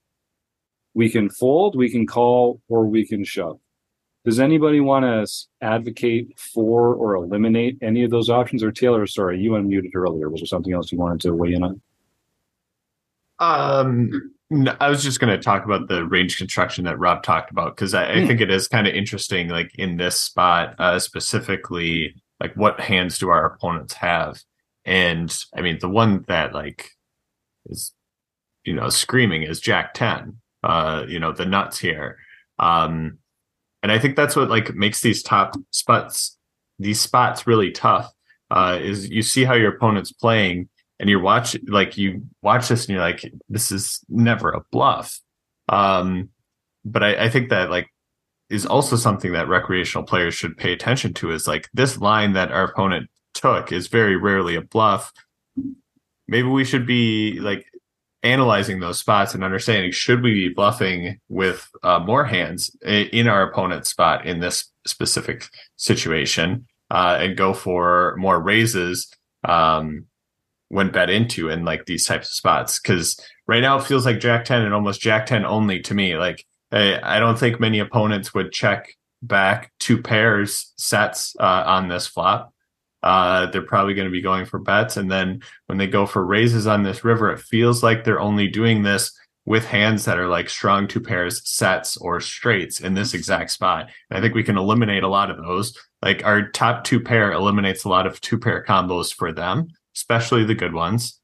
we 0.92 1.08
can 1.08 1.30
fold, 1.30 1.74
we 1.74 1.88
can 1.88 2.06
call, 2.06 2.60
or 2.68 2.84
we 2.84 3.06
can 3.06 3.24
shove. 3.24 3.58
Does 4.26 4.38
anybody 4.38 4.80
want 4.80 5.06
to 5.06 5.26
advocate 5.62 6.38
for 6.38 6.92
or 6.92 7.14
eliminate 7.14 7.78
any 7.80 8.04
of 8.04 8.10
those 8.10 8.28
options? 8.28 8.62
Or 8.62 8.70
Taylor, 8.70 9.06
sorry, 9.06 9.40
you 9.40 9.52
unmuted 9.52 9.94
earlier. 9.94 10.28
Was 10.28 10.42
there 10.42 10.46
something 10.46 10.74
else 10.74 10.92
you 10.92 10.98
wanted 10.98 11.20
to 11.22 11.32
weigh 11.32 11.54
in 11.54 11.62
on? 11.62 11.80
Um, 13.38 14.34
no, 14.50 14.76
I 14.80 14.88
was 14.88 15.02
just 15.02 15.18
going 15.18 15.36
to 15.36 15.42
talk 15.42 15.64
about 15.64 15.88
the 15.88 16.04
range 16.06 16.36
construction 16.36 16.84
that 16.84 16.98
Rob 16.98 17.22
talked 17.22 17.50
about 17.50 17.74
because 17.74 17.94
I, 17.94 18.12
I, 18.12 18.20
hmm. 18.20 18.26
think 18.26 18.40
it 18.40 18.50
is 18.50 18.68
kind 18.68 18.86
of 18.86 18.94
interesting, 18.94 19.48
like 19.48 19.74
in 19.76 19.96
this 19.96 20.20
spot 20.20 20.74
uh, 20.78 20.98
specifically, 20.98 22.14
like 22.40 22.54
what 22.54 22.78
hands 22.78 23.18
do 23.18 23.28
our 23.28 23.44
opponents 23.44 23.94
have? 23.94 24.40
And 24.84 25.36
I 25.56 25.62
mean, 25.62 25.78
the 25.80 25.88
one 25.88 26.24
that 26.28 26.54
like 26.54 26.90
is, 27.66 27.92
you 28.64 28.74
know, 28.74 28.88
screaming 28.88 29.42
is 29.42 29.60
Jack 29.60 29.94
Ten. 29.94 30.38
Uh, 30.62 31.04
you 31.06 31.20
know, 31.20 31.32
the 31.32 31.46
nuts 31.46 31.78
here. 31.78 32.18
Um, 32.58 33.18
and 33.82 33.92
I 33.92 33.98
think 33.98 34.16
that's 34.16 34.34
what 34.34 34.48
like 34.48 34.74
makes 34.74 35.00
these 35.00 35.22
top 35.22 35.54
spots, 35.70 36.36
these 36.78 37.00
spots 37.00 37.46
really 37.46 37.70
tough. 37.70 38.12
Uh, 38.50 38.78
is 38.80 39.08
you 39.08 39.22
see 39.22 39.44
how 39.44 39.54
your 39.54 39.74
opponent's 39.74 40.12
playing 40.12 40.68
and 40.98 41.10
you're 41.10 41.20
watch 41.20 41.56
like 41.66 41.96
you 41.96 42.22
watch 42.42 42.68
this 42.68 42.86
and 42.86 42.94
you're 42.94 43.04
like 43.04 43.24
this 43.48 43.70
is 43.70 44.04
never 44.08 44.50
a 44.50 44.62
bluff. 44.70 45.20
Um 45.68 46.30
but 46.84 47.02
I, 47.02 47.24
I 47.24 47.28
think 47.30 47.50
that 47.50 47.70
like 47.70 47.88
is 48.48 48.64
also 48.64 48.96
something 48.96 49.32
that 49.32 49.48
recreational 49.48 50.06
players 50.06 50.34
should 50.34 50.56
pay 50.56 50.72
attention 50.72 51.12
to 51.14 51.32
is 51.32 51.48
like 51.48 51.68
this 51.74 51.98
line 51.98 52.34
that 52.34 52.52
our 52.52 52.64
opponent 52.64 53.10
took 53.34 53.72
is 53.72 53.88
very 53.88 54.16
rarely 54.16 54.54
a 54.54 54.62
bluff. 54.62 55.12
Maybe 56.28 56.48
we 56.48 56.64
should 56.64 56.86
be 56.86 57.40
like 57.40 57.66
analyzing 58.22 58.80
those 58.80 58.98
spots 58.98 59.34
and 59.34 59.44
understanding 59.44 59.92
should 59.92 60.22
we 60.22 60.34
be 60.34 60.48
bluffing 60.48 61.20
with 61.28 61.68
uh, 61.82 62.00
more 62.00 62.24
hands 62.24 62.76
in 62.84 63.28
our 63.28 63.42
opponent's 63.48 63.90
spot 63.90 64.26
in 64.26 64.40
this 64.40 64.72
specific 64.86 65.48
situation 65.76 66.66
uh, 66.90 67.18
and 67.20 67.36
go 67.36 67.52
for 67.52 68.16
more 68.18 68.40
raises 68.40 69.12
um, 69.44 70.06
when 70.68 70.90
bet 70.90 71.10
into 71.10 71.48
in 71.48 71.64
like 71.64 71.86
these 71.86 72.04
types 72.04 72.28
of 72.28 72.34
spots 72.34 72.78
because 72.80 73.18
right 73.46 73.60
now 73.60 73.78
it 73.78 73.84
feels 73.84 74.04
like 74.04 74.20
jack 74.20 74.44
10 74.44 74.62
and 74.62 74.74
almost 74.74 75.00
jack 75.00 75.26
10 75.26 75.44
only 75.44 75.80
to 75.80 75.94
me. 75.94 76.16
Like 76.16 76.44
I, 76.72 77.16
I 77.16 77.20
don't 77.20 77.38
think 77.38 77.60
many 77.60 77.78
opponents 77.78 78.34
would 78.34 78.52
check 78.52 78.94
back 79.22 79.72
two 79.78 80.02
pairs 80.02 80.72
sets 80.76 81.36
uh, 81.38 81.64
on 81.66 81.88
this 81.88 82.06
flop. 82.06 82.52
Uh, 83.02 83.46
they're 83.50 83.62
probably 83.62 83.94
going 83.94 84.08
to 84.08 84.12
be 84.12 84.22
going 84.22 84.44
for 84.44 84.58
bets 84.58 84.96
and 84.96 85.10
then 85.10 85.40
when 85.66 85.78
they 85.78 85.86
go 85.86 86.06
for 86.06 86.24
raises 86.24 86.66
on 86.66 86.82
this 86.82 87.04
river 87.04 87.30
it 87.30 87.38
feels 87.38 87.82
like 87.82 88.02
they're 88.02 88.20
only 88.20 88.48
doing 88.48 88.82
this 88.82 89.12
with 89.44 89.64
hands 89.64 90.04
that 90.04 90.18
are 90.18 90.26
like 90.26 90.48
strong 90.50 90.88
two 90.88 91.00
pairs 91.00 91.48
sets 91.48 91.96
or 91.98 92.20
straights 92.20 92.80
in 92.80 92.94
this 92.94 93.14
exact 93.14 93.52
spot. 93.52 93.88
And 94.10 94.18
i 94.18 94.20
think 94.20 94.34
we 94.34 94.42
can 94.42 94.58
eliminate 94.58 95.04
a 95.04 95.08
lot 95.08 95.30
of 95.30 95.36
those. 95.36 95.78
Like 96.02 96.24
our 96.24 96.48
top 96.50 96.82
two 96.82 97.00
pair 97.00 97.30
eliminates 97.30 97.84
a 97.84 97.88
lot 97.88 98.08
of 98.08 98.20
two 98.20 98.40
pair 98.40 98.64
combos 98.66 99.14
for 99.14 99.32
them 99.32 99.68
especially 99.96 100.44
the 100.44 100.54
good 100.54 100.74
ones. 100.74 101.20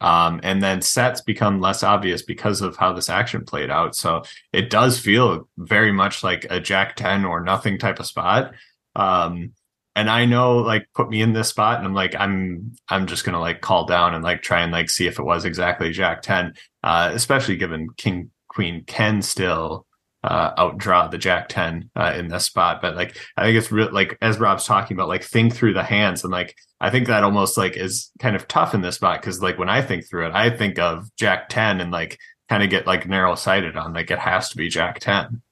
Um, 0.00 0.40
and 0.42 0.60
then 0.62 0.82
sets 0.82 1.20
become 1.20 1.60
less 1.60 1.82
obvious 1.82 2.22
because 2.22 2.60
of 2.60 2.76
how 2.76 2.92
this 2.92 3.08
action 3.08 3.44
played 3.44 3.70
out. 3.70 3.94
So 3.94 4.24
it 4.52 4.68
does 4.68 4.98
feel 4.98 5.48
very 5.56 5.92
much 5.92 6.24
like 6.24 6.46
a 6.50 6.60
Jack 6.60 6.96
10 6.96 7.24
or 7.24 7.42
nothing 7.42 7.78
type 7.78 8.00
of 8.00 8.06
spot. 8.06 8.52
Um, 8.96 9.52
and 9.96 10.10
I 10.10 10.24
know 10.24 10.58
like 10.58 10.88
put 10.94 11.08
me 11.08 11.22
in 11.22 11.32
this 11.32 11.48
spot 11.48 11.78
and 11.78 11.86
I'm 11.86 11.94
like, 11.94 12.16
I'm 12.18 12.74
I'm 12.88 13.06
just 13.06 13.24
gonna 13.24 13.40
like 13.40 13.60
call 13.60 13.86
down 13.86 14.14
and 14.14 14.24
like 14.24 14.42
try 14.42 14.62
and 14.62 14.72
like 14.72 14.90
see 14.90 15.06
if 15.06 15.18
it 15.18 15.24
was 15.24 15.44
exactly 15.44 15.92
Jack 15.92 16.22
10. 16.22 16.54
Uh, 16.82 17.10
especially 17.14 17.56
given 17.56 17.88
King 17.96 18.30
Queen 18.48 18.84
can 18.84 19.22
still 19.22 19.86
uh, 20.24 20.54
outdraw 20.56 21.10
the 21.10 21.18
Jack 21.18 21.48
10 21.50 21.90
uh, 21.94 22.14
in 22.16 22.28
this 22.28 22.46
spot. 22.46 22.80
But 22.80 22.96
like, 22.96 23.16
I 23.36 23.44
think 23.44 23.58
it's 23.58 23.70
real, 23.70 23.92
like, 23.92 24.16
as 24.22 24.38
Rob's 24.38 24.64
talking 24.64 24.96
about, 24.96 25.08
like, 25.08 25.22
think 25.22 25.54
through 25.54 25.74
the 25.74 25.82
hands. 25.82 26.24
And 26.24 26.32
like, 26.32 26.56
I 26.80 26.90
think 26.90 27.06
that 27.06 27.24
almost 27.24 27.56
like 27.56 27.76
is 27.76 28.10
kind 28.18 28.34
of 28.34 28.48
tough 28.48 28.74
in 28.74 28.80
this 28.80 28.96
spot 28.96 29.20
because 29.20 29.40
like 29.40 29.58
when 29.58 29.68
I 29.68 29.82
think 29.82 30.08
through 30.08 30.26
it, 30.26 30.32
I 30.34 30.50
think 30.50 30.78
of 30.78 31.08
Jack 31.16 31.48
10 31.48 31.80
and 31.80 31.90
like 31.90 32.18
kind 32.48 32.62
of 32.62 32.70
get 32.70 32.86
like 32.86 33.08
narrow 33.08 33.34
sighted 33.34 33.76
on 33.76 33.92
like 33.92 34.10
it 34.10 34.18
has 34.18 34.50
to 34.50 34.56
be 34.56 34.68
Jack 34.68 34.98
10. 35.00 35.42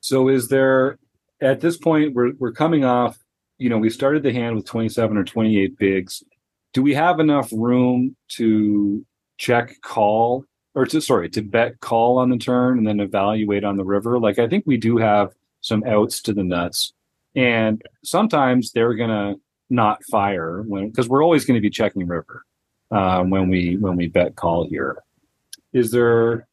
So 0.00 0.28
is 0.28 0.48
there, 0.48 0.98
at 1.40 1.60
this 1.60 1.76
point, 1.76 2.14
we're, 2.14 2.32
we're 2.38 2.52
coming 2.52 2.84
off, 2.84 3.18
you 3.58 3.68
know, 3.68 3.78
we 3.78 3.90
started 3.90 4.22
the 4.22 4.32
hand 4.32 4.56
with 4.56 4.66
27 4.66 5.16
or 5.16 5.24
28 5.24 5.78
bigs. 5.78 6.22
Do 6.72 6.82
we 6.82 6.94
have 6.94 7.18
enough 7.20 7.50
room 7.52 8.16
to 8.32 9.04
check 9.38 9.80
call 9.80 10.44
or 10.78 10.86
to 10.86 11.00
sorry 11.00 11.28
to 11.28 11.42
bet 11.42 11.80
call 11.80 12.18
on 12.18 12.30
the 12.30 12.38
turn 12.38 12.78
and 12.78 12.86
then 12.86 13.00
evaluate 13.00 13.64
on 13.64 13.76
the 13.76 13.84
river. 13.84 14.16
Like 14.20 14.38
i 14.38 14.46
think 14.46 14.62
we 14.64 14.76
do 14.76 14.96
have 14.96 15.32
some 15.60 15.82
outs 15.84 16.22
to 16.22 16.32
the 16.32 16.44
nuts. 16.44 16.92
And 17.34 17.82
sometimes 18.04 18.70
they're 18.70 18.94
gonna 18.94 19.34
not 19.70 20.04
fire 20.04 20.62
when 20.62 20.88
because 20.88 21.08
we're 21.08 21.24
always 21.24 21.44
going 21.44 21.56
to 21.56 21.60
be 21.60 21.68
checking 21.68 22.06
river 22.06 22.44
uh, 22.90 23.22
when 23.24 23.48
we 23.50 23.76
when 23.76 23.96
we 23.96 24.06
bet 24.06 24.36
call 24.36 24.68
here. 24.68 25.02
Is 25.72 25.90
there? 25.90 26.46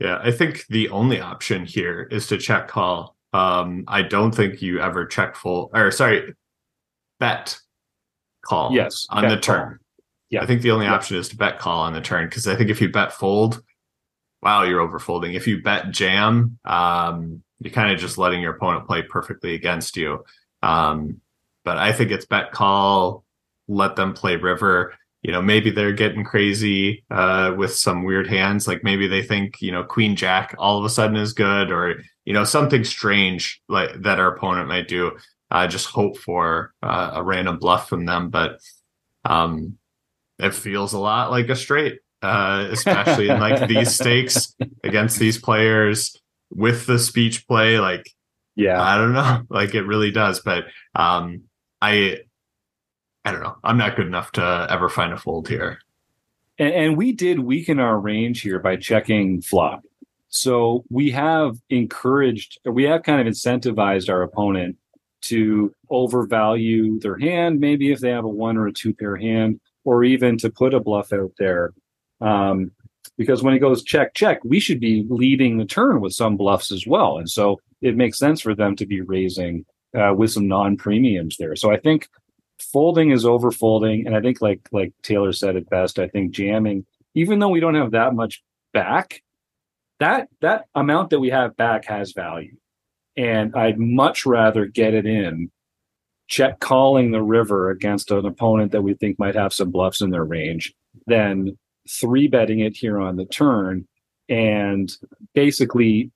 Yeah 0.00 0.18
i 0.22 0.32
think 0.32 0.66
the 0.68 0.88
only 0.88 1.20
option 1.20 1.66
here 1.66 2.08
is 2.10 2.26
to 2.28 2.38
check 2.38 2.68
call. 2.68 3.16
Um 3.34 3.84
i 3.86 4.00
don't 4.00 4.34
think 4.34 4.62
you 4.62 4.80
ever 4.80 5.04
check 5.04 5.36
full 5.36 5.70
or 5.74 5.90
sorry 5.90 6.34
bet 7.20 7.58
call 8.40 8.72
Yes, 8.72 9.06
on 9.10 9.28
the 9.28 9.36
turn. 9.36 9.78
Yeah. 10.34 10.42
I 10.42 10.46
think 10.46 10.62
the 10.62 10.72
only 10.72 10.86
Yeah. 10.86 10.94
option 10.94 11.16
is 11.16 11.28
to 11.28 11.36
bet 11.36 11.60
call 11.60 11.80
on 11.80 11.92
the 11.92 12.00
turn 12.00 12.26
because 12.26 12.48
I 12.48 12.56
think 12.56 12.68
if 12.68 12.80
you 12.80 12.88
bet 12.88 13.12
fold, 13.12 13.62
wow, 14.42 14.64
you're 14.64 14.86
overfolding. 14.86 15.34
If 15.34 15.46
you 15.46 15.62
bet 15.62 15.92
jam, 15.92 16.58
um, 16.64 17.42
you're 17.60 17.72
kind 17.72 17.92
of 17.92 18.00
just 18.00 18.18
letting 18.18 18.42
your 18.42 18.54
opponent 18.54 18.86
play 18.86 19.02
perfectly 19.02 19.54
against 19.54 19.96
you. 19.96 20.24
Um, 20.62 21.20
but 21.64 21.78
I 21.78 21.92
think 21.92 22.10
it's 22.10 22.26
bet 22.26 22.50
call, 22.50 23.24
let 23.68 23.94
them 23.94 24.12
play 24.12 24.34
river. 24.36 24.94
You 25.22 25.30
know, 25.32 25.40
maybe 25.40 25.70
they're 25.70 25.92
getting 25.92 26.24
crazy 26.24 27.04
uh, 27.12 27.54
with 27.56 27.74
some 27.74 28.02
weird 28.02 28.26
hands. 28.26 28.66
Like 28.66 28.82
maybe 28.82 29.06
they 29.06 29.22
think 29.22 29.62
you 29.62 29.70
know 29.70 29.84
Queen 29.84 30.16
Jack 30.16 30.54
all 30.58 30.78
of 30.78 30.84
a 30.84 30.90
sudden 30.90 31.16
is 31.16 31.32
good, 31.32 31.70
or 31.70 32.02
you 32.24 32.32
know 32.34 32.44
something 32.44 32.82
strange 32.84 33.62
like 33.68 34.02
that 34.02 34.18
our 34.18 34.34
opponent 34.34 34.68
might 34.68 34.88
do. 34.88 35.16
I 35.50 35.68
just 35.68 35.86
hope 35.86 36.18
for 36.18 36.74
uh, 36.82 37.12
a 37.14 37.22
random 37.22 37.58
bluff 37.58 37.88
from 37.88 38.04
them, 38.04 38.28
but 38.30 38.58
um, 39.24 39.78
it 40.38 40.54
feels 40.54 40.92
a 40.92 40.98
lot 40.98 41.30
like 41.30 41.48
a 41.48 41.56
straight, 41.56 42.00
uh, 42.22 42.68
especially 42.70 43.28
in 43.28 43.40
like 43.40 43.68
these 43.68 43.94
stakes 44.00 44.54
against 44.82 45.18
these 45.18 45.38
players 45.38 46.16
with 46.50 46.86
the 46.86 46.98
speech 46.98 47.46
play. 47.46 47.78
Like 47.78 48.10
Yeah. 48.56 48.80
I 48.80 48.96
don't 48.96 49.12
know, 49.12 49.42
like 49.48 49.74
it 49.74 49.82
really 49.82 50.10
does. 50.10 50.40
But 50.40 50.64
um, 50.94 51.42
I, 51.80 52.18
I 53.24 53.32
don't 53.32 53.42
know. 53.42 53.56
I'm 53.64 53.78
not 53.78 53.96
good 53.96 54.06
enough 54.06 54.32
to 54.32 54.66
ever 54.68 54.88
find 54.88 55.12
a 55.12 55.16
fold 55.16 55.48
here. 55.48 55.78
And, 56.58 56.74
and 56.74 56.96
we 56.96 57.12
did 57.12 57.40
weaken 57.40 57.80
our 57.80 57.98
range 57.98 58.42
here 58.42 58.58
by 58.58 58.76
checking 58.76 59.40
flop. 59.40 59.82
So 60.28 60.84
we 60.90 61.12
have 61.12 61.58
encouraged, 61.70 62.58
we 62.64 62.84
have 62.84 63.04
kind 63.04 63.20
of 63.20 63.32
incentivized 63.32 64.08
our 64.08 64.22
opponent 64.22 64.76
to 65.22 65.74
overvalue 65.90 66.98
their 67.00 67.16
hand, 67.18 67.60
maybe 67.60 67.92
if 67.92 68.00
they 68.00 68.10
have 68.10 68.24
a 68.24 68.28
one 68.28 68.56
or 68.56 68.66
a 68.66 68.72
two 68.72 68.92
pair 68.92 69.16
hand, 69.16 69.60
or 69.84 70.04
even 70.04 70.36
to 70.38 70.50
put 70.50 70.74
a 70.74 70.80
bluff 70.80 71.12
out 71.12 71.32
there. 71.38 71.72
Um, 72.20 72.72
because 73.16 73.42
when 73.42 73.54
he 73.54 73.60
goes 73.60 73.84
check, 73.84 74.14
check, 74.14 74.40
we 74.44 74.58
should 74.58 74.80
be 74.80 75.06
leading 75.08 75.58
the 75.58 75.64
turn 75.64 76.00
with 76.00 76.12
some 76.12 76.36
bluffs 76.36 76.72
as 76.72 76.86
well. 76.86 77.18
And 77.18 77.30
so 77.30 77.60
it 77.80 77.96
makes 77.96 78.18
sense 78.18 78.40
for 78.40 78.54
them 78.54 78.76
to 78.76 78.86
be 78.86 79.02
raising 79.02 79.64
uh, 79.96 80.14
with 80.16 80.32
some 80.32 80.48
non 80.48 80.76
premiums 80.76 81.36
there. 81.36 81.54
So 81.54 81.70
I 81.70 81.78
think 81.78 82.08
folding 82.58 83.10
is 83.10 83.24
over 83.24 83.50
folding. 83.50 84.06
And 84.06 84.16
I 84.16 84.20
think, 84.20 84.40
like 84.40 84.68
like 84.72 84.92
Taylor 85.02 85.32
said 85.32 85.56
it 85.56 85.68
best, 85.70 85.98
I 85.98 86.08
think 86.08 86.32
jamming, 86.32 86.86
even 87.14 87.38
though 87.38 87.48
we 87.48 87.60
don't 87.60 87.74
have 87.74 87.92
that 87.92 88.14
much 88.14 88.42
back, 88.72 89.22
that 90.00 90.28
that 90.40 90.66
amount 90.74 91.10
that 91.10 91.20
we 91.20 91.30
have 91.30 91.56
back 91.56 91.84
has 91.86 92.12
value. 92.12 92.56
And 93.16 93.54
I'd 93.54 93.78
much 93.78 94.26
rather 94.26 94.66
get 94.66 94.94
it 94.94 95.06
in, 95.06 95.50
check 96.28 96.60
calling 96.60 97.10
the 97.10 97.22
river 97.22 97.70
against 97.70 98.10
an 98.10 98.24
opponent 98.24 98.72
that 98.72 98.82
we 98.82 98.94
think 98.94 99.18
might 99.18 99.34
have 99.34 99.52
some 99.52 99.70
bluffs 99.70 100.00
in 100.00 100.10
their 100.10 100.24
range 100.24 100.74
then 101.06 101.56
three 101.88 102.28
betting 102.28 102.60
it 102.60 102.76
here 102.76 102.98
on 102.98 103.16
the 103.16 103.26
turn 103.26 103.86
and 104.28 104.96
basically 105.34 106.10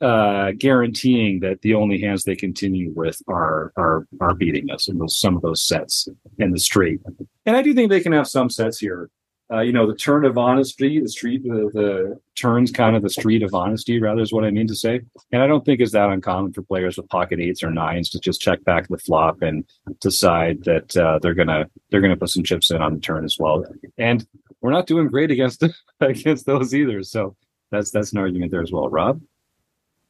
uh, 0.00 0.52
guaranteeing 0.58 1.40
that 1.40 1.62
the 1.62 1.74
only 1.74 2.00
hands 2.00 2.24
they 2.24 2.36
continue 2.36 2.92
with 2.94 3.22
are 3.28 3.72
are 3.76 4.06
are 4.20 4.34
beating 4.34 4.70
us 4.70 4.88
in 4.88 4.98
those 4.98 5.18
some 5.18 5.36
of 5.36 5.42
those 5.42 5.62
sets 5.62 6.08
in 6.38 6.50
the 6.50 6.58
straight. 6.58 7.00
And 7.46 7.56
I 7.56 7.62
do 7.62 7.72
think 7.72 7.90
they 7.90 8.00
can 8.00 8.12
have 8.12 8.28
some 8.28 8.50
sets 8.50 8.78
here. 8.78 9.08
Uh, 9.52 9.60
you 9.60 9.72
know, 9.72 9.86
the 9.86 9.94
turn 9.94 10.24
of 10.24 10.38
honesty, 10.38 11.00
the 11.00 11.08
street, 11.08 11.42
the, 11.42 11.70
the 11.74 12.20
turns 12.34 12.72
kind 12.72 12.96
of 12.96 13.02
the 13.02 13.10
street 13.10 13.42
of 13.42 13.54
honesty, 13.54 14.00
rather 14.00 14.22
is 14.22 14.32
what 14.32 14.44
I 14.44 14.50
mean 14.50 14.66
to 14.68 14.74
say. 14.74 15.02
And 15.32 15.42
I 15.42 15.46
don't 15.46 15.64
think 15.64 15.80
is 15.80 15.92
that 15.92 16.08
uncommon 16.08 16.54
for 16.54 16.62
players 16.62 16.96
with 16.96 17.08
pocket 17.10 17.40
eights 17.40 17.62
or 17.62 17.70
nines 17.70 18.08
to 18.10 18.20
just 18.20 18.40
check 18.40 18.64
back 18.64 18.88
the 18.88 18.96
flop 18.96 19.42
and 19.42 19.64
decide 20.00 20.64
that 20.64 20.96
uh, 20.96 21.18
they're 21.20 21.34
gonna 21.34 21.66
they're 21.90 22.00
gonna 22.00 22.16
put 22.16 22.30
some 22.30 22.42
chips 22.42 22.70
in 22.70 22.80
on 22.80 22.94
the 22.94 23.00
turn 23.00 23.24
as 23.24 23.36
well. 23.38 23.64
And 23.98 24.26
we're 24.62 24.70
not 24.70 24.86
doing 24.86 25.08
great 25.08 25.30
against 25.30 25.62
against 26.00 26.46
those 26.46 26.74
either. 26.74 27.02
So 27.02 27.36
that's 27.70 27.90
that's 27.90 28.12
an 28.12 28.18
argument 28.18 28.50
there 28.50 28.62
as 28.62 28.72
well, 28.72 28.88
Rob. 28.88 29.20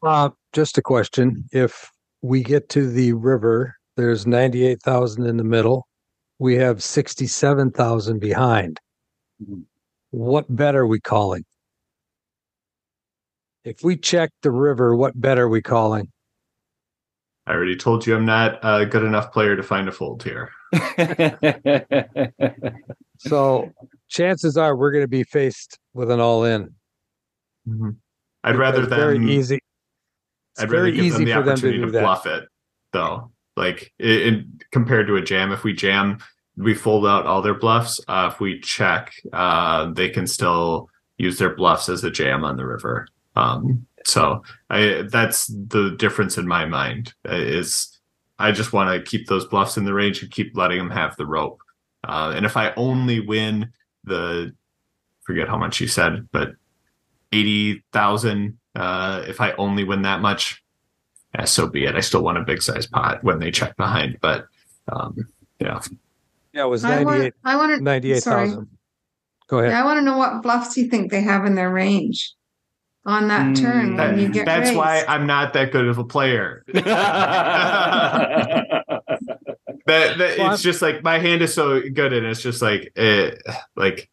Uh, 0.01 0.31
just 0.53 0.79
a 0.79 0.83
question. 0.83 1.45
If 1.51 1.91
we 2.23 2.43
get 2.43 2.69
to 2.71 2.89
the 2.89 3.15
river, 3.15 3.75
there's 3.97 4.27
98,000 4.27 5.27
in 5.27 5.37
the 5.37 5.45
middle. 5.45 5.89
We 6.39 6.57
have 6.57 6.83
67,000 6.83 8.19
behind. 8.19 8.81
What 10.11 10.55
bet 10.55 10.75
are 10.75 10.87
we 10.87 11.01
calling? 11.01 11.45
If 13.65 13.83
we 13.83 13.97
check 13.97 14.31
the 14.43 14.51
river, 14.51 14.95
what 14.95 15.19
bet 15.21 15.39
are 15.39 15.49
we 15.49 15.63
calling? 15.63 16.09
I 17.47 17.53
already 17.53 17.77
told 17.77 18.07
you 18.07 18.15
I'm 18.15 18.25
not 18.25 18.59
a 18.63 18.87
good 18.87 19.03
enough 19.03 19.33
player 19.33 19.57
to 19.57 19.63
find 19.63 19.89
a 19.89 19.93
fold 19.93 20.23
here. 20.23 20.51
So 23.19 23.71
chances 24.09 24.57
are 24.57 24.77
we're 24.77 24.91
going 24.91 25.05
to 25.05 25.09
be 25.09 25.25
faced 25.25 25.79
with 25.93 26.11
an 26.11 26.21
all 26.21 26.45
in. 26.45 26.75
Mm-hmm. 27.69 27.91
I'd 28.43 28.57
rather 28.57 28.81
It's 28.81 28.91
them 28.91 28.99
very 28.99 29.33
easy. 29.33 29.57
It's 29.57 30.63
I'd 30.63 30.71
rather 30.71 30.85
very 30.85 30.97
give 30.97 31.05
easy 31.05 31.19
them 31.19 31.25
the 31.25 31.33
for 31.33 31.43
them 31.43 31.45
to 31.45 31.53
opportunity 31.53 31.79
do 31.79 31.87
to, 31.87 31.93
that. 31.93 32.03
bluff 32.03 32.27
it, 32.27 32.45
though. 32.93 33.31
Like 33.57 33.93
it, 33.99 34.35
it, 34.35 34.45
compared 34.73 35.07
to 35.07 35.17
a 35.17 35.23
jam, 35.23 35.53
if 35.53 35.65
we 35.65 35.73
jam, 35.73 36.19
we 36.57 36.75
fold 36.75 37.07
out 37.07 37.27
all 37.27 37.43
their 37.43 37.55
bluffs. 37.55 38.01
Uh, 38.07 38.31
if 38.33 38.41
we 38.41 38.61
check, 38.61 39.13
uh, 39.33 39.93
they 39.93 40.09
can 40.09 40.27
still 40.27 40.89
use 41.19 41.39
their 41.39 41.55
bluffs 41.55 41.89
as 41.89 42.05
a 42.05 42.11
jam 42.11 42.45
on 42.45 42.57
the 42.57 42.67
river. 42.67 43.07
Um, 43.37 43.87
so 44.05 44.43
I, 44.71 45.05
that's 45.11 45.47
the 45.47 45.95
difference 45.99 46.39
in 46.39 46.47
my 46.47 46.65
mind. 46.67 47.15
uh, 47.29 47.35
Is 47.35 47.99
I 48.39 48.53
just 48.53 48.73
want 48.73 48.91
to 48.91 49.11
keep 49.11 49.27
those 49.27 49.47
bluffs 49.47 49.77
in 49.77 49.85
the 49.85 49.95
range 49.95 50.23
and 50.23 50.31
keep 50.31 50.57
letting 50.57 50.79
them 50.79 50.91
have 50.91 51.17
the 51.17 51.27
rope. 51.27 51.61
Uh, 52.03 52.33
and 52.37 52.45
if 52.45 52.57
I 52.57 52.73
only 52.77 53.21
win 53.21 53.73
the, 54.05 54.53
forget 55.23 55.49
how 55.49 55.57
much 55.57 55.81
you 55.81 55.89
said, 55.89 56.29
but 56.33 56.53
eighty 57.33 57.83
thousand. 57.93 58.59
Uh, 58.77 59.23
if 59.27 59.41
I 59.41 59.53
only 59.53 59.85
win 59.85 60.03
that 60.03 60.21
much, 60.21 60.63
yeah, 61.35 61.45
so 61.45 61.69
be 61.69 61.85
it. 61.85 61.95
I 61.95 62.01
still 62.01 62.23
want 62.23 62.39
a 62.39 62.43
big 62.43 62.61
size 62.61 62.87
pot 62.87 63.23
when 63.23 63.39
they 63.39 63.51
check 63.51 63.77
behind, 63.77 64.19
but 64.21 64.47
um, 64.93 65.17
yeah, 65.61 65.81
Yeah, 66.55 66.65
it 66.67 66.69
was 66.69 66.85
I 66.85 67.03
want, 67.03 67.35
I 67.45 67.57
want 67.57 67.77
to, 67.79 67.83
98,000. 67.83 68.69
Go 69.49 69.59
ahead. 69.59 69.73
yeah, 69.73 69.83
I 69.83 69.85
want 69.85 69.99
to 69.99 70.03
know 70.03 70.17
what 70.17 70.41
bluffs 70.43 70.77
you 70.77 70.89
think 70.89 71.11
they 71.11 71.21
have 71.21 71.45
in 71.47 71.57
their 71.57 71.71
range 71.71 72.33
on 73.05 73.29
that 73.29 73.55
Mm, 73.57 73.61
turn 73.61 73.97
when 73.97 74.19
you 74.19 74.29
get 74.29 74.47
that's 74.47 74.69
raised. 74.69 74.77
why 74.77 75.05
I'm 75.07 75.27
not 75.27 75.53
that 75.55 75.73
good 75.73 75.87
of 75.89 75.99
a 75.99 76.05
player. 76.05 76.65
that, 76.73 76.85
that 79.87 80.39
Well, 80.39 80.55
it's 80.55 80.63
just 80.63 80.81
like 80.81 81.03
my 81.03 81.19
hand 81.19 81.43
is 81.43 81.53
so 81.53 81.83
good, 81.93 82.13
and 82.13 82.25
it's 82.25 82.41
just 82.41 82.63
like 82.63 82.93
it, 82.97 83.43
like 83.77 84.09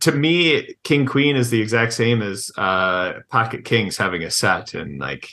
to 0.00 0.12
me, 0.12 0.74
King 0.84 1.06
Queen 1.06 1.36
is 1.36 1.50
the 1.50 1.60
exact 1.60 1.94
same 1.94 2.22
as 2.22 2.50
uh 2.56 3.14
Pocket 3.30 3.64
Kings 3.64 3.96
having 3.96 4.22
a 4.22 4.30
set, 4.30 4.74
and 4.74 5.00
like 5.00 5.30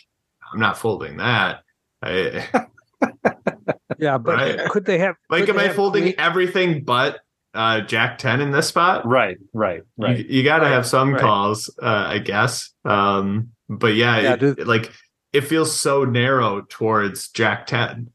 I'm 0.54 0.60
not 0.60 0.78
folding 0.78 1.17
that. 1.17 1.63
I, 2.02 2.48
Yeah, 4.00 4.18
but 4.18 4.36
Right. 4.36 4.70
could 4.70 4.86
they 4.86 4.98
have 5.00 5.16
like, 5.30 5.48
am 5.50 5.58
I 5.58 5.64
have 5.64 5.76
folding 5.76 6.04
queen- 6.04 6.16
everything 6.18 6.84
but 6.84 7.20
uh 7.54 7.82
Jack 7.82 8.18
Ten 8.18 8.42
in 8.42 8.52
this 8.52 8.68
spot? 8.68 9.06
right, 9.06 9.38
right, 9.54 9.82
right. 9.98 10.18
You, 10.20 10.26
you 10.28 10.44
got 10.44 10.60
to 10.60 10.66
Right, 10.66 10.72
have 10.74 10.86
some 10.86 11.14
right. 11.14 11.22
calls, 11.22 11.70
uh, 11.82 11.86
I 12.10 12.20
guess. 12.20 12.72
Um, 12.86 13.50
but 13.70 13.96
yeah, 13.96 14.20
Yeah, 14.20 14.34
it- 14.34 14.40
do- 14.40 14.56
like 14.66 14.92
it 15.34 15.42
feels 15.42 15.76
so 15.78 16.04
narrow 16.06 16.62
towards 16.70 17.30
Jack 17.30 17.68
Ten. 17.68 18.12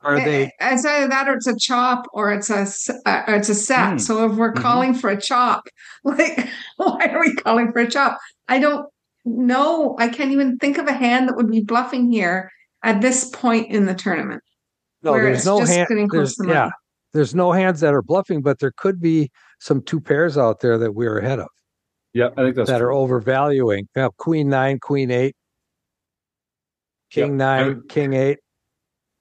Are 0.00 0.16
Eh, 0.16 0.24
they 0.24 0.44
eh, 0.60 0.72
It's 0.74 0.84
either 0.84 1.08
that 1.08 1.28
or 1.28 1.34
it's 1.34 1.46
a 1.46 1.56
chop 1.56 2.06
or 2.12 2.32
it's 2.32 2.50
a 2.50 2.58
s- 2.62 2.90
uh, 3.06 3.22
or 3.28 3.34
it's 3.34 3.48
a 3.48 3.54
set. 3.54 3.90
Hmm. 3.92 3.98
So 3.98 4.24
if 4.26 4.32
we're 4.36 4.52
Mhm. 4.52 4.62
calling 4.62 4.94
for 4.94 5.10
a 5.10 5.20
chop, 5.20 5.68
like 6.04 6.48
why 6.76 7.06
are 7.06 7.20
we 7.20 7.34
calling 7.34 7.70
for 7.72 7.80
a 7.80 7.88
chop? 7.90 8.18
I 8.48 8.58
don't 8.58 8.86
know. 9.24 9.94
I 9.98 10.08
can't 10.08 10.32
even 10.32 10.56
think 10.58 10.78
of 10.78 10.86
a 10.88 10.92
hand 10.92 11.28
that 11.28 11.36
would 11.36 11.50
be 11.50 11.62
bluffing 11.62 12.10
here 12.10 12.50
at 12.82 13.00
this 13.00 13.28
point 13.30 13.70
in 13.70 13.86
the 13.86 13.94
tournament. 13.94 14.42
no? 15.02 15.12
There's 15.14 15.46
no 15.46 15.60
just 15.60 15.72
hand. 15.72 15.88
getting 15.88 16.08
close 16.08 16.36
There's, 16.36 16.48
yeah, 16.50 16.70
there's 17.12 17.34
no 17.34 17.52
hands 17.52 17.80
that 17.80 17.94
are 17.94 18.02
bluffing, 18.02 18.42
but 18.42 18.58
there 18.58 18.72
could 18.76 19.00
be 19.00 19.30
some 19.60 19.82
two 19.82 20.00
pairs 20.00 20.36
out 20.36 20.60
there 20.60 20.78
that 20.78 20.92
we're 20.94 21.18
ahead 21.18 21.38
of 21.38 21.48
Yeah, 22.12 22.28
I 22.36 22.42
think 22.42 22.56
that's 22.56 22.68
that 22.70 22.82
are 22.82 22.90
overvaluing. 22.92 23.88
Yeah, 23.94 24.08
Queen 24.16 24.48
nine, 24.48 24.78
Queen 24.80 25.10
eight, 25.10 25.36
King 27.10 27.30
Yep. 27.32 27.36
nine, 27.36 27.82
King 27.88 28.12
eight. 28.14 28.38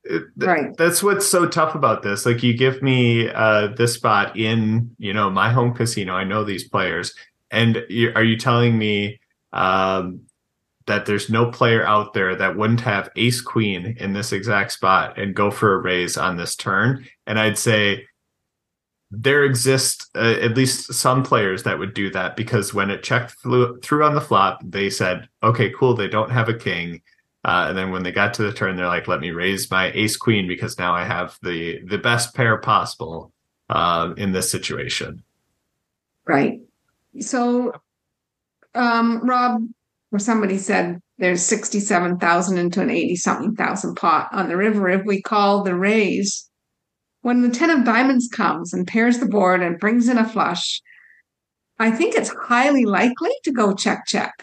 It- 0.03 0.23
th- 0.39 0.47
Right. 0.47 0.75
That's 0.77 1.03
what's 1.03 1.27
so 1.27 1.47
tough 1.47 1.75
about 1.75 2.01
this. 2.01 2.25
Like 2.25 2.41
you 2.41 2.57
give 2.57 2.81
me 2.81 3.29
uh, 3.29 3.67
this 3.77 3.93
spot 3.93 4.35
in, 4.35 4.95
you 4.97 5.13
know, 5.13 5.29
my 5.29 5.51
home 5.51 5.73
casino. 5.75 6.13
I 6.15 6.23
know 6.23 6.43
these 6.43 6.67
players, 6.67 7.13
and 7.51 7.83
you, 7.87 8.11
are 8.15 8.23
you 8.23 8.35
telling 8.37 8.77
me 8.79 9.19
um, 9.53 10.21
that 10.91 11.05
there's 11.05 11.29
no 11.29 11.49
player 11.49 11.87
out 11.87 12.11
there 12.11 12.35
that 12.35 12.57
wouldn't 12.57 12.81
have 12.81 13.09
Ace 13.15 13.39
Queen 13.39 13.95
in 13.97 14.11
this 14.11 14.33
exact 14.33 14.73
spot 14.73 15.17
and 15.17 15.33
go 15.33 15.49
for 15.49 15.73
a 15.73 15.77
raise 15.77 16.17
on 16.17 16.35
this 16.35 16.53
turn? 16.53 17.07
And 17.25 17.39
I'd 17.39 17.57
say 17.57 18.07
there 19.09 19.45
exist 19.45 20.09
uh, 20.15 20.35
at 20.41 20.57
least 20.57 20.93
some 20.93 21.23
players 21.23 21.63
that 21.63 21.79
would 21.79 21.93
do 21.93 22.09
that 22.09 22.35
because 22.35 22.73
when 22.73 22.89
it 22.89 23.03
checked 23.03 23.31
through, 23.41 24.03
on 24.03 24.15
the 24.15 24.19
flop, 24.19 24.61
they 24.65 24.89
said, 24.89 25.29
"Okay, 25.41 25.69
cool. 25.69 25.95
They 25.95 26.09
don't 26.09 26.29
have 26.29 26.49
a 26.49 26.53
king." 26.53 27.01
Uh, 27.45 27.67
and 27.69 27.77
then 27.77 27.91
when 27.91 28.03
they 28.03 28.11
got 28.11 28.33
to 28.33 28.43
the 28.43 28.51
turn, 28.51 28.75
they're 28.75 28.87
like, 28.87 29.07
"Let 29.07 29.21
me 29.21 29.31
raise 29.31 29.71
my 29.71 29.93
ace 29.93 30.17
queen 30.17 30.45
because 30.45 30.77
now 30.77 30.93
I 30.93 31.05
have 31.05 31.39
the 31.41 31.81
the 31.85 31.99
best 31.99 32.35
pair 32.35 32.57
possible 32.57 33.31
uh, 33.69 34.13
in 34.17 34.33
this 34.33 34.51
situation." 34.51 35.23
Right. 36.25 36.59
So, 37.21 37.73
um, 38.75 39.21
Rob, 39.25 39.67
or 40.11 40.19
somebody 40.19 40.57
said 40.57 40.99
there's 41.17 41.41
sixty-seven 41.41 42.17
thousand 42.19 42.57
into 42.57 42.81
an 42.81 42.89
eighty-something 42.89 43.55
thousand 43.55 43.95
pot 43.95 44.27
on 44.31 44.49
the 44.49 44.57
river. 44.57 44.89
If 44.89 45.05
we 45.05 45.21
call 45.21 45.63
the 45.63 45.75
raise, 45.75 46.49
when 47.21 47.41
the 47.41 47.49
ten 47.49 47.69
of 47.69 47.85
diamonds 47.85 48.27
comes 48.27 48.73
and 48.73 48.87
pairs 48.87 49.19
the 49.19 49.25
board 49.27 49.61
and 49.61 49.79
brings 49.79 50.09
in 50.09 50.17
a 50.17 50.27
flush, 50.27 50.81
I 51.79 51.91
think 51.91 52.15
it's 52.15 52.33
highly 52.43 52.85
likely 52.85 53.31
to 53.43 53.51
go 53.51 53.73
check 53.73 54.05
check 54.05 54.33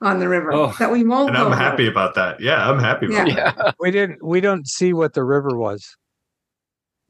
on 0.00 0.18
the 0.18 0.28
river 0.28 0.52
Oh, 0.52 0.74
that 0.80 0.90
we 0.90 1.04
won't. 1.04 1.28
And 1.28 1.36
go 1.38 1.46
I'm 1.46 1.56
happy 1.56 1.86
it. 1.86 1.90
about 1.90 2.16
that. 2.16 2.40
Yeah, 2.40 2.68
I'm 2.68 2.80
happy 2.80 3.06
about 3.06 3.28
Yeah. 3.28 3.34
that. 3.34 3.54
Yeah. 3.56 3.72
We 3.78 3.90
didn't. 3.92 4.24
We 4.24 4.40
don't 4.40 4.66
see 4.66 4.92
what 4.92 5.12
the 5.14 5.22
river 5.22 5.56
was. 5.56 5.96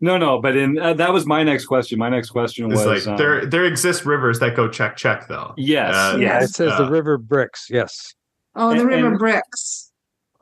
No, 0.03 0.19
no, 0.19 0.41
but 0.41 0.57
in 0.57 0.79
uh, 0.79 0.95
that 0.95 1.13
was 1.13 1.27
my 1.27 1.45
next 1.45 1.67
question. 1.67 1.99
My 1.99 2.09
next 2.09 2.31
question 2.31 2.71
It's 2.71 2.85
was 2.85 3.07
like 3.07 3.07
um, 3.07 3.17
there 3.17 3.47
there 3.47 3.65
exist 3.65 4.05
rivers 4.05 4.41
that 4.41 4.57
go 4.57 4.69
check 4.69 4.97
check 4.97 5.29
though. 5.29 5.55
Yes, 5.57 5.95
Uh, 5.95 6.19
Yeah. 6.21 6.43
It 6.43 6.49
says 6.49 6.77
the 6.77 6.85
uh, 6.87 6.91
river 6.91 7.17
bricks. 7.19 7.69
Yes, 7.71 8.13
Oh, 8.57 8.71
the 8.75 8.81
And- 8.81 8.89
river 8.89 9.07
and- 9.09 9.19
bricks. 9.19 9.93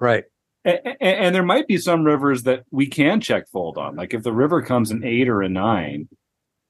right. 0.01 0.25
A- 0.67 0.81
a- 0.89 1.03
and 1.05 1.35
there 1.35 1.43
might 1.45 1.67
be 1.69 1.77
some 1.79 2.05
rivers 2.05 2.43
that 2.45 2.65
we 2.71 2.87
can 2.87 3.21
check 3.21 3.49
fold 3.49 3.79
on. 3.79 3.97
Like 3.97 4.13
if 4.15 4.23
the 4.23 4.33
river 4.33 4.61
comes 4.63 4.91
an 4.91 5.05
eight 5.05 5.29
or 5.29 5.43
a 5.43 5.49
nine, 5.49 6.09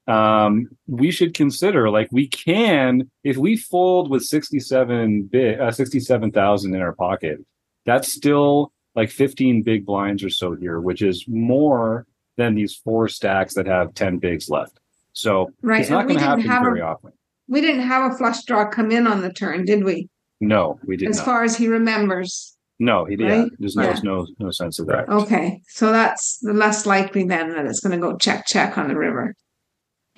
um, 0.06 0.68
we 0.88 1.10
should 1.12 1.34
consider 1.34 1.90
like 1.90 2.08
we 2.10 2.26
can 2.28 3.08
if 3.24 3.36
we 3.36 3.56
fold 3.56 4.10
with 4.10 4.22
sixty 4.24 4.58
seven 4.58 5.22
bit 5.24 5.60
uh, 5.60 5.70
sixty 5.70 6.00
seven 6.00 6.32
thousand 6.32 6.74
in 6.74 6.80
our 6.82 6.92
pocket. 6.94 7.38
That's 7.86 8.12
still 8.12 8.72
like 8.96 9.10
fifteen 9.10 9.62
big 9.62 9.86
blinds 9.86 10.24
or 10.24 10.30
so 10.30 10.54
here, 10.56 10.80
which 10.80 11.02
is 11.02 11.24
more 11.28 12.06
than 12.40 12.54
these 12.54 12.74
four 12.74 13.06
stacks 13.08 13.54
that 13.54 13.66
have 13.66 13.94
ten 13.94 14.18
bigs 14.18 14.48
left. 14.48 14.78
So 15.12 15.50
Right. 15.62 15.80
it's 15.82 15.90
not 15.90 16.06
going 16.06 16.18
to 16.18 16.24
happen 16.24 16.44
have 16.46 16.62
very 16.62 16.80
a 16.80 16.84
often. 16.86 17.12
we 17.48 17.60
didn't 17.60 17.82
have 17.82 18.10
a 18.10 18.16
flush 18.16 18.42
draw 18.44 18.68
come 18.68 18.90
in 18.90 19.06
on 19.06 19.20
the 19.20 19.32
turn, 19.32 19.64
did 19.64 19.84
we? 19.84 20.08
No, 20.40 20.78
we 20.86 20.96
did 20.96 21.06
not. 21.06 21.10
as 21.10 21.16
not. 21.18 21.24
far 21.26 21.44
as 21.44 21.56
he 21.56 21.68
remembers. 21.68 22.56
no, 22.78 23.04
he 23.04 23.16
yeah. 23.18 23.28
right? 23.42 23.50
There's 23.58 23.76
no 23.76 23.82
Yeah. 23.90 24.00
no 24.02 24.26
no 24.38 24.50
sense 24.50 24.78
of 24.78 24.86
that. 24.86 25.08
Okay, 25.08 25.60
so 25.68 25.92
that's 25.92 26.38
the 26.40 26.54
less 26.54 26.86
likely 26.86 27.24
then 27.24 27.50
that 27.54 27.66
it's 27.66 27.80
going 27.80 27.92
to 28.00 28.04
go 28.06 28.16
check 28.16 28.46
check 28.46 28.78
on 28.78 28.88
the 28.88 28.96
river. 28.96 29.34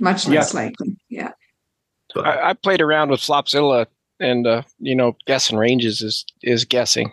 Much 0.00 0.26
less 0.28 0.54
likely. 0.54 0.96
Yeah. 1.08 1.32
But- 2.14 2.26
I, 2.26 2.50
I 2.50 2.52
played 2.54 2.80
around 2.82 3.10
with 3.10 3.20
Flopzilla, 3.20 3.86
and 4.20 4.46
uh, 4.46 4.62
you 4.78 4.94
know, 4.94 5.16
guessing 5.26 5.58
ranges 5.58 6.02
is 6.02 6.24
is 6.42 6.64
guessing. 6.64 7.10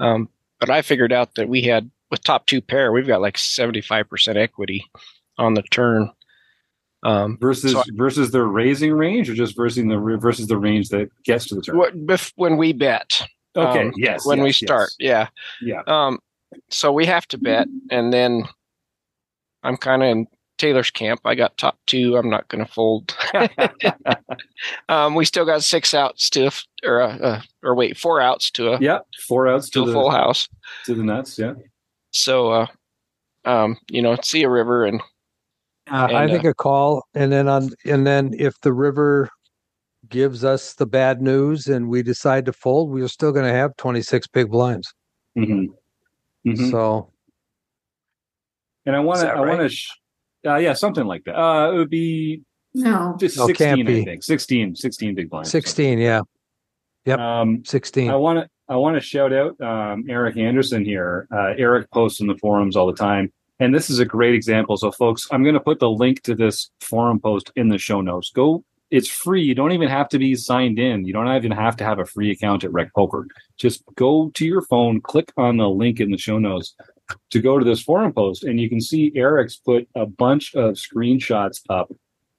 Um, 0.00 0.28
but 0.60 0.68
I 0.70 0.82
figured 0.82 1.12
out 1.12 1.34
that 1.36 1.48
we 1.48 1.62
had 1.62 1.90
with 2.10 2.22
top 2.22 2.46
two 2.46 2.60
pair, 2.60 2.92
we've 2.92 3.06
got 3.06 3.20
like 3.20 3.38
seventy 3.38 3.80
five 3.80 4.08
percent 4.08 4.38
equity 4.38 4.84
on 5.38 5.54
the 5.54 5.62
turn. 5.62 6.10
Um, 7.02 7.36
versus 7.38 7.72
So 7.72 7.80
I- 7.80 7.84
versus 7.92 8.30
the 8.30 8.42
raising 8.44 8.92
range 8.94 9.28
or 9.28 9.34
just 9.34 9.56
versus 9.56 9.84
the 9.84 10.18
versus 10.20 10.46
the 10.46 10.56
range 10.56 10.88
that 10.88 11.10
gets 11.24 11.46
to 11.48 11.54
the 11.54 11.62
turn. 11.62 11.76
what 11.76 11.94
bef- 12.06 12.32
when 12.36 12.56
we 12.56 12.72
bet? 12.72 13.26
Okay, 13.56 13.82
um, 13.88 13.92
yes. 13.96 14.24
When 14.26 14.42
we 14.42 14.52
start, 14.52 14.90
yes. 14.98 15.28
yeah. 15.60 15.80
Yeah. 15.86 16.06
Um, 16.06 16.18
so 16.70 16.92
we 16.92 17.04
have 17.06 17.26
to 17.28 17.38
bet, 17.38 17.68
and 17.90 18.12
then 18.12 18.44
I'm 19.62 19.76
kind 19.76 20.02
of 20.02 20.08
in 20.08 20.26
Taylor's 20.56 20.90
camp. 20.90 21.20
I 21.24 21.34
got 21.34 21.56
top 21.58 21.78
two. 21.86 22.16
I'm 22.16 22.30
not 22.30 22.48
going 22.48 22.64
to 22.64 22.72
fold. 22.72 23.14
um, 24.88 25.14
we 25.14 25.24
still 25.24 25.44
got 25.44 25.62
six 25.62 25.94
outs 25.94 26.30
to, 26.30 26.50
or 26.84 27.00
uh, 27.02 27.42
or 27.62 27.74
wait, 27.74 27.96
four 27.98 28.20
outs 28.20 28.50
to 28.52 28.72
a 28.72 28.78
yeah, 28.80 29.00
four 29.26 29.48
outs 29.48 29.68
to 29.70 29.80
to 29.80 29.82
a 29.82 29.86
the 29.86 29.92
full 29.92 30.10
house. 30.10 30.48
to 30.86 30.94
the 30.94 31.02
nuts. 31.02 31.38
Yeah, 31.38 31.54
So, 32.14 32.50
uh, 32.52 32.66
um, 33.44 33.76
you 33.90 34.00
know, 34.00 34.16
see 34.22 34.44
a 34.44 34.48
river 34.48 34.84
and 34.84 35.00
Uh, 35.90 36.08
I 36.10 36.22
And, 36.22 36.32
think 36.32 36.44
a 36.44 36.54
call, 36.54 37.04
and 37.14 37.30
then 37.30 37.46
on, 37.46 37.68
and 37.84 38.06
then 38.06 38.34
if 38.38 38.58
the 38.62 38.72
river 38.72 39.28
gives 40.08 40.42
us 40.44 40.72
the 40.74 40.86
bad 40.86 41.20
news 41.20 41.66
and 41.66 41.88
we 41.90 42.02
decide 42.02 42.46
to 42.46 42.52
fold, 42.54 42.90
we're 42.90 43.08
still 43.08 43.32
going 43.32 43.44
to 43.44 43.52
have 43.52 43.76
twenty 43.76 44.00
six 44.00 44.26
big 44.26 44.50
blinds. 44.50 44.94
hmm 45.34 45.66
hmm 46.44 46.70
So 46.70 47.10
and 48.86 48.96
I 48.96 49.00
want 49.00 49.20
to, 49.20 49.26
that 49.26 49.36
I 49.36 49.40
want 49.40 49.60
to, 49.60 49.68
sh- 49.68 49.90
uh, 50.46 50.56
yeah, 50.56 50.72
something 50.72 51.04
like 51.06 51.24
that. 51.24 51.38
Uh, 51.38 51.72
it 51.72 51.76
would 51.76 51.90
be 51.90 52.42
No. 52.74 53.16
just 53.18 53.36
No, 53.36 53.46
can't 53.48 53.86
16, 53.86 53.88
I 53.88 54.04
think. 54.04 54.22
16, 54.22 54.76
16 54.76 55.14
big 55.14 55.30
blinds. 55.30 55.50
sixteen, 55.50 55.98
yeah, 55.98 56.20
Yep. 57.06 57.18
Um, 57.18 57.64
sixteen. 57.64 58.10
I 58.10 58.14
want 58.16 58.38
to 58.38 58.48
I 58.68 58.76
want 58.76 58.96
to 58.96 59.00
shout 59.00 59.32
out 59.32 59.60
um, 59.60 60.04
Eric 60.08 60.36
Anderson 60.36 60.84
here. 60.84 61.28
Uh, 61.30 61.52
Eric 61.58 61.90
posts 61.90 62.20
in 62.20 62.26
the 62.26 62.38
forums 62.38 62.76
all 62.76 62.86
the 62.86 62.94
time, 62.94 63.32
and 63.60 63.74
this 63.74 63.90
is 63.90 63.98
a 63.98 64.04
great 64.04 64.34
example. 64.34 64.76
So, 64.76 64.90
folks, 64.90 65.28
I'm 65.30 65.42
going 65.42 65.54
to 65.54 65.60
put 65.60 65.80
the 65.80 65.90
link 65.90 66.22
to 66.22 66.34
this 66.34 66.70
forum 66.80 67.20
post 67.20 67.52
in 67.56 67.68
the 67.68 67.78
show 67.78 68.00
notes. 68.00 68.30
Go. 68.30 68.64
It's 68.90 69.08
free. 69.08 69.42
You 69.42 69.54
don't 69.54 69.72
even 69.72 69.88
have 69.88 70.08
to 70.10 70.18
be 70.18 70.36
signed 70.36 70.78
in. 70.78 71.04
You 71.04 71.12
don't 71.12 71.34
even 71.34 71.50
have 71.50 71.76
to 71.78 71.84
have 71.84 71.98
a 71.98 72.04
free 72.04 72.30
account 72.30 72.62
at 72.62 72.72
Rec 72.72 72.94
Poker. 72.94 73.26
Just 73.56 73.82
go 73.96 74.30
to 74.34 74.46
your 74.46 74.62
phone, 74.62 75.00
click 75.00 75.32
on 75.36 75.56
the 75.56 75.68
link 75.68 76.00
in 76.00 76.10
the 76.10 76.18
show 76.18 76.38
notes 76.38 76.76
to 77.30 77.40
go 77.40 77.58
to 77.58 77.64
this 77.64 77.82
forum 77.82 78.12
post, 78.12 78.44
and 78.44 78.60
you 78.60 78.68
can 78.68 78.80
see 78.80 79.12
Eric's 79.16 79.56
put 79.56 79.88
a 79.94 80.06
bunch 80.06 80.54
of 80.54 80.74
screenshots 80.74 81.60
up 81.68 81.90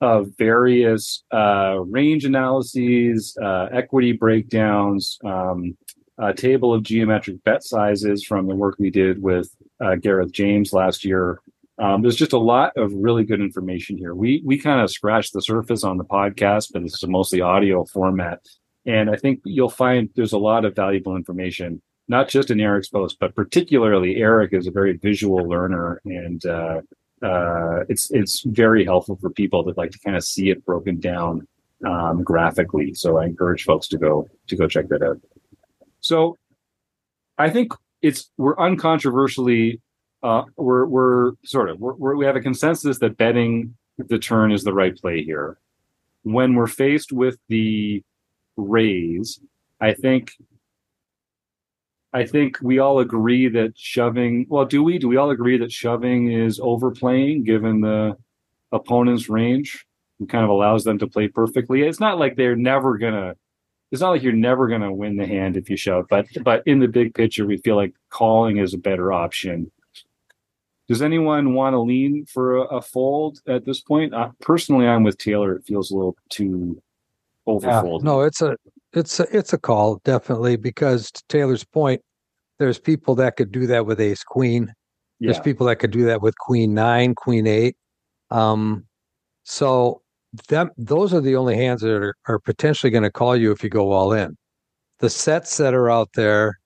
of 0.01 0.29
various 0.37 1.23
uh, 1.33 1.77
range 1.79 2.25
analyses, 2.25 3.37
uh, 3.41 3.67
equity 3.71 4.11
breakdowns, 4.11 5.17
um, 5.25 5.75
a 6.17 6.33
table 6.33 6.73
of 6.73 6.83
geometric 6.83 7.43
bet 7.43 7.63
sizes 7.63 8.23
from 8.23 8.47
the 8.47 8.55
work 8.55 8.75
we 8.79 8.89
did 8.89 9.21
with 9.21 9.49
uh, 9.83 9.95
Gareth 9.95 10.31
James 10.31 10.73
last 10.73 11.03
year. 11.03 11.39
Um, 11.77 12.01
there's 12.01 12.15
just 12.15 12.33
a 12.33 12.39
lot 12.39 12.71
of 12.77 12.93
really 12.93 13.25
good 13.25 13.41
information 13.41 13.97
here. 13.97 14.15
We 14.15 14.41
we 14.45 14.57
kind 14.57 14.79
of 14.79 14.89
scratched 14.89 15.33
the 15.33 15.41
surface 15.41 15.83
on 15.83 15.97
the 15.97 16.05
podcast, 16.05 16.71
but 16.71 16.83
this 16.83 16.93
is 16.93 17.03
a 17.03 17.07
mostly 17.07 17.41
audio 17.41 17.83
format, 17.83 18.39
and 18.85 19.09
I 19.09 19.17
think 19.17 19.41
you'll 19.43 19.69
find 19.69 20.09
there's 20.15 20.31
a 20.31 20.37
lot 20.37 20.63
of 20.63 20.73
valuable 20.73 21.17
information, 21.17 21.81
not 22.07 22.29
just 22.29 22.49
in 22.49 22.61
Eric's 22.61 22.87
post, 22.87 23.17
but 23.19 23.35
particularly 23.35 24.15
Eric 24.17 24.53
is 24.53 24.67
a 24.67 24.71
very 24.71 24.95
visual 24.95 25.43
learner, 25.49 26.01
and 26.05 26.45
uh, 26.45 26.81
uh, 27.21 27.83
it's 27.89 28.09
it's 28.11 28.43
very 28.43 28.85
helpful 28.85 29.17
for 29.17 29.29
people 29.29 29.63
that 29.63 29.77
like 29.77 29.91
to 29.91 29.99
kind 29.99 30.15
of 30.15 30.23
see 30.23 30.51
it 30.51 30.65
broken 30.65 30.97
down 30.99 31.45
um, 31.85 32.23
graphically. 32.23 32.93
So 32.93 33.17
I 33.17 33.25
encourage 33.25 33.65
folks 33.65 33.89
to 33.89 33.97
go 33.97 34.29
to 34.47 34.55
go 34.55 34.65
check 34.67 34.87
that 34.89 35.03
out. 35.03 35.19
So 36.05 36.37
I 37.39 37.49
think 37.49 37.73
it's 38.03 38.29
we're 38.37 38.55
uncontroversially 38.57 39.81
uh, 40.21 40.43
we're 40.55 40.85
we're 40.85 41.31
sort 41.43 41.67
of 41.67 41.79
we're, 41.79 42.15
we 42.15 42.25
have 42.27 42.35
a 42.35 42.41
consensus 42.41 42.99
that 42.99 43.17
betting 43.17 43.75
the 43.97 44.19
turn 44.19 44.51
is 44.51 44.63
the 44.63 44.73
right 44.73 44.95
play 44.95 45.23
here. 45.23 45.57
When 46.21 46.53
we're 46.53 46.67
faced 46.67 47.11
with 47.11 47.37
the 47.49 48.03
raise, 48.55 49.39
I 49.81 49.93
think 49.93 50.33
I 52.13 52.23
think 52.23 52.59
we 52.61 52.77
all 52.77 52.99
agree 52.99 53.49
that 53.49 53.73
shoving. 53.75 54.45
Well, 54.47 54.65
do 54.65 54.83
we? 54.83 54.99
Do 54.99 55.07
we 55.07 55.17
all 55.17 55.31
agree 55.31 55.57
that 55.57 55.71
shoving 55.71 56.31
is 56.31 56.59
overplaying 56.59 57.45
given 57.45 57.81
the 57.81 58.15
opponent's 58.71 59.27
range? 59.27 59.87
It 60.19 60.29
kind 60.29 60.43
of 60.43 60.51
allows 60.51 60.83
them 60.83 60.99
to 60.99 61.07
play 61.07 61.29
perfectly. 61.29 61.81
It's 61.81 61.99
not 61.99 62.19
like 62.19 62.35
they're 62.35 62.55
never 62.55 62.99
gonna. 62.99 63.33
It's 63.91 64.01
not 64.01 64.09
like 64.09 64.23
you're 64.23 64.33
never 64.33 64.67
gonna 64.67 64.93
win 64.93 65.17
the 65.17 65.25
hand 65.25 65.57
if 65.57 65.69
you 65.69 65.77
shove, 65.77 66.05
but 66.09 66.27
but 66.43 66.63
in 66.65 66.79
the 66.79 66.87
big 66.87 67.13
picture, 67.13 67.45
we 67.45 67.57
feel 67.57 67.75
like 67.75 67.93
calling 68.09 68.57
is 68.57 68.73
a 68.73 68.77
better 68.77 69.13
option. 69.13 69.71
Does 70.87 71.01
anyone 71.01 71.53
want 71.53 71.73
to 71.73 71.79
lean 71.79 72.25
for 72.25 72.57
a, 72.57 72.61
a 72.63 72.81
fold 72.81 73.39
at 73.47 73.65
this 73.65 73.81
point? 73.81 74.13
Uh, 74.13 74.29
personally, 74.41 74.87
I'm 74.87 75.03
with 75.03 75.17
Taylor. 75.17 75.55
It 75.55 75.65
feels 75.65 75.89
a 75.89 75.95
little 75.95 76.15
too 76.29 76.81
overfold. 77.47 78.01
Yeah, 78.01 78.05
no, 78.05 78.21
it's 78.21 78.41
a 78.41 78.55
it's 78.93 79.19
a 79.19 79.27
it's 79.35 79.53
a 79.53 79.57
call 79.57 80.01
definitely 80.03 80.57
because 80.57 81.11
to 81.11 81.23
Taylor's 81.27 81.63
point, 81.63 82.01
there's 82.59 82.79
people 82.79 83.15
that 83.15 83.35
could 83.35 83.51
do 83.51 83.65
that 83.67 83.85
with 83.85 83.99
ace 83.99 84.23
queen. 84.23 84.73
There's 85.19 85.37
yeah, 85.37 85.43
people 85.43 85.65
that 85.67 85.77
could 85.77 85.91
do 85.91 86.05
that 86.05 86.21
with 86.21 86.37
queen 86.37 86.73
nine, 86.73 87.15
queen 87.15 87.47
eight. 87.47 87.77
Um, 88.31 88.85
so 89.43 90.01
that 90.47 90.69
those 90.77 91.13
are 91.13 91.21
the 91.21 91.35
only 91.35 91.55
hands 91.55 91.81
that 91.81 91.91
are, 91.91 92.15
are 92.27 92.39
potentially 92.39 92.89
going 92.89 93.03
to 93.03 93.11
call 93.11 93.35
you 93.35 93.51
if 93.51 93.63
you 93.63 93.69
go 93.69 93.91
all 93.91 94.13
in. 94.13 94.35
The 94.99 95.09
sets 95.09 95.57
that 95.57 95.73
are 95.73 95.89
out 95.89 96.09
there, 96.15 96.59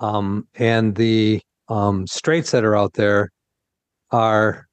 um, 0.00 0.48
and 0.54 0.96
the 0.96 1.40
um, 1.68 2.06
straights 2.06 2.50
that 2.50 2.64
are 2.64 2.76
out 2.76 2.94
there 2.94 3.30
are, 4.10 4.66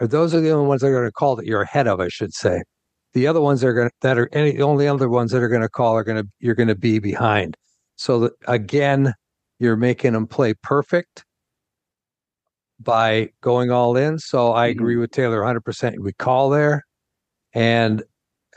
are 0.00 0.06
those 0.06 0.34
are 0.34 0.40
the 0.40 0.50
only 0.50 0.66
ones 0.66 0.80
that 0.80 0.88
are 0.88 0.92
going 0.92 1.04
to 1.04 1.12
call 1.12 1.36
that 1.36 1.46
you're 1.46 1.62
ahead 1.62 1.86
of, 1.86 2.00
I 2.00 2.08
should 2.08 2.32
say. 2.32 2.62
The 3.12 3.26
other 3.26 3.40
ones 3.40 3.60
that 3.60 3.66
are 3.68 3.74
going 3.74 3.88
to, 3.88 3.94
that 4.02 4.18
are 4.18 4.28
any 4.32 4.52
the 4.52 4.62
only 4.62 4.86
other 4.86 5.08
ones 5.08 5.32
that 5.32 5.42
are 5.42 5.48
going 5.48 5.62
to 5.62 5.68
call 5.68 5.96
are 5.96 6.04
going 6.04 6.22
to 6.22 6.28
you're 6.38 6.54
going 6.54 6.68
to 6.68 6.76
be 6.76 7.00
behind. 7.00 7.56
So 7.96 8.20
that 8.20 8.32
again, 8.46 9.12
you're 9.58 9.76
making 9.76 10.12
them 10.12 10.26
play 10.28 10.54
perfect 10.62 11.24
by 12.78 13.30
going 13.42 13.70
all 13.70 13.96
in. 13.96 14.18
So 14.18 14.52
I 14.52 14.68
Mhm. 14.68 14.70
agree 14.70 14.96
with 14.96 15.10
Taylor 15.10 15.42
100%. 15.42 15.98
We 15.98 16.12
call 16.12 16.50
there. 16.50 16.84
And 17.54 18.02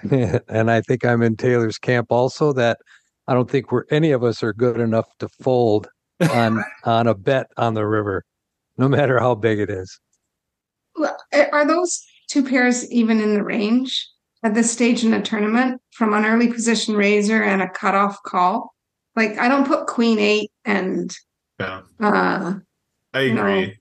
and 0.11 0.71
I 0.71 0.81
think 0.81 1.05
I'm 1.05 1.21
in 1.21 1.35
Taylor's 1.35 1.77
camp 1.77 2.07
also 2.09 2.53
that 2.53 2.79
I 3.27 3.33
don't 3.33 3.49
think 3.49 3.71
we're 3.71 3.85
any 3.89 4.11
of 4.11 4.23
us 4.23 4.43
are 4.43 4.53
good 4.53 4.79
enough 4.79 5.07
to 5.19 5.29
fold 5.29 5.87
on 6.31 6.63
on 6.83 7.07
a 7.07 7.15
bet 7.15 7.47
on 7.57 7.73
the 7.73 7.85
river, 7.85 8.25
no 8.77 8.87
matter 8.87 9.19
how 9.19 9.35
big 9.35 9.59
it 9.59 9.69
is. 9.69 9.99
Are 11.51 11.65
those 11.65 12.03
two 12.27 12.43
pairs 12.43 12.91
even 12.91 13.21
in 13.21 13.33
the 13.33 13.43
range 13.43 14.07
at 14.43 14.53
this 14.53 14.71
stage 14.71 15.03
in 15.03 15.13
a 15.13 15.21
tournament 15.21 15.81
from 15.91 16.13
an 16.13 16.25
early 16.25 16.51
position 16.51 16.95
raiser 16.95 17.41
and 17.41 17.61
a 17.61 17.69
cutoff 17.69 18.21
call? 18.23 18.73
Like 19.15 19.37
I 19.37 19.47
don't 19.47 19.67
put 19.67 19.87
queen 19.87 20.19
eight 20.19 20.51
and 20.65 21.11
yeah. 21.59 21.81
Uh, 21.99 22.55
I 23.13 23.19
agree. 23.21 23.67
Know. 23.67 23.73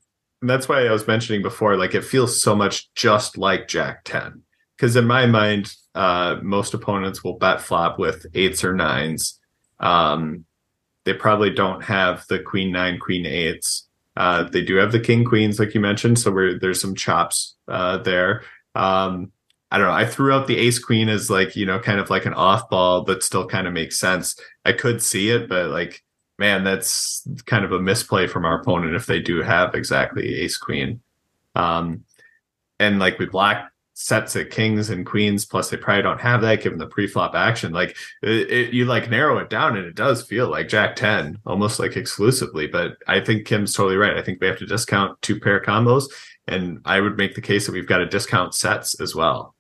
And 0.42 0.50
that's 0.50 0.68
why 0.68 0.86
I 0.86 0.92
was 0.92 1.06
mentioning 1.06 1.42
before, 1.42 1.76
like 1.76 1.94
it 1.94 2.04
feels 2.04 2.42
so 2.42 2.54
much 2.54 2.92
just 2.94 3.38
like 3.38 3.68
Jack 3.68 4.02
10. 4.04 4.42
Because 4.76 4.96
in 4.96 5.06
my 5.06 5.26
mind, 5.26 5.74
uh, 5.94 6.36
most 6.42 6.74
opponents 6.74 7.22
will 7.22 7.38
bet 7.38 7.60
flop 7.60 7.98
with 7.98 8.26
eights 8.34 8.64
or 8.64 8.74
nines. 8.74 9.38
Um, 9.80 10.44
they 11.04 11.12
probably 11.12 11.50
don't 11.50 11.82
have 11.82 12.26
the 12.28 12.38
queen 12.38 12.72
nine, 12.72 12.98
queen 12.98 13.26
eights. 13.26 13.88
Uh, 14.16 14.44
they 14.44 14.62
do 14.62 14.76
have 14.76 14.92
the 14.92 15.00
king 15.00 15.24
queens, 15.24 15.58
like 15.58 15.74
you 15.74 15.80
mentioned. 15.80 16.18
So 16.18 16.54
there's 16.60 16.80
some 16.80 16.94
chops 16.94 17.56
uh, 17.68 17.98
there. 17.98 18.44
Um, 18.74 19.32
I 19.70 19.78
don't 19.78 19.86
know. 19.86 19.94
I 19.94 20.04
threw 20.04 20.32
out 20.32 20.46
the 20.46 20.58
ace 20.58 20.78
queen 20.78 21.08
as 21.08 21.30
like, 21.30 21.56
you 21.56 21.64
know, 21.64 21.78
kind 21.78 21.98
of 21.98 22.10
like 22.10 22.26
an 22.26 22.34
off 22.34 22.68
ball, 22.68 23.02
but 23.02 23.22
still 23.22 23.46
kind 23.46 23.66
of 23.66 23.72
makes 23.72 23.98
sense. 23.98 24.38
I 24.66 24.72
could 24.72 25.02
see 25.02 25.30
it, 25.30 25.48
but 25.48 25.70
like, 25.70 26.02
man, 26.38 26.62
that's 26.62 27.26
kind 27.46 27.64
of 27.64 27.72
a 27.72 27.80
misplay 27.80 28.26
from 28.26 28.44
our 28.44 28.60
opponent 28.60 28.94
if 28.94 29.06
they 29.06 29.20
do 29.20 29.40
have 29.40 29.74
exactly 29.74 30.34
ace 30.34 30.58
queen. 30.58 31.00
Um, 31.54 32.04
and 32.78 32.98
like 32.98 33.18
we 33.18 33.26
black 33.26 33.71
sets 34.02 34.34
at 34.36 34.50
kings 34.50 34.90
and 34.90 35.06
queens 35.06 35.44
plus 35.44 35.70
they 35.70 35.76
probably 35.76 36.02
don't 36.02 36.20
have 36.20 36.40
that 36.42 36.62
given 36.62 36.78
the 36.78 36.86
pre-flop 36.86 37.34
action. 37.34 37.72
Like 37.72 37.96
it, 38.22 38.50
it, 38.50 38.74
you 38.74 38.84
like 38.84 39.08
narrow 39.08 39.38
it 39.38 39.48
down 39.48 39.76
and 39.76 39.86
it 39.86 39.94
does 39.94 40.22
feel 40.22 40.48
like 40.48 40.68
jack 40.68 40.96
10 40.96 41.38
almost 41.46 41.78
like 41.78 41.96
exclusively 41.96 42.66
but 42.66 42.96
i 43.06 43.20
think 43.20 43.46
kim's 43.46 43.74
totally 43.74 43.96
right. 43.96 44.16
I 44.16 44.22
think 44.22 44.40
we 44.40 44.46
have 44.48 44.58
to 44.58 44.66
discount 44.66 45.20
two 45.22 45.38
pair 45.38 45.60
combos 45.60 46.10
and 46.48 46.80
i 46.84 47.00
would 47.00 47.16
make 47.16 47.34
the 47.34 47.40
case 47.40 47.66
that 47.66 47.72
we've 47.72 47.86
got 47.86 47.98
to 47.98 48.06
discount 48.06 48.54
sets 48.54 49.00
as 49.00 49.14
well. 49.14 49.54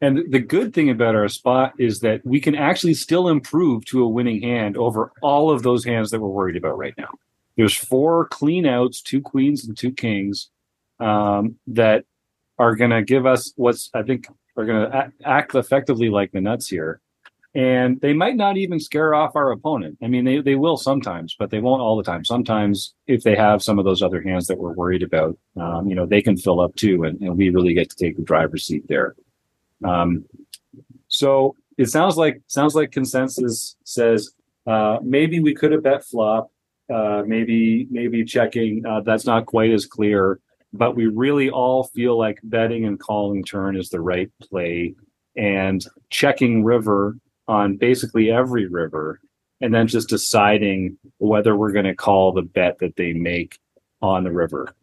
And 0.00 0.30
the 0.30 0.40
good 0.40 0.74
thing 0.74 0.90
about 0.90 1.14
our 1.14 1.28
spot 1.28 1.72
is 1.78 2.00
that 2.00 2.20
we 2.24 2.38
can 2.38 2.54
actually 2.54 2.94
still 2.94 3.28
improve 3.28 3.86
to 3.86 4.02
a 4.02 4.08
winning 4.08 4.42
hand 4.42 4.76
over 4.76 5.12
all 5.22 5.50
of 5.50 5.62
those 5.62 5.84
hands 5.84 6.10
that 6.10 6.20
we're 6.20 6.28
worried 6.28 6.56
about 6.56 6.76
right 6.76 6.94
now. 6.98 7.08
There's 7.56 7.74
four 7.74 8.28
clean 8.28 8.66
outs 8.66 9.00
two 9.00 9.22
queens 9.22 9.64
and 9.66 9.76
two 9.76 9.92
kings 9.92 10.50
um, 11.00 11.56
that 11.68 12.04
are 12.58 12.76
going 12.76 12.90
to 12.90 13.02
give 13.02 13.26
us 13.26 13.52
what's 13.56 13.90
I 13.94 14.02
think 14.02 14.26
are 14.56 14.64
going 14.64 14.90
to 14.90 15.12
act 15.24 15.54
effectively 15.54 16.08
like 16.08 16.32
the 16.32 16.40
nuts 16.40 16.68
here. 16.68 17.00
And 17.56 18.00
they 18.00 18.12
might 18.12 18.34
not 18.34 18.56
even 18.56 18.80
scare 18.80 19.14
off 19.14 19.36
our 19.36 19.52
opponent. 19.52 19.98
I 20.02 20.08
mean, 20.08 20.24
they, 20.24 20.40
they 20.40 20.56
will 20.56 20.76
sometimes, 20.76 21.36
but 21.38 21.50
they 21.50 21.60
won't 21.60 21.80
all 21.80 21.96
the 21.96 22.02
time. 22.02 22.24
Sometimes, 22.24 22.94
if 23.06 23.22
they 23.22 23.36
have 23.36 23.62
some 23.62 23.78
of 23.78 23.84
those 23.84 24.02
other 24.02 24.20
hands 24.20 24.48
that 24.48 24.58
we're 24.58 24.72
worried 24.72 25.04
about, 25.04 25.38
um, 25.56 25.88
you 25.88 25.94
know, 25.94 26.04
they 26.04 26.20
can 26.20 26.36
fill 26.36 26.60
up 26.60 26.74
too, 26.74 27.04
and, 27.04 27.20
and, 27.20 27.36
we 27.36 27.50
really 27.50 27.72
get 27.72 27.90
to 27.90 27.96
take 27.96 28.16
the 28.16 28.24
driver's 28.24 28.66
seat 28.66 28.82
there. 28.88 29.14
Um, 29.84 30.24
so 31.06 31.54
it 31.78 31.86
sounds 31.86 32.16
like 32.16 32.42
sounds 32.48 32.74
like 32.74 32.90
consensus 32.90 33.76
says 33.84 34.32
uh, 34.66 34.98
maybe 35.02 35.38
we 35.38 35.54
could 35.54 35.70
have 35.70 35.84
bet 35.84 36.04
flop, 36.04 36.50
uh, 36.92 37.22
maybe 37.24 37.86
maybe 37.88 38.24
checking. 38.24 38.84
Uh, 38.84 39.00
that's 39.02 39.26
not 39.26 39.46
quite 39.46 39.70
as 39.70 39.86
clear 39.86 40.40
but 40.74 40.96
we 40.96 41.06
really 41.06 41.50
all 41.50 41.84
feel 41.84 42.18
like 42.18 42.40
betting 42.42 42.84
and 42.84 42.98
calling 42.98 43.44
turn 43.44 43.76
is 43.76 43.90
the 43.90 44.00
right 44.00 44.30
play 44.42 44.94
and 45.36 45.84
checking 46.10 46.64
river 46.64 47.16
on 47.46 47.76
basically 47.76 48.30
every 48.30 48.66
river 48.66 49.20
and 49.60 49.72
then 49.72 49.86
just 49.86 50.08
deciding 50.08 50.98
whether 51.18 51.56
we're 51.56 51.72
going 51.72 51.84
to 51.84 51.94
call 51.94 52.32
the 52.32 52.42
bet 52.42 52.78
that 52.80 52.96
they 52.96 53.12
make 53.12 53.58
on 54.02 54.24
the 54.24 54.32
river. 54.32 54.74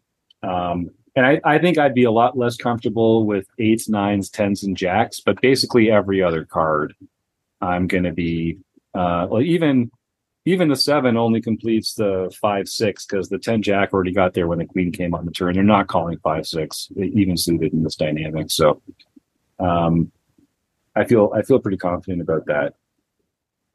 Um, 0.44 0.90
and 1.16 1.26
I, 1.26 1.42
I, 1.44 1.60
think 1.60 1.78
I'd 1.78 1.94
be 1.94 2.06
a 2.06 2.12
lot 2.12 2.38
less 2.38 2.56
comfortable 2.56 3.26
with 3.26 3.46
eights, 3.60 3.90
nines, 3.90 4.30
tens, 4.30 4.64
and 4.64 4.78
jacks, 4.78 5.20
but 5.20 5.42
basically 5.42 5.92
every 5.92 6.24
other 6.24 6.46
card, 6.46 6.96
I'm 7.60 7.88
going 7.88 8.06
to 8.06 8.14
be, 8.14 8.58
uh, 8.94 9.28
well, 9.30 9.42
even 9.42 9.92
even 10.46 10.70
the 10.70 10.76
seven 10.76 11.18
only 11.18 11.42
completes 11.42 11.94
the 11.94 12.36
five 12.42 12.68
six 12.68 13.06
because 13.06 13.30
the 13.30 13.38
ten 13.38 13.62
jack 13.62 13.94
already 13.94 14.12
got 14.12 14.34
there 14.34 14.48
when 14.48 14.58
the 14.58 14.66
queen 14.66 14.92
came 14.92 15.14
on 15.14 15.26
the 15.26 15.32
turn. 15.32 15.54
They're 15.54 15.64
not 15.64 15.88
calling 15.88 16.18
five 16.20 16.48
six 16.48 16.90
even 16.98 17.38
suited 17.38 17.74
in 17.74 17.84
this 17.84 17.96
dynamic. 17.96 18.50
So, 18.50 18.82
um, 19.60 20.12
I 20.96 21.06
feel 21.06 21.32
I 21.36 21.44
feel 21.44 21.60
pretty 21.60 21.78
confident 21.78 22.22
about 22.22 22.46
that. 22.48 22.74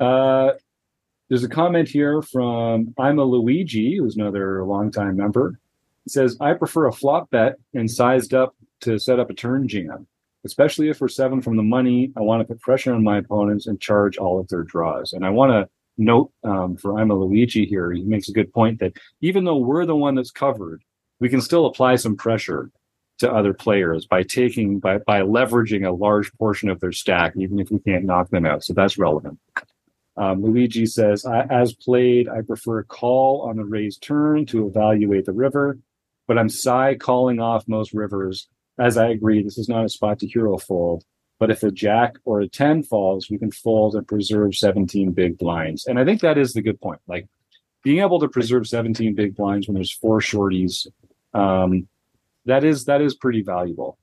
Uh, 0.04 0.52
there's 1.28 1.44
a 1.44 1.48
comment 1.48 1.88
here 1.88 2.20
from 2.20 2.94
I'm 2.98 3.18
a 3.18 3.24
Luigi, 3.24 3.98
who's 3.98 4.16
another 4.16 4.64
longtime 4.64 5.16
member. 5.16 5.60
It 6.04 6.12
says 6.12 6.36
I 6.40 6.54
prefer 6.54 6.86
a 6.86 6.92
flop 6.92 7.30
bet 7.30 7.56
and 7.74 7.90
sized 7.90 8.34
up 8.34 8.54
to 8.80 8.98
set 8.98 9.20
up 9.20 9.30
a 9.30 9.34
turn 9.34 9.68
jam, 9.68 10.06
especially 10.44 10.88
if 10.88 11.00
we're 11.00 11.08
seven 11.08 11.40
from 11.40 11.56
the 11.56 11.62
money. 11.62 12.12
I 12.16 12.20
want 12.20 12.40
to 12.40 12.44
put 12.44 12.60
pressure 12.60 12.92
on 12.92 13.04
my 13.04 13.18
opponents 13.18 13.68
and 13.68 13.80
charge 13.80 14.18
all 14.18 14.40
of 14.40 14.48
their 14.48 14.64
draws, 14.64 15.12
and 15.12 15.24
I 15.24 15.30
want 15.30 15.52
to 15.52 15.68
note 15.98 16.32
um, 16.44 16.76
for 16.76 16.98
I'm 16.98 17.10
a 17.10 17.14
Luigi 17.14 17.66
here. 17.66 17.92
He 17.92 18.02
makes 18.02 18.28
a 18.28 18.32
good 18.32 18.52
point 18.52 18.80
that 18.80 18.96
even 19.20 19.44
though 19.44 19.56
we're 19.56 19.86
the 19.86 19.96
one 19.96 20.14
that's 20.14 20.30
covered, 20.30 20.82
we 21.20 21.28
can 21.28 21.40
still 21.40 21.66
apply 21.66 21.96
some 21.96 22.16
pressure 22.16 22.70
to 23.18 23.32
other 23.32 23.54
players 23.54 24.06
by 24.06 24.22
taking 24.22 24.78
by 24.78 24.98
by 24.98 25.22
leveraging 25.22 25.86
a 25.86 25.92
large 25.92 26.32
portion 26.34 26.68
of 26.68 26.80
their 26.80 26.92
stack, 26.92 27.34
even 27.36 27.58
if 27.58 27.70
we 27.70 27.78
can't 27.78 28.04
knock 28.04 28.28
them 28.30 28.44
out. 28.44 28.64
So 28.64 28.74
that's 28.74 28.98
relevant. 28.98 29.38
Um, 30.18 30.42
Luigi 30.42 30.86
says, 30.86 31.26
as 31.26 31.74
played, 31.74 32.28
I 32.28 32.40
prefer 32.40 32.78
a 32.78 32.84
call 32.84 33.42
on 33.42 33.56
the 33.56 33.64
raised 33.64 34.02
turn 34.02 34.46
to 34.46 34.66
evaluate 34.66 35.26
the 35.26 35.32
river, 35.32 35.78
but 36.26 36.38
I'm 36.38 36.48
psi 36.48 36.94
calling 36.94 37.38
off 37.38 37.68
most 37.68 37.92
rivers. 37.92 38.48
As 38.78 38.96
I 38.96 39.08
agree, 39.08 39.42
this 39.42 39.58
is 39.58 39.68
not 39.68 39.84
a 39.84 39.88
spot 39.88 40.18
to 40.20 40.26
hero 40.26 40.56
fold. 40.58 41.04
But 41.38 41.50
if 41.50 41.62
a 41.62 41.70
jack 41.70 42.16
or 42.24 42.40
a 42.40 42.48
10 42.48 42.82
falls, 42.84 43.30
we 43.30 43.38
can 43.38 43.50
fold 43.50 43.94
and 43.94 44.06
preserve 44.06 44.54
17 44.54 45.12
big 45.12 45.36
blinds. 45.36 45.86
And 45.86 45.98
I 45.98 46.04
think 46.04 46.22
that 46.22 46.38
is 46.38 46.54
the 46.54 46.62
good 46.62 46.80
point. 46.80 47.00
Like 47.06 47.26
being 47.82 48.00
able 48.00 48.18
to 48.20 48.28
preserve 48.28 48.66
17 48.66 49.14
big 49.14 49.36
blinds 49.36 49.68
when 49.68 49.74
there's 49.74 49.92
four 49.92 50.20
shorties, 50.20 50.86
um, 51.34 51.88
that 52.46 52.64
is 52.64 52.86
that 52.86 53.02
is 53.02 53.14
pretty 53.14 53.42
valuable. 53.42 53.98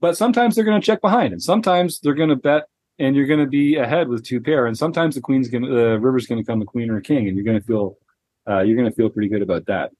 But 0.00 0.16
sometimes 0.16 0.54
they're 0.54 0.64
going 0.64 0.80
to 0.80 0.84
check 0.84 1.00
behind, 1.00 1.32
and 1.32 1.42
sometimes 1.42 2.00
they're 2.00 2.14
going 2.14 2.30
to 2.30 2.36
bet, 2.36 2.64
and 2.98 3.14
you're 3.16 3.26
going 3.26 3.40
to 3.40 3.46
be 3.46 3.76
ahead 3.76 4.08
with 4.08 4.24
two 4.24 4.40
pair. 4.40 4.66
And 4.66 4.76
sometimes 4.76 5.14
the 5.14 5.20
queen's 5.20 5.48
going, 5.48 5.64
the 5.64 5.98
river's 5.98 6.26
going 6.26 6.42
to 6.42 6.46
come 6.46 6.62
a 6.62 6.64
queen 6.64 6.90
or 6.90 6.96
a 6.96 7.02
king, 7.02 7.28
and 7.28 7.36
you're 7.36 7.44
going 7.44 7.60
to 7.60 7.66
feel, 7.66 7.96
uh, 8.48 8.60
you're 8.60 8.76
going 8.76 8.88
to 8.88 8.94
feel 8.94 9.10
pretty 9.10 9.28
good 9.28 9.42
about 9.42 9.66
that. 9.66 9.92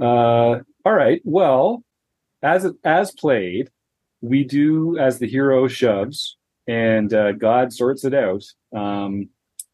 Uh, 0.00 0.60
all 0.84 0.94
right. 0.94 1.20
Well, 1.24 1.82
as 2.42 2.66
as 2.84 3.12
played, 3.12 3.70
we 4.20 4.44
do 4.44 4.98
as 4.98 5.18
the 5.18 5.28
hero 5.28 5.68
shoves 5.68 6.36
and 6.66 7.12
uh, 7.14 7.32
God 7.32 7.72
sorts 7.72 8.04
it 8.04 8.14
out. 8.14 8.42
Um, 8.74 9.28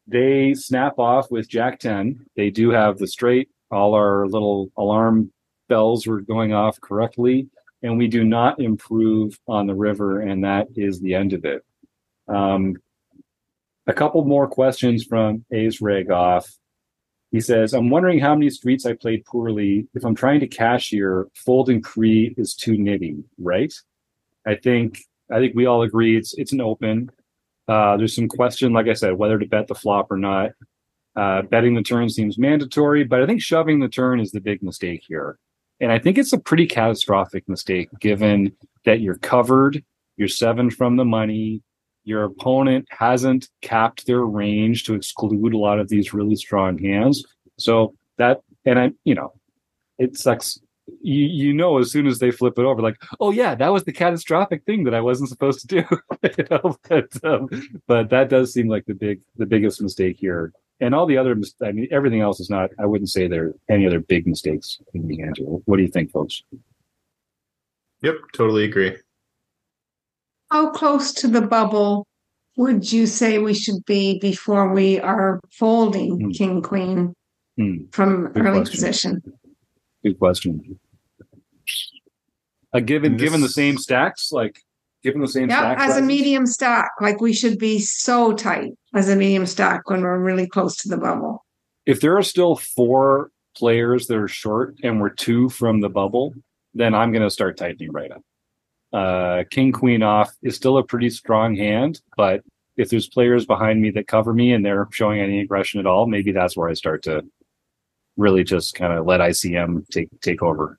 they 0.07 0.55
snap 0.55 0.99
off 0.99 1.30
with 1.30 1.49
Jack 1.49 1.78
10. 1.78 2.26
They 2.36 2.51
do 2.51 2.70
have 2.70 2.99
the 2.99 3.07
straight, 3.07 3.49
all 3.70 3.95
our 3.95 4.26
little 4.26 4.70
alarm 4.76 5.32
bells 5.68 6.07
were 6.07 6.20
going 6.20 6.53
off 6.53 6.80
correctly, 6.80 7.49
and 7.82 7.97
we 7.97 8.09
do 8.09 8.24
not 8.24 8.61
improve 8.61 9.38
on 9.49 9.66
the 9.66 9.74
river, 9.74 10.20
and 10.20 10.45
that 10.45 10.68
is 10.76 11.01
the 11.01 11.14
end 11.14 11.32
of 11.32 11.45
it. 11.45 11.64
Um, 12.28 12.76
a 13.86 13.93
couple 13.93 14.24
more 14.24 14.47
questions 14.47 15.05
from 15.05 15.45
Aceragoff. 15.53 16.47
He 17.30 17.40
says, 17.40 17.72
I'm 17.72 17.88
wondering 17.88 18.18
how 18.18 18.34
many 18.34 18.51
streets 18.51 18.84
I 18.84 18.93
played 18.93 19.24
poorly. 19.24 19.88
If 19.95 20.05
I'm 20.05 20.14
trying 20.14 20.40
to 20.40 20.47
cash 20.47 20.90
here, 20.90 21.28
folding 21.34 21.80
Cree 21.80 22.34
is 22.36 22.55
too 22.55 22.72
nitty, 22.72 23.24
right? 23.38 23.72
I 24.47 24.55
think 24.57 25.01
I 25.30 25.38
think 25.38 25.55
we 25.55 25.66
all 25.66 25.82
agree 25.82 26.16
it's 26.16 26.34
it's 26.34 26.53
an 26.53 26.61
open. 26.61 27.11
Uh, 27.68 27.97
there's 27.97 28.14
some 28.14 28.28
question, 28.28 28.72
like 28.72 28.88
I 28.88 28.93
said, 28.93 29.14
whether 29.14 29.38
to 29.38 29.47
bet 29.47 29.68
the 29.68 29.74
flop 29.74 30.11
or 30.11 30.16
not. 30.16 30.51
Uh, 31.14 31.43
betting 31.43 31.74
the 31.74 31.82
turn 31.82 32.09
seems 32.09 32.38
mandatory, 32.38 33.05
but 33.05 33.22
I 33.22 33.26
think 33.26 33.43
shoving 33.43 33.80
the 33.80 33.88
turn 33.88 34.18
is 34.18 34.32
the 34.32 34.40
big 34.40 34.62
mistake 34.62 35.03
here. 35.07 35.38
And 35.80 35.93
I 35.93 35.99
think 35.99 36.16
it's 36.16 36.32
a 36.32 36.38
pretty 36.38 36.66
catastrophic 36.66 37.47
mistake 37.49 37.88
given 38.01 38.53
that 38.84 39.01
you're 39.01 39.18
covered, 39.18 39.84
you're 40.16 40.28
seven 40.28 40.70
from 40.70 40.97
the 40.97 41.05
money, 41.05 41.62
your 42.05 42.24
opponent 42.24 42.88
hasn't 42.90 43.49
capped 43.61 44.07
their 44.07 44.22
range 44.22 44.84
to 44.84 44.95
exclude 44.95 45.53
a 45.53 45.59
lot 45.59 45.78
of 45.78 45.88
these 45.88 46.14
really 46.14 46.36
strong 46.36 46.78
hands. 46.78 47.24
So 47.59 47.95
that, 48.18 48.40
and 48.64 48.78
I, 48.78 48.93
you 49.05 49.14
know, 49.14 49.32
it 49.99 50.16
sucks 50.16 50.59
you 51.00 51.26
you 51.26 51.52
know 51.52 51.78
as 51.78 51.90
soon 51.90 52.06
as 52.06 52.18
they 52.18 52.30
flip 52.30 52.58
it 52.58 52.64
over, 52.64 52.82
like, 52.82 52.96
oh 53.20 53.30
yeah, 53.30 53.54
that 53.54 53.72
was 53.72 53.84
the 53.84 53.92
catastrophic 53.92 54.64
thing 54.64 54.84
that 54.84 54.94
I 54.94 55.00
wasn't 55.00 55.28
supposed 55.28 55.60
to 55.60 55.66
do. 55.66 55.84
you 56.38 56.44
know? 56.50 56.76
but, 56.88 57.24
um, 57.24 57.48
but 57.86 58.10
that 58.10 58.28
does 58.28 58.52
seem 58.52 58.68
like 58.68 58.84
the 58.86 58.94
big 58.94 59.20
the 59.36 59.46
biggest 59.46 59.80
mistake 59.82 60.16
here. 60.18 60.52
And 60.80 60.96
all 60.96 61.06
the 61.06 61.16
other, 61.16 61.36
I 61.62 61.70
mean, 61.70 61.86
everything 61.92 62.22
else 62.22 62.40
is 62.40 62.50
not. 62.50 62.70
I 62.78 62.86
wouldn't 62.86 63.10
say 63.10 63.28
there 63.28 63.46
are 63.46 63.54
any 63.70 63.86
other 63.86 64.00
big 64.00 64.26
mistakes 64.26 64.80
in 64.94 65.06
the 65.06 65.22
Angelo. 65.22 65.62
What 65.66 65.76
do 65.76 65.82
you 65.82 65.88
think, 65.88 66.10
folks? 66.10 66.42
Yep, 68.02 68.16
totally 68.34 68.64
agree. 68.64 68.96
How 70.50 70.70
close 70.70 71.12
to 71.14 71.28
the 71.28 71.40
bubble 71.42 72.06
would 72.56 72.90
you 72.92 73.06
say 73.06 73.38
we 73.38 73.54
should 73.54 73.84
be 73.86 74.18
before 74.18 74.72
we 74.74 74.98
are 75.00 75.40
folding 75.52 76.20
Hmm. 76.20 76.30
king 76.30 76.62
queen 76.62 77.14
Hmm. 77.56 77.84
from 77.92 78.32
Good 78.32 78.44
early 78.44 78.58
question. 78.60 78.72
position? 78.72 79.22
Good 80.05 80.18
question. 80.18 80.78
Uh, 82.72 82.80
given 82.80 83.12
And 83.12 83.20
given 83.20 83.40
the 83.40 83.48
same 83.48 83.76
stacks, 83.78 84.32
like 84.32 84.59
given 85.03 85.20
the 85.20 85.28
same 85.28 85.48
Yeah, 85.50 85.74
stack 85.74 85.78
as 85.80 85.96
a 85.96 86.03
medium 86.03 86.46
stack, 86.46 86.90
like 87.00 87.20
we 87.20 87.32
should 87.32 87.59
be 87.59 87.78
so 87.78 88.32
tight 88.32 88.72
as 88.94 89.09
a 89.09 89.16
medium 89.16 89.46
stack 89.46 89.88
when 89.90 90.00
we're 90.03 90.18
really 90.18 90.46
close 90.46 90.76
to 90.78 90.88
the 90.88 90.96
bubble. 90.96 91.44
if 91.86 92.00
there 92.00 92.16
are 92.16 92.22
still 92.22 92.57
four 92.57 93.30
players 93.57 94.07
that 94.07 94.16
are 94.16 94.28
short 94.28 94.76
and 94.82 95.00
we're 95.00 95.11
two 95.11 95.48
from 95.50 95.80
the 95.80 95.88
bubble, 95.88 96.32
then 96.74 96.94
I'm 96.94 97.12
going 97.12 97.22
to 97.22 97.30
start 97.30 97.57
tightening 97.59 97.92
right 97.92 98.11
up. 98.11 98.22
Uh, 98.92 99.44
King 99.50 99.72
Queen 99.72 100.03
off 100.03 100.30
is 100.42 100.55
still 100.57 100.78
a 100.78 100.84
pretty 100.84 101.11
strong 101.11 101.57
hand, 101.57 102.00
but 102.16 102.42
if 102.76 102.88
there's 102.88 103.09
players 103.09 103.44
behind 103.44 103.82
me 103.82 103.90
that 103.90 104.07
cover 104.07 104.32
me 104.32 104.53
and 104.53 104.64
they're 104.64 104.88
showing 104.92 105.20
any 105.20 105.40
aggression 105.40 105.80
at 105.80 105.86
all, 105.86 106.07
maybe 106.07 106.32
that's 106.32 106.57
where 106.57 106.68
I 106.68 106.74
start 106.74 107.03
to 107.03 107.22
really 108.16 108.44
just 108.44 108.74
kind 108.74 108.92
of 108.92 109.06
let 109.06 109.20
ICM 109.20 109.88
take 109.88 110.08
take 110.20 110.42
over. 110.42 110.78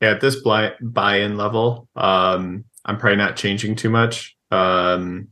Yeah, 0.00 0.10
at 0.10 0.20
this 0.20 0.36
buy 0.36 0.72
buy-in 0.80 1.36
level, 1.36 1.88
um, 1.96 2.64
I'm 2.84 2.98
probably 2.98 3.16
not 3.16 3.36
changing 3.36 3.74
too 3.76 3.90
much. 3.90 4.36
Um, 4.50 5.28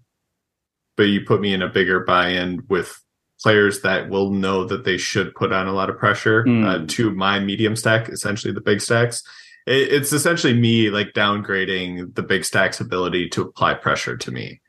but 0.97 1.05
you 1.05 1.21
put 1.25 1.41
me 1.41 1.53
in 1.53 1.63
a 1.63 1.69
bigger 1.69 2.01
buy-in 2.01 2.63
with 2.69 2.99
players 3.43 3.83
that 3.83 4.09
will 4.09 4.31
know 4.31 4.65
that 4.65 4.85
they 4.85 4.97
should 4.97 5.35
put 5.35 5.53
on 5.53 5.67
a 5.67 5.73
lot 5.73 5.91
of 5.91 5.99
pressure 5.99 6.43
Hmm. 6.43 6.65
uh, 6.65 6.85
to 6.89 7.11
my 7.11 7.39
medium 7.39 7.77
stack, 7.77 8.09
essentially 8.09 8.53
the 8.53 8.63
big 8.63 8.81
stacks. 8.81 9.23
It, 9.67 9.93
it's 9.93 10.13
essentially 10.13 10.55
me 10.55 10.91
like 10.91 11.13
downgrading 11.13 12.15
the 12.15 12.23
big 12.23 12.45
stacks 12.45 12.81
ability 12.81 13.29
to 13.31 13.43
apply 13.43 13.75
pressure 13.75 14.17
to 14.17 14.31
me 14.31 14.61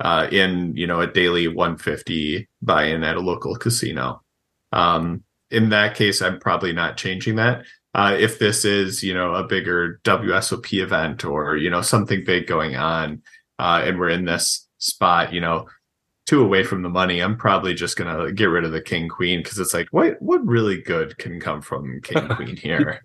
uh, 0.00 0.26
in 0.32 0.74
you 0.74 0.86
know 0.86 1.00
a 1.00 1.06
daily 1.06 1.48
150 1.48 2.48
buy-in 2.62 3.04
at 3.04 3.16
a 3.16 3.20
local 3.20 3.54
casino. 3.56 4.22
Um, 4.72 5.22
in 5.54 5.70
that 5.70 5.94
case, 5.94 6.20
I'm 6.20 6.38
probably 6.38 6.72
not 6.72 6.96
changing 6.96 7.36
that 7.36 7.64
uh, 7.94 8.16
if 8.18 8.38
this 8.38 8.64
is 8.64 9.02
you 9.02 9.14
know 9.14 9.34
a 9.34 9.44
bigger 9.44 10.00
WSOP 10.04 10.82
event 10.82 11.24
or 11.24 11.56
you 11.56 11.70
know 11.70 11.82
something 11.82 12.24
big 12.24 12.46
going 12.46 12.76
on, 12.76 13.22
uh, 13.58 13.82
and 13.84 13.98
we're 13.98 14.08
in 14.08 14.24
this 14.24 14.68
spot, 14.78 15.32
you 15.32 15.40
know, 15.40 15.68
two 16.26 16.42
away 16.42 16.64
from 16.64 16.82
the 16.82 16.88
money, 16.88 17.20
I'm 17.20 17.36
probably 17.36 17.72
just 17.72 17.96
gonna 17.96 18.32
get 18.32 18.46
rid 18.46 18.64
of 18.64 18.72
the 18.72 18.80
king 18.80 19.08
queen 19.08 19.42
because 19.42 19.58
it's 19.58 19.72
like 19.74 19.88
what 19.90 20.20
what 20.20 20.44
really 20.44 20.82
good 20.82 21.16
can 21.18 21.40
come 21.40 21.62
from 21.62 22.00
king 22.02 22.28
queen 22.36 22.56
here? 22.56 23.00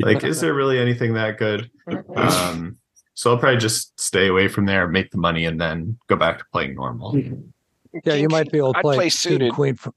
like, 0.00 0.22
is 0.24 0.40
there 0.40 0.54
really 0.54 0.78
anything 0.78 1.14
that 1.14 1.38
good? 1.38 1.70
Um, 2.14 2.76
so 3.14 3.30
I'll 3.30 3.38
probably 3.38 3.58
just 3.58 3.98
stay 3.98 4.26
away 4.26 4.48
from 4.48 4.66
there, 4.66 4.88
make 4.88 5.10
the 5.10 5.18
money, 5.18 5.46
and 5.46 5.58
then 5.58 5.98
go 6.08 6.16
back 6.16 6.38
to 6.38 6.44
playing 6.52 6.74
normal. 6.74 7.16
Yeah, 8.04 8.14
you 8.14 8.28
might 8.28 8.50
be 8.50 8.58
able 8.58 8.72
to 8.72 8.78
I'd 8.80 8.82
play, 8.82 8.96
play 8.96 9.10
king, 9.10 9.52
queen. 9.52 9.76
From, 9.76 9.94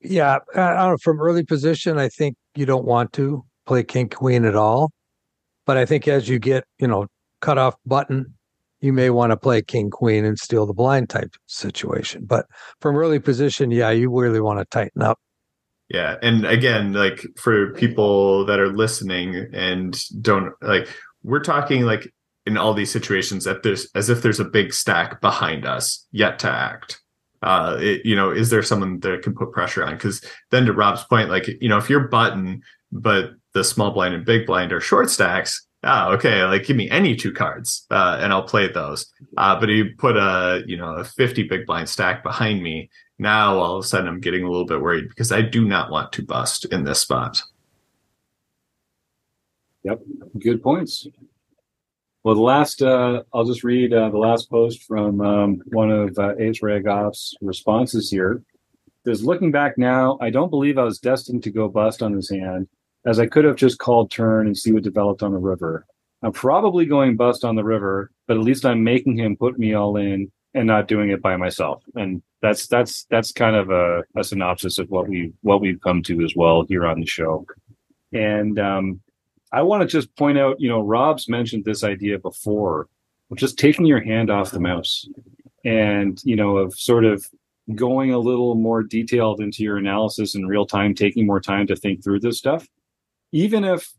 yeah, 0.00 0.38
don't 0.54 0.90
know. 0.90 0.96
From 1.02 1.20
early 1.20 1.44
position, 1.44 1.98
I 1.98 2.08
think 2.08 2.36
you 2.54 2.66
don't 2.66 2.84
want 2.84 3.12
to 3.14 3.44
play 3.66 3.82
king 3.82 4.08
queen 4.08 4.44
at 4.44 4.56
all. 4.56 4.90
But 5.66 5.76
I 5.76 5.86
think 5.86 6.08
as 6.08 6.28
you 6.28 6.38
get, 6.38 6.64
you 6.78 6.88
know, 6.88 7.06
cut 7.40 7.58
off 7.58 7.76
button, 7.86 8.34
you 8.80 8.92
may 8.92 9.10
want 9.10 9.30
to 9.30 9.36
play 9.36 9.62
king 9.62 9.90
queen 9.90 10.24
and 10.24 10.38
steal 10.38 10.66
the 10.66 10.72
blind 10.72 11.10
type 11.10 11.34
situation. 11.46 12.24
But 12.24 12.46
from 12.80 12.96
early 12.96 13.18
position, 13.18 13.70
yeah, 13.70 13.90
you 13.90 14.10
really 14.10 14.40
want 14.40 14.58
to 14.58 14.64
tighten 14.64 15.02
up. 15.02 15.18
Yeah, 15.88 16.16
and 16.22 16.46
again, 16.46 16.92
like 16.92 17.26
for 17.36 17.72
people 17.74 18.46
that 18.46 18.60
are 18.60 18.72
listening 18.72 19.48
and 19.52 20.00
don't 20.22 20.52
like, 20.62 20.88
we're 21.22 21.42
talking 21.42 21.82
like 21.82 22.12
in 22.46 22.56
all 22.56 22.74
these 22.74 22.92
situations 22.92 23.44
that 23.44 23.62
there's 23.62 23.88
as 23.94 24.08
if 24.08 24.22
there's 24.22 24.40
a 24.40 24.44
big 24.44 24.72
stack 24.72 25.20
behind 25.20 25.66
us 25.66 26.06
yet 26.12 26.38
to 26.40 26.50
act. 26.50 26.99
Uh, 27.42 27.76
it, 27.80 28.04
you 28.04 28.14
know, 28.14 28.30
is 28.30 28.50
there 28.50 28.62
someone 28.62 29.00
that 29.00 29.22
can 29.22 29.34
put 29.34 29.52
pressure 29.52 29.84
on? 29.84 29.94
Because 29.94 30.22
then 30.50 30.66
to 30.66 30.72
Rob's 30.72 31.04
point, 31.04 31.30
like 31.30 31.48
you 31.48 31.68
know, 31.68 31.78
if 31.78 31.88
you're 31.88 32.08
button, 32.08 32.62
but 32.92 33.30
the 33.54 33.64
small 33.64 33.90
blind 33.92 34.14
and 34.14 34.24
big 34.24 34.46
blind 34.46 34.72
are 34.72 34.80
short 34.80 35.10
stacks. 35.10 35.66
Ah, 35.82 36.10
okay. 36.10 36.44
Like, 36.44 36.66
give 36.66 36.76
me 36.76 36.90
any 36.90 37.16
two 37.16 37.32
cards, 37.32 37.86
uh, 37.90 38.18
and 38.20 38.34
I'll 38.34 38.42
play 38.42 38.68
those. 38.68 39.10
Uh, 39.38 39.58
but 39.58 39.70
you 39.70 39.94
put 39.96 40.16
a, 40.16 40.62
you 40.66 40.76
know, 40.76 40.96
a 40.96 41.04
fifty 41.04 41.42
big 41.42 41.64
blind 41.64 41.88
stack 41.88 42.22
behind 42.22 42.62
me, 42.62 42.90
now 43.18 43.58
all 43.58 43.78
of 43.78 43.84
a 43.84 43.88
sudden 43.88 44.06
I'm 44.06 44.20
getting 44.20 44.44
a 44.44 44.50
little 44.50 44.66
bit 44.66 44.82
worried 44.82 45.08
because 45.08 45.32
I 45.32 45.40
do 45.40 45.64
not 45.64 45.90
want 45.90 46.12
to 46.12 46.22
bust 46.22 46.66
in 46.66 46.84
this 46.84 47.00
spot. 47.00 47.42
Yep, 49.84 50.00
good 50.38 50.62
points. 50.62 51.06
Well, 52.22 52.34
the 52.34 52.42
last, 52.42 52.82
uh, 52.82 53.22
I'll 53.32 53.46
just 53.46 53.64
read 53.64 53.94
uh, 53.94 54.10
the 54.10 54.18
last 54.18 54.50
post 54.50 54.84
from 54.84 55.22
um, 55.22 55.62
one 55.66 55.90
of 55.90 56.10
uh, 56.18 56.34
Aceragoff's 56.34 57.34
responses 57.40 58.10
here. 58.10 58.42
Says, 59.06 59.24
looking 59.24 59.50
back 59.50 59.78
now, 59.78 60.18
I 60.20 60.28
don't 60.28 60.50
believe 60.50 60.76
I 60.76 60.84
was 60.84 60.98
destined 60.98 61.42
to 61.44 61.50
go 61.50 61.68
bust 61.68 62.02
on 62.02 62.14
this 62.14 62.28
hand, 62.28 62.68
as 63.06 63.18
I 63.18 63.26
could 63.26 63.46
have 63.46 63.56
just 63.56 63.78
called 63.78 64.10
turn 64.10 64.46
and 64.46 64.56
see 64.56 64.72
what 64.72 64.82
developed 64.82 65.22
on 65.22 65.32
the 65.32 65.38
river. 65.38 65.86
I'm 66.22 66.32
probably 66.32 66.84
going 66.84 67.16
bust 67.16 67.42
on 67.42 67.56
the 67.56 67.64
river, 67.64 68.10
but 68.26 68.36
at 68.36 68.42
least 68.42 68.66
I'm 68.66 68.84
making 68.84 69.16
him 69.16 69.38
put 69.38 69.58
me 69.58 69.72
all 69.72 69.96
in 69.96 70.30
and 70.52 70.66
not 70.66 70.88
doing 70.88 71.08
it 71.08 71.22
by 71.22 71.36
myself. 71.36 71.82
And 71.94 72.22
that's 72.42 72.66
that's 72.66 73.04
that's 73.04 73.32
kind 73.32 73.56
of 73.56 73.70
a, 73.70 74.02
a 74.14 74.22
synopsis 74.22 74.78
of 74.78 74.90
what 74.90 75.08
we 75.08 75.32
what 75.40 75.62
we've 75.62 75.80
come 75.80 76.02
to 76.02 76.22
as 76.22 76.34
well 76.36 76.66
here 76.68 76.86
on 76.86 77.00
the 77.00 77.06
show. 77.06 77.46
And 78.12 78.58
um, 78.58 79.00
I 79.52 79.62
want 79.62 79.82
to 79.82 79.86
just 79.86 80.14
point 80.16 80.38
out, 80.38 80.60
you 80.60 80.68
know, 80.68 80.80
Rob's 80.80 81.28
mentioned 81.28 81.64
this 81.64 81.82
idea 81.82 82.18
before 82.18 82.88
of 83.30 83.38
just 83.38 83.58
taking 83.58 83.86
your 83.86 84.00
hand 84.00 84.30
off 84.30 84.50
the 84.50 84.60
mouse 84.60 85.08
and, 85.64 86.20
you 86.24 86.36
know, 86.36 86.56
of 86.56 86.74
sort 86.74 87.04
of 87.04 87.26
going 87.74 88.12
a 88.12 88.18
little 88.18 88.54
more 88.54 88.82
detailed 88.82 89.40
into 89.40 89.62
your 89.62 89.76
analysis 89.76 90.34
in 90.34 90.46
real 90.46 90.66
time, 90.66 90.94
taking 90.94 91.26
more 91.26 91.40
time 91.40 91.66
to 91.66 91.76
think 91.76 92.02
through 92.02 92.20
this 92.20 92.38
stuff. 92.38 92.66
Even 93.32 93.64
if, 93.64 93.92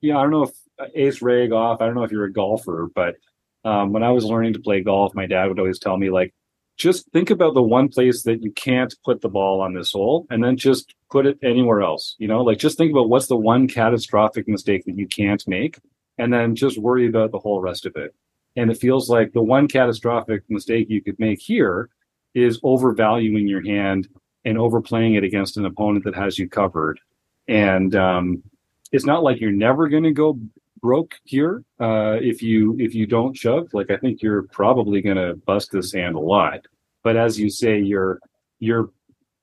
yeah, 0.00 0.18
I 0.18 0.22
don't 0.22 0.30
know 0.30 0.44
if 0.44 0.94
Aceragoff, 0.96 1.80
I 1.80 1.86
don't 1.86 1.94
know 1.94 2.04
if 2.04 2.12
you're 2.12 2.24
a 2.24 2.32
golfer, 2.32 2.90
but 2.94 3.16
um, 3.64 3.92
when 3.92 4.02
I 4.02 4.10
was 4.10 4.24
learning 4.24 4.54
to 4.54 4.60
play 4.60 4.82
golf, 4.82 5.14
my 5.14 5.26
dad 5.26 5.46
would 5.46 5.58
always 5.58 5.78
tell 5.78 5.98
me, 5.98 6.08
like, 6.08 6.34
just 6.80 7.10
think 7.12 7.28
about 7.28 7.52
the 7.52 7.62
one 7.62 7.90
place 7.90 8.22
that 8.22 8.42
you 8.42 8.50
can't 8.52 8.94
put 9.04 9.20
the 9.20 9.28
ball 9.28 9.60
on 9.60 9.74
this 9.74 9.92
hole 9.92 10.26
and 10.30 10.42
then 10.42 10.56
just 10.56 10.94
put 11.10 11.26
it 11.26 11.38
anywhere 11.42 11.82
else. 11.82 12.16
You 12.18 12.26
know, 12.26 12.40
like 12.42 12.58
just 12.58 12.78
think 12.78 12.90
about 12.90 13.10
what's 13.10 13.26
the 13.26 13.36
one 13.36 13.68
catastrophic 13.68 14.48
mistake 14.48 14.86
that 14.86 14.96
you 14.96 15.06
can't 15.06 15.46
make 15.46 15.78
and 16.16 16.32
then 16.32 16.56
just 16.56 16.78
worry 16.78 17.06
about 17.06 17.32
the 17.32 17.38
whole 17.38 17.60
rest 17.60 17.84
of 17.84 17.96
it. 17.96 18.14
And 18.56 18.70
it 18.70 18.78
feels 18.78 19.10
like 19.10 19.32
the 19.32 19.42
one 19.42 19.68
catastrophic 19.68 20.42
mistake 20.48 20.86
you 20.88 21.02
could 21.02 21.20
make 21.20 21.38
here 21.38 21.90
is 22.34 22.58
overvaluing 22.62 23.46
your 23.46 23.62
hand 23.62 24.08
and 24.46 24.56
overplaying 24.56 25.16
it 25.16 25.24
against 25.24 25.58
an 25.58 25.66
opponent 25.66 26.04
that 26.04 26.14
has 26.14 26.38
you 26.38 26.48
covered. 26.48 26.98
And 27.46 27.94
um, 27.94 28.42
it's 28.90 29.04
not 29.04 29.22
like 29.22 29.38
you're 29.38 29.52
never 29.52 29.86
going 29.88 30.04
to 30.04 30.12
go 30.12 30.38
broke 30.80 31.14
here 31.24 31.62
uh, 31.80 32.16
if 32.20 32.42
you 32.42 32.76
if 32.78 32.94
you 32.94 33.06
don't 33.06 33.36
shove. 33.36 33.68
Like 33.72 33.90
I 33.90 33.96
think 33.96 34.22
you're 34.22 34.44
probably 34.44 35.00
going 35.00 35.16
to 35.16 35.34
bust 35.46 35.70
this 35.72 35.92
hand 35.92 36.14
a 36.16 36.20
lot. 36.20 36.60
But 37.02 37.16
as 37.16 37.38
you 37.38 37.50
say, 37.50 37.78
you're 37.78 38.20
you're 38.58 38.90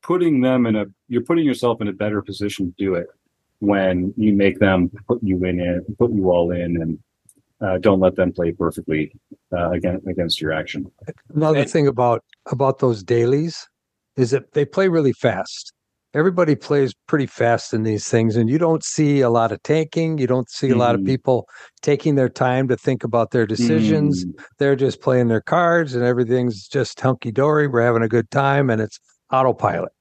putting 0.03 0.41
them 0.41 0.65
in 0.65 0.75
a 0.75 0.85
you're 1.07 1.23
putting 1.23 1.45
yourself 1.45 1.81
in 1.81 1.87
a 1.87 1.93
better 1.93 2.21
position 2.21 2.67
to 2.67 2.73
do 2.77 2.95
it 2.95 3.07
when 3.59 4.13
you 4.17 4.33
make 4.33 4.59
them 4.59 4.89
put 5.07 5.21
you 5.23 5.43
in 5.45 5.59
it, 5.59 5.97
put 5.97 6.11
you 6.11 6.29
all 6.31 6.51
in, 6.51 6.81
and 6.81 6.99
uh, 7.59 7.77
don't 7.79 7.99
let 7.99 8.15
them 8.15 8.31
play 8.31 8.51
perfectly 8.51 9.11
uh, 9.51 9.71
against 9.71 10.07
against 10.07 10.41
your 10.41 10.51
action. 10.51 10.91
Another 11.33 11.59
And- 11.59 11.69
thing 11.69 11.87
about 11.87 12.23
about 12.51 12.79
those 12.79 13.03
dailies 13.03 13.67
is 14.15 14.31
that 14.31 14.51
they 14.53 14.65
play 14.65 14.87
really 14.87 15.13
fast. 15.13 15.73
Everybody 16.17 16.55
plays 16.55 16.95
pretty 17.07 17.27
fast 17.27 17.75
in 17.75 17.83
these 17.83 18.09
things, 18.09 18.35
and 18.35 18.49
you 18.49 18.57
don't 18.57 18.83
see 18.83 19.21
a 19.21 19.29
lot 19.29 19.51
of 19.51 19.61
tanking. 19.61 20.17
You 20.17 20.25
don't 20.25 20.49
see 20.49 20.71
a 20.71 20.75
lot 20.75 20.95
of 20.95 21.01
Mhm. 21.01 21.05
people 21.05 21.47
taking 21.83 22.15
their 22.15 22.27
time 22.27 22.67
to 22.69 22.75
think 22.75 23.03
about 23.03 23.29
their 23.29 23.45
decisions. 23.45 24.25
Mm, 24.25 24.33
They're 24.57 24.75
just 24.75 24.99
playing 24.99 25.27
their 25.27 25.41
cards, 25.41 25.93
and 25.93 26.03
everything's 26.03 26.67
just 26.67 26.99
hunky 26.99 27.31
dory. 27.31 27.67
We're 27.67 27.83
having 27.83 28.01
a 28.01 28.07
good 28.07 28.31
time, 28.31 28.71
and 28.71 28.81
it's 28.81 28.99
autopilot. 29.31 29.91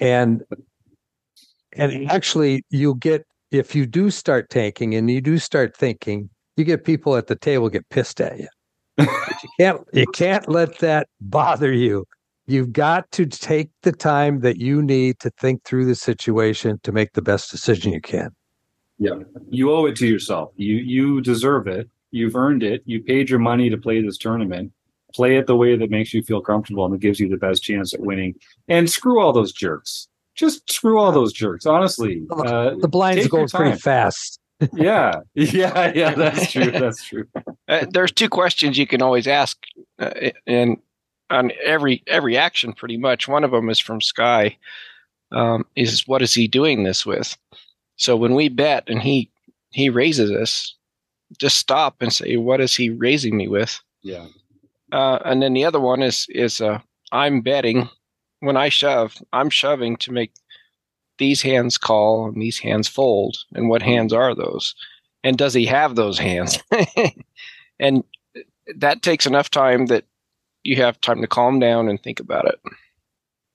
and 0.00 0.42
and 1.74 2.10
actually, 2.10 2.64
you 2.70 2.96
get 2.96 3.24
if 3.52 3.74
you 3.76 3.86
do 3.86 4.10
start 4.10 4.50
tanking 4.50 4.96
and 4.96 5.08
you 5.08 5.20
do 5.20 5.38
start 5.38 5.76
thinking, 5.76 6.28
you 6.56 6.64
get 6.64 6.84
people 6.84 7.16
at 7.16 7.28
the 7.28 7.36
table 7.36 7.68
get 7.68 7.88
pissed 7.88 8.20
at 8.20 8.36
you. 8.40 8.48
But 8.96 9.08
you 9.44 9.48
can't 9.60 9.80
you 9.92 10.06
can't 10.08 10.48
let 10.48 10.78
that 10.80 11.06
bother 11.20 11.72
you. 11.72 12.04
You've 12.50 12.72
got 12.72 13.08
to 13.12 13.26
take 13.26 13.70
the 13.82 13.92
time 13.92 14.40
that 14.40 14.56
you 14.56 14.82
need 14.82 15.20
to 15.20 15.30
think 15.38 15.62
through 15.62 15.84
the 15.84 15.94
situation 15.94 16.80
to 16.82 16.90
make 16.90 17.12
the 17.12 17.22
best 17.22 17.48
decision 17.48 17.92
you 17.92 18.00
can. 18.00 18.30
Yeah. 18.98 19.20
You 19.50 19.70
owe 19.72 19.86
it 19.86 19.94
to 19.96 20.06
yourself. 20.08 20.50
You 20.56 20.76
you 20.76 21.20
deserve 21.20 21.68
it. 21.68 21.88
You've 22.10 22.34
earned 22.34 22.64
it. 22.64 22.82
You 22.86 23.04
paid 23.04 23.30
your 23.30 23.38
money 23.38 23.70
to 23.70 23.78
play 23.78 24.02
this 24.02 24.18
tournament. 24.18 24.72
Play 25.14 25.36
it 25.36 25.46
the 25.46 25.54
way 25.54 25.76
that 25.76 25.90
makes 25.90 26.12
you 26.12 26.24
feel 26.24 26.40
comfortable 26.40 26.84
and 26.84 26.92
that 26.92 26.98
gives 26.98 27.20
you 27.20 27.28
the 27.28 27.36
best 27.36 27.62
chance 27.62 27.94
at 27.94 28.00
winning. 28.00 28.34
And 28.66 28.90
screw 28.90 29.20
all 29.20 29.32
those 29.32 29.52
jerks. 29.52 30.08
Just 30.34 30.68
screw 30.68 30.98
all 30.98 31.12
those 31.12 31.32
jerks. 31.32 31.66
Honestly, 31.66 32.26
uh, 32.30 32.74
The 32.80 32.88
blinds 32.88 33.28
go 33.28 33.46
pretty 33.46 33.78
fast. 33.78 34.40
yeah, 34.74 35.20
yeah, 35.34 35.92
yeah. 35.94 36.14
That's 36.14 36.50
true. 36.50 36.70
That's 36.72 37.04
true. 37.04 37.26
Uh, 37.68 37.86
there's 37.90 38.12
two 38.12 38.28
questions 38.28 38.76
you 38.76 38.86
can 38.86 39.02
always 39.02 39.26
ask 39.26 39.56
uh, 40.00 40.30
and 40.46 40.76
on 41.30 41.52
every 41.64 42.02
every 42.06 42.36
action, 42.36 42.72
pretty 42.72 42.96
much. 42.96 43.28
One 43.28 43.44
of 43.44 43.50
them 43.50 43.70
is 43.70 43.78
from 43.78 44.00
Sky. 44.00 44.56
Um, 45.32 45.64
is 45.76 46.06
what 46.08 46.22
is 46.22 46.34
he 46.34 46.48
doing 46.48 46.82
this 46.82 47.06
with? 47.06 47.36
So 47.96 48.16
when 48.16 48.34
we 48.34 48.48
bet 48.48 48.88
and 48.88 49.00
he 49.00 49.30
he 49.70 49.88
raises 49.90 50.30
us, 50.30 50.74
just 51.38 51.56
stop 51.56 51.96
and 52.00 52.12
say, 52.12 52.36
what 52.36 52.60
is 52.60 52.74
he 52.74 52.90
raising 52.90 53.36
me 53.36 53.46
with? 53.46 53.80
Yeah. 54.02 54.26
Uh, 54.90 55.20
and 55.24 55.40
then 55.40 55.52
the 55.52 55.64
other 55.64 55.80
one 55.80 56.02
is 56.02 56.26
is 56.30 56.60
uh, 56.60 56.80
I'm 57.12 57.40
betting 57.42 57.88
when 58.40 58.56
I 58.56 58.68
shove, 58.68 59.16
I'm 59.32 59.50
shoving 59.50 59.96
to 59.98 60.12
make 60.12 60.32
these 61.18 61.42
hands 61.42 61.78
call 61.78 62.26
and 62.26 62.40
these 62.40 62.58
hands 62.58 62.88
fold. 62.88 63.36
And 63.54 63.68
what 63.68 63.82
hands 63.82 64.12
are 64.12 64.34
those? 64.34 64.74
And 65.22 65.36
does 65.36 65.54
he 65.54 65.66
have 65.66 65.94
those 65.94 66.18
hands? 66.18 66.58
and 67.78 68.02
that 68.76 69.02
takes 69.02 69.26
enough 69.26 69.50
time 69.50 69.86
that 69.86 70.04
you 70.62 70.76
have 70.76 71.00
time 71.00 71.20
to 71.20 71.26
calm 71.26 71.58
down 71.58 71.88
and 71.88 72.02
think 72.02 72.20
about 72.20 72.46
it. 72.46 72.60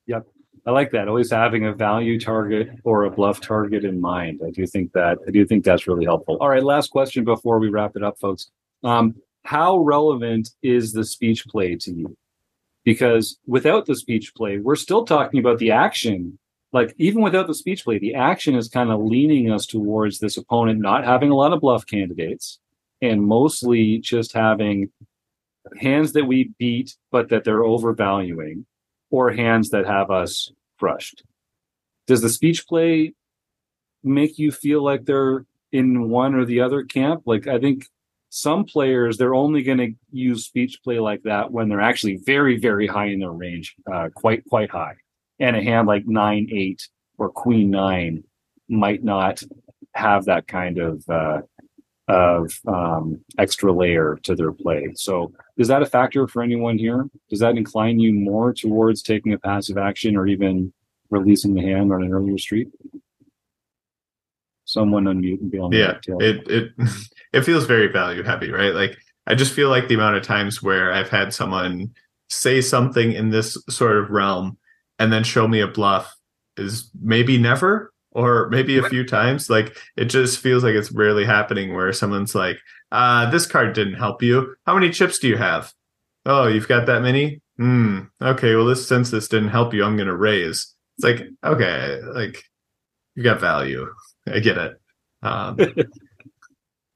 Yep. 0.06 0.26
I 0.66 0.72
like 0.72 0.90
that. 0.90 1.06
Always 1.06 1.30
having 1.30 1.64
a 1.64 1.72
value 1.72 2.18
target 2.18 2.68
or 2.82 3.04
a 3.04 3.10
bluff 3.10 3.40
target 3.40 3.84
in 3.84 4.00
mind. 4.00 4.40
I 4.44 4.50
do 4.50 4.66
think 4.66 4.92
that 4.92 5.18
I 5.26 5.30
do 5.30 5.46
think 5.46 5.64
that's 5.64 5.86
really 5.86 6.04
helpful. 6.04 6.38
All 6.40 6.48
right, 6.48 6.62
last 6.62 6.90
question 6.90 7.24
before 7.24 7.60
we 7.60 7.68
wrap 7.68 7.94
it 7.94 8.02
up, 8.02 8.18
folks. 8.18 8.50
Um, 8.82 9.14
how 9.44 9.78
relevant 9.78 10.50
is 10.62 10.92
the 10.92 11.04
speech 11.04 11.46
play 11.46 11.76
to 11.76 11.92
you? 11.92 12.16
Because 12.84 13.38
without 13.46 13.86
the 13.86 13.94
speech 13.94 14.34
play, 14.34 14.58
we're 14.58 14.74
still 14.74 15.04
talking 15.04 15.38
about 15.38 15.58
the 15.58 15.70
action. 15.70 16.36
Like 16.72 16.94
even 16.98 17.22
without 17.22 17.46
the 17.46 17.54
speech 17.54 17.84
play, 17.84 17.98
the 17.98 18.14
action 18.14 18.56
is 18.56 18.68
kind 18.68 18.90
of 18.90 19.00
leaning 19.00 19.50
us 19.50 19.66
towards 19.66 20.18
this 20.18 20.36
opponent 20.36 20.80
not 20.80 21.04
having 21.04 21.30
a 21.30 21.36
lot 21.36 21.52
of 21.52 21.60
bluff 21.60 21.86
candidates 21.86 22.58
and 23.00 23.22
mostly 23.22 23.98
just 23.98 24.32
having 24.32 24.90
hands 25.78 26.12
that 26.12 26.24
we 26.24 26.50
beat, 26.58 26.96
but 27.10 27.28
that 27.28 27.44
they're 27.44 27.64
overvaluing, 27.64 28.66
or 29.10 29.32
hands 29.32 29.70
that 29.70 29.86
have 29.86 30.10
us 30.10 30.52
crushed. 30.78 31.22
Does 32.06 32.22
the 32.22 32.28
speech 32.28 32.66
play 32.66 33.14
make 34.04 34.38
you 34.38 34.52
feel 34.52 34.82
like 34.82 35.04
they're 35.04 35.44
in 35.72 36.08
one 36.08 36.34
or 36.34 36.44
the 36.44 36.60
other 36.60 36.84
camp? 36.84 37.22
Like 37.26 37.46
I 37.46 37.58
think 37.58 37.86
some 38.28 38.64
players 38.64 39.16
they're 39.16 39.34
only 39.34 39.62
going 39.62 39.78
to 39.78 39.92
use 40.10 40.44
speech 40.44 40.80
play 40.82 40.98
like 40.98 41.22
that 41.22 41.50
when 41.50 41.68
they're 41.68 41.80
actually 41.80 42.16
very 42.24 42.58
very 42.58 42.86
high 42.86 43.06
in 43.06 43.20
their 43.20 43.30
range, 43.30 43.74
uh, 43.92 44.08
quite 44.14 44.44
quite 44.48 44.70
high, 44.70 44.94
and 45.38 45.56
a 45.56 45.62
hand 45.62 45.86
like 45.86 46.06
nine 46.06 46.48
eight 46.52 46.88
or 47.18 47.30
queen 47.30 47.70
nine 47.70 48.22
might 48.68 49.02
not 49.02 49.42
have 49.94 50.26
that 50.26 50.46
kind 50.46 50.78
of 50.78 51.02
uh, 51.08 51.40
of 52.08 52.60
um, 52.68 53.20
extra 53.38 53.72
layer 53.72 54.18
to 54.22 54.34
their 54.34 54.52
play. 54.52 54.92
So, 54.94 55.32
is 55.56 55.68
that 55.68 55.82
a 55.82 55.86
factor 55.86 56.26
for 56.28 56.42
anyone 56.42 56.78
here? 56.78 57.08
Does 57.28 57.40
that 57.40 57.56
incline 57.56 57.98
you 57.98 58.12
more 58.12 58.52
towards 58.52 59.02
taking 59.02 59.32
a 59.32 59.38
passive 59.38 59.76
action 59.76 60.16
or 60.16 60.26
even 60.26 60.72
releasing 61.10 61.54
the 61.54 61.62
hand 61.62 61.92
on 61.92 62.02
an 62.02 62.12
earlier 62.12 62.38
street? 62.38 62.68
Someone 64.64 65.04
unmute 65.04 65.40
and 65.40 65.50
be 65.50 65.58
on. 65.58 65.72
Yeah, 65.72 65.98
it 66.20 66.48
it 66.48 66.72
it 67.32 67.42
feels 67.42 67.66
very 67.66 67.88
value 67.88 68.22
heavy, 68.22 68.50
right? 68.50 68.74
Like 68.74 68.96
I 69.26 69.34
just 69.34 69.52
feel 69.52 69.68
like 69.68 69.88
the 69.88 69.94
amount 69.94 70.16
of 70.16 70.22
times 70.22 70.62
where 70.62 70.92
I've 70.92 71.08
had 71.08 71.34
someone 71.34 71.92
say 72.28 72.60
something 72.60 73.12
in 73.12 73.30
this 73.30 73.56
sort 73.68 73.96
of 73.96 74.10
realm 74.10 74.58
and 74.98 75.12
then 75.12 75.24
show 75.24 75.46
me 75.46 75.60
a 75.60 75.68
bluff 75.68 76.16
is 76.56 76.90
maybe 77.00 77.38
never 77.38 77.92
or 78.16 78.48
maybe 78.48 78.78
a 78.78 78.88
few 78.88 79.04
times. 79.04 79.50
Like 79.50 79.76
it 79.96 80.06
just 80.06 80.38
feels 80.38 80.64
like 80.64 80.74
it's 80.74 80.90
rarely 80.90 81.26
happening 81.26 81.74
where 81.74 81.92
someone's 81.92 82.34
like, 82.34 82.58
uh, 82.90 83.28
this 83.30 83.46
card 83.46 83.74
didn't 83.74 83.94
help 83.94 84.22
you. 84.22 84.56
How 84.64 84.74
many 84.74 84.90
chips 84.90 85.18
do 85.18 85.28
you 85.28 85.36
have? 85.36 85.72
Oh, 86.24 86.48
you've 86.48 86.66
got 86.66 86.86
that 86.86 87.02
many? 87.02 87.42
Hmm. 87.58 88.00
Okay, 88.22 88.54
well 88.54 88.64
this 88.64 88.88
since 88.88 89.10
this 89.10 89.28
didn't 89.28 89.50
help 89.50 89.74
you, 89.74 89.84
I'm 89.84 89.98
gonna 89.98 90.16
raise. 90.16 90.74
It's 90.96 91.04
like, 91.04 91.28
okay, 91.44 92.00
like 92.14 92.42
you 93.14 93.22
got 93.22 93.38
value. 93.38 93.86
I 94.26 94.40
get 94.40 94.56
it. 94.56 94.80
Um, 95.22 95.58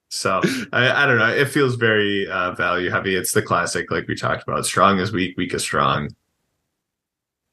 so 0.09 0.41
I, 0.73 0.91
I 0.91 1.07
don't 1.07 1.19
know. 1.19 1.29
It 1.29 1.49
feels 1.49 1.75
very 1.77 2.27
uh, 2.29 2.53
value 2.53 2.91
heavy. 2.91 3.15
It's 3.15 3.33
the 3.33 3.43
classic, 3.43 3.91
like 3.91 4.09
we 4.09 4.15
talked 4.15 4.43
about, 4.43 4.65
strong 4.65 4.99
is 4.99 5.13
weak, 5.13 5.37
weak 5.37 5.53
is 5.53 5.63
strong. 5.63 6.09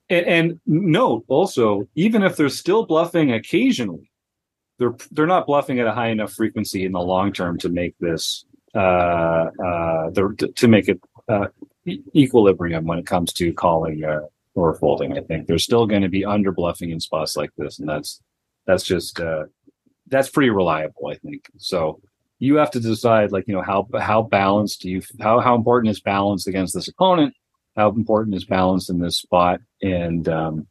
And, 0.09 0.25
and 0.25 0.59
note 0.65 1.25
also, 1.27 1.87
even 1.95 2.23
if 2.23 2.37
they're 2.37 2.49
still 2.49 2.85
bluffing 2.85 3.31
occasionally, 3.33 4.09
they're 4.79 4.95
they're 5.11 5.27
not 5.27 5.47
bluffing 5.47 5.79
at 5.79 5.87
a 5.87 5.91
high 5.91 6.09
enough 6.09 6.33
frequency 6.33 6.85
in 6.85 6.91
the 6.91 6.99
long 6.99 7.33
term 7.33 7.57
to 7.59 7.69
make 7.69 7.97
this 7.99 8.45
uh, 8.75 8.77
uh, 8.77 10.09
the, 10.11 10.53
to 10.55 10.67
make 10.67 10.87
it 10.87 11.01
uh, 11.27 11.47
equilibrium 12.15 12.85
when 12.85 12.99
it 12.99 13.05
comes 13.05 13.33
to 13.33 13.53
calling 13.53 14.03
uh, 14.03 14.21
or 14.55 14.75
folding. 14.75 15.17
I 15.17 15.21
think 15.21 15.47
they're 15.47 15.57
still 15.59 15.87
going 15.87 16.03
to 16.03 16.09
be 16.09 16.25
under 16.25 16.51
bluffing 16.51 16.91
in 16.91 16.99
spots 16.99 17.35
like 17.35 17.49
this, 17.57 17.79
and 17.79 17.89
that's 17.89 18.21
that's 18.65 18.83
just 18.83 19.19
uh, 19.19 19.45
that's 20.07 20.29
pretty 20.29 20.49
reliable. 20.49 21.07
I 21.07 21.15
think 21.15 21.47
so. 21.57 21.99
You 22.39 22.55
have 22.57 22.69
to 22.71 22.79
decide, 22.79 23.31
like 23.31 23.47
you 23.47 23.55
know, 23.55 23.63
how 23.63 23.87
how 23.99 24.21
balanced 24.21 24.81
do 24.81 24.91
you 24.91 25.01
how 25.19 25.39
how 25.39 25.55
important 25.55 25.91
is 25.91 25.99
balance 25.99 26.45
against 26.45 26.75
this 26.75 26.87
opponent, 26.87 27.33
how 27.78 27.89
important 27.89 28.36
is 28.36 28.43
balance 28.43 28.89
in 28.89 28.99
this 28.99 29.17
spot 29.19 29.61
and 29.82 30.28
um, 30.28 30.67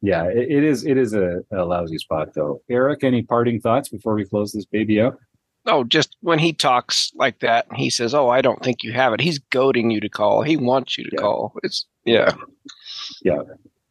yeah 0.00 0.24
it, 0.24 0.50
it 0.50 0.64
is 0.64 0.86
it 0.86 0.96
is 0.96 1.12
a, 1.12 1.40
a, 1.52 1.64
lousy 1.64 1.98
spot 1.98 2.32
though 2.34 2.62
eric 2.70 3.04
any 3.04 3.22
parting 3.22 3.60
thoughts 3.60 3.88
before 3.88 4.14
we 4.14 4.24
close 4.24 4.52
this 4.52 4.64
baby 4.64 5.00
up? 5.00 5.18
oh 5.66 5.84
just 5.84 6.16
when 6.20 6.38
he 6.38 6.52
talks 6.52 7.12
like 7.16 7.40
that 7.40 7.66
he 7.74 7.90
says 7.90 8.14
oh 8.14 8.28
i 8.28 8.40
don't 8.40 8.62
think 8.62 8.82
you 8.82 8.92
have 8.92 9.12
it 9.12 9.20
he's 9.20 9.38
goading 9.50 9.90
you 9.90 10.00
to 10.00 10.08
call 10.08 10.42
he 10.42 10.56
wants 10.56 10.96
you 10.96 11.04
to 11.04 11.10
yeah. 11.12 11.20
call 11.20 11.52
it's 11.62 11.86
yeah 12.04 12.32
yeah 13.22 13.42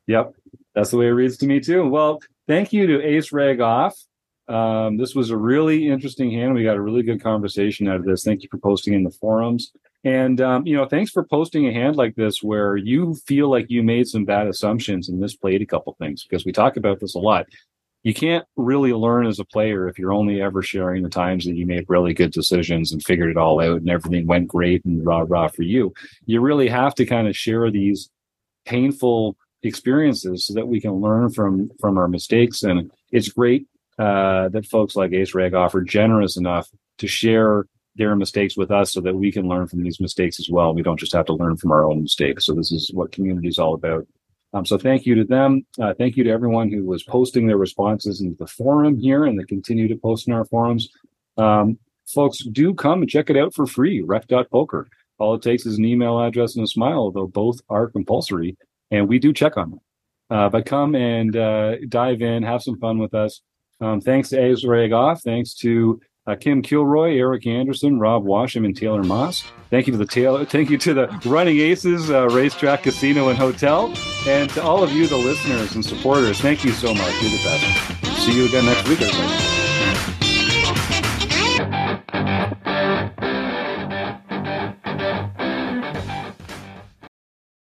yep 0.07 0.33
that's 0.73 0.91
the 0.91 0.97
way 0.97 1.07
it 1.07 1.09
reads 1.09 1.37
to 1.37 1.45
me 1.45 1.59
too 1.59 1.87
well 1.87 2.19
thank 2.47 2.71
you 2.71 2.87
to 2.87 2.99
Aceragoff 2.99 3.93
um, 4.47 4.97
this 4.97 5.15
was 5.15 5.31
a 5.31 5.37
really 5.37 5.87
interesting 5.87 6.31
hand. 6.31 6.53
We 6.53 6.63
got 6.63 6.77
a 6.77 6.81
really 6.81 7.03
good 7.03 7.21
conversation 7.21 7.87
out 7.87 7.95
of 7.95 8.05
this. 8.05 8.23
Thank 8.23 8.43
you 8.43 8.49
for 8.49 8.57
posting 8.57 8.93
in 8.93 9.03
the 9.03 9.11
forums. 9.11 9.71
And 10.05 10.39
um, 10.39 10.67
you 10.67 10.77
know, 10.77 10.85
thanks 10.85 11.09
for 11.09 11.25
posting 11.25 11.67
a 11.67 11.73
hand 11.73 11.95
like 11.95 12.15
this 12.15 12.43
where 12.43 12.77
you 12.77 13.15
feel 13.25 13.49
like 13.49 13.65
you 13.69 13.81
made 13.81 14.07
some 14.07 14.23
bad 14.23 14.45
assumptions 14.45 15.09
and 15.09 15.21
misplayed 15.21 15.63
a 15.63 15.65
couple 15.65 15.95
things 15.99 16.23
because 16.23 16.45
we 16.45 16.51
talk 16.51 16.77
about 16.77 16.99
this 16.99 17.15
a 17.15 17.19
lot. 17.19 17.47
You 18.03 18.13
can't 18.13 18.45
really 18.55 18.93
learn 18.93 19.25
as 19.25 19.39
a 19.39 19.45
player 19.45 19.87
if 19.87 19.97
you're 19.97 20.13
only 20.13 20.39
ever 20.39 20.61
sharing 20.61 21.01
the 21.01 21.09
times 21.09 21.45
that 21.45 21.55
you 21.55 21.65
made 21.65 21.85
really 21.87 22.13
good 22.13 22.31
decisions 22.31 22.91
and 22.91 23.03
figured 23.03 23.31
it 23.31 23.37
all 23.37 23.59
out 23.59 23.77
and 23.77 23.89
everything 23.89 24.27
went 24.27 24.47
great 24.47 24.85
and 24.85 25.03
rah 25.03 25.25
rah 25.27 25.47
for 25.47 25.63
you. 25.63 25.91
You 26.27 26.39
really 26.39 26.69
have 26.69 26.93
to 26.95 27.05
kind 27.07 27.27
of 27.27 27.35
share 27.35 27.71
these 27.71 28.11
painful 28.65 29.35
experiences 29.63 30.45
so 30.45 30.53
that 30.53 30.67
we 30.67 30.79
can 30.79 30.93
learn 30.93 31.31
from 31.31 31.71
from 31.79 31.97
our 31.97 32.07
mistakes. 32.07 32.61
And 32.61 32.91
it's 33.11 33.29
great 33.29 33.65
uh, 33.97 34.49
that 34.49 34.67
folks 34.67 34.95
like 34.95 35.13
Ace 35.13 35.33
Rag 35.33 35.55
offer 35.55 35.81
generous 35.81 36.37
enough 36.37 36.69
to 36.99 37.07
share 37.07 37.65
their 37.95 38.15
mistakes 38.15 38.57
with 38.57 38.71
us 38.71 38.91
so 38.91 39.01
that 39.01 39.15
we 39.15 39.31
can 39.31 39.47
learn 39.47 39.67
from 39.67 39.83
these 39.83 39.99
mistakes 39.99 40.39
as 40.39 40.49
well. 40.49 40.73
We 40.73 40.83
don't 40.83 40.99
just 40.99 41.13
have 41.13 41.25
to 41.27 41.33
learn 41.33 41.57
from 41.57 41.71
our 41.71 41.85
own 41.85 42.01
mistakes. 42.01 42.45
So 42.45 42.53
this 42.53 42.71
is 42.71 42.91
what 42.93 43.11
community 43.11 43.47
is 43.47 43.59
all 43.59 43.73
about. 43.73 44.05
Um, 44.53 44.65
so 44.65 44.77
thank 44.77 45.05
you 45.05 45.15
to 45.15 45.23
them. 45.23 45.65
Uh, 45.79 45.93
thank 45.97 46.15
you 46.15 46.23
to 46.23 46.29
everyone 46.29 46.71
who 46.71 46.85
was 46.85 47.03
posting 47.03 47.47
their 47.47 47.57
responses 47.57 48.21
into 48.21 48.37
the 48.37 48.47
forum 48.47 48.97
here 48.97 49.25
and 49.25 49.37
they 49.39 49.43
continue 49.43 49.87
to 49.87 49.97
post 49.97 50.27
in 50.27 50.33
our 50.33 50.45
forums. 50.45 50.89
Um, 51.37 51.77
folks, 52.07 52.39
do 52.39 52.73
come 52.73 53.01
and 53.01 53.09
check 53.09 53.29
it 53.29 53.37
out 53.37 53.53
for 53.53 53.65
free, 53.65 54.01
rec.poker. 54.01 54.87
All 55.17 55.35
it 55.35 55.41
takes 55.41 55.65
is 55.65 55.77
an 55.77 55.85
email 55.85 56.21
address 56.21 56.55
and 56.55 56.63
a 56.63 56.67
smile, 56.67 56.99
although 56.99 57.27
both 57.27 57.59
are 57.69 57.89
compulsory, 57.89 58.57
and 58.91 59.07
we 59.07 59.19
do 59.19 59.33
check 59.33 59.57
on 59.57 59.71
them. 59.71 59.79
Uh, 60.29 60.49
but 60.49 60.65
come 60.65 60.95
and 60.95 61.35
uh, 61.35 61.75
dive 61.87 62.21
in, 62.21 62.43
have 62.43 62.61
some 62.61 62.77
fun 62.79 62.97
with 62.97 63.13
us. 63.13 63.41
Um, 63.79 64.01
thanks 64.01 64.29
to 64.29 64.37
Aceragoff. 64.37 65.21
Thanks 65.21 65.53
to 65.55 66.01
uh, 66.27 66.35
Kim 66.35 66.61
Kilroy, 66.61 67.15
Eric 67.17 67.45
Anderson, 67.45 67.99
Rob 67.99 68.23
Washam, 68.25 68.65
and 68.65 68.75
Taylor 68.75 69.03
Moss. 69.03 69.43
Thank 69.69 69.87
you 69.87 69.91
to 69.91 69.97
the 69.97 70.05
Taylor. 70.05 70.45
Thank 70.45 70.69
you 70.69 70.77
to 70.79 70.93
the 70.93 71.21
Running 71.25 71.59
Aces 71.59 72.09
uh, 72.09 72.27
Racetrack 72.27 72.83
Casino 72.83 73.29
and 73.29 73.37
Hotel, 73.37 73.93
and 74.27 74.49
to 74.51 74.63
all 74.63 74.83
of 74.83 74.91
you, 74.91 75.07
the 75.07 75.17
listeners 75.17 75.75
and 75.75 75.85
supporters. 75.85 76.39
Thank 76.39 76.63
you 76.63 76.71
so 76.71 76.93
much. 76.93 77.21
You're 77.21 77.31
the 77.31 77.41
best. 77.43 78.21
See 78.25 78.35
you 78.35 78.47
again 78.47 78.65
next 78.65 78.87
week, 78.87 79.01
everybody. 79.01 79.54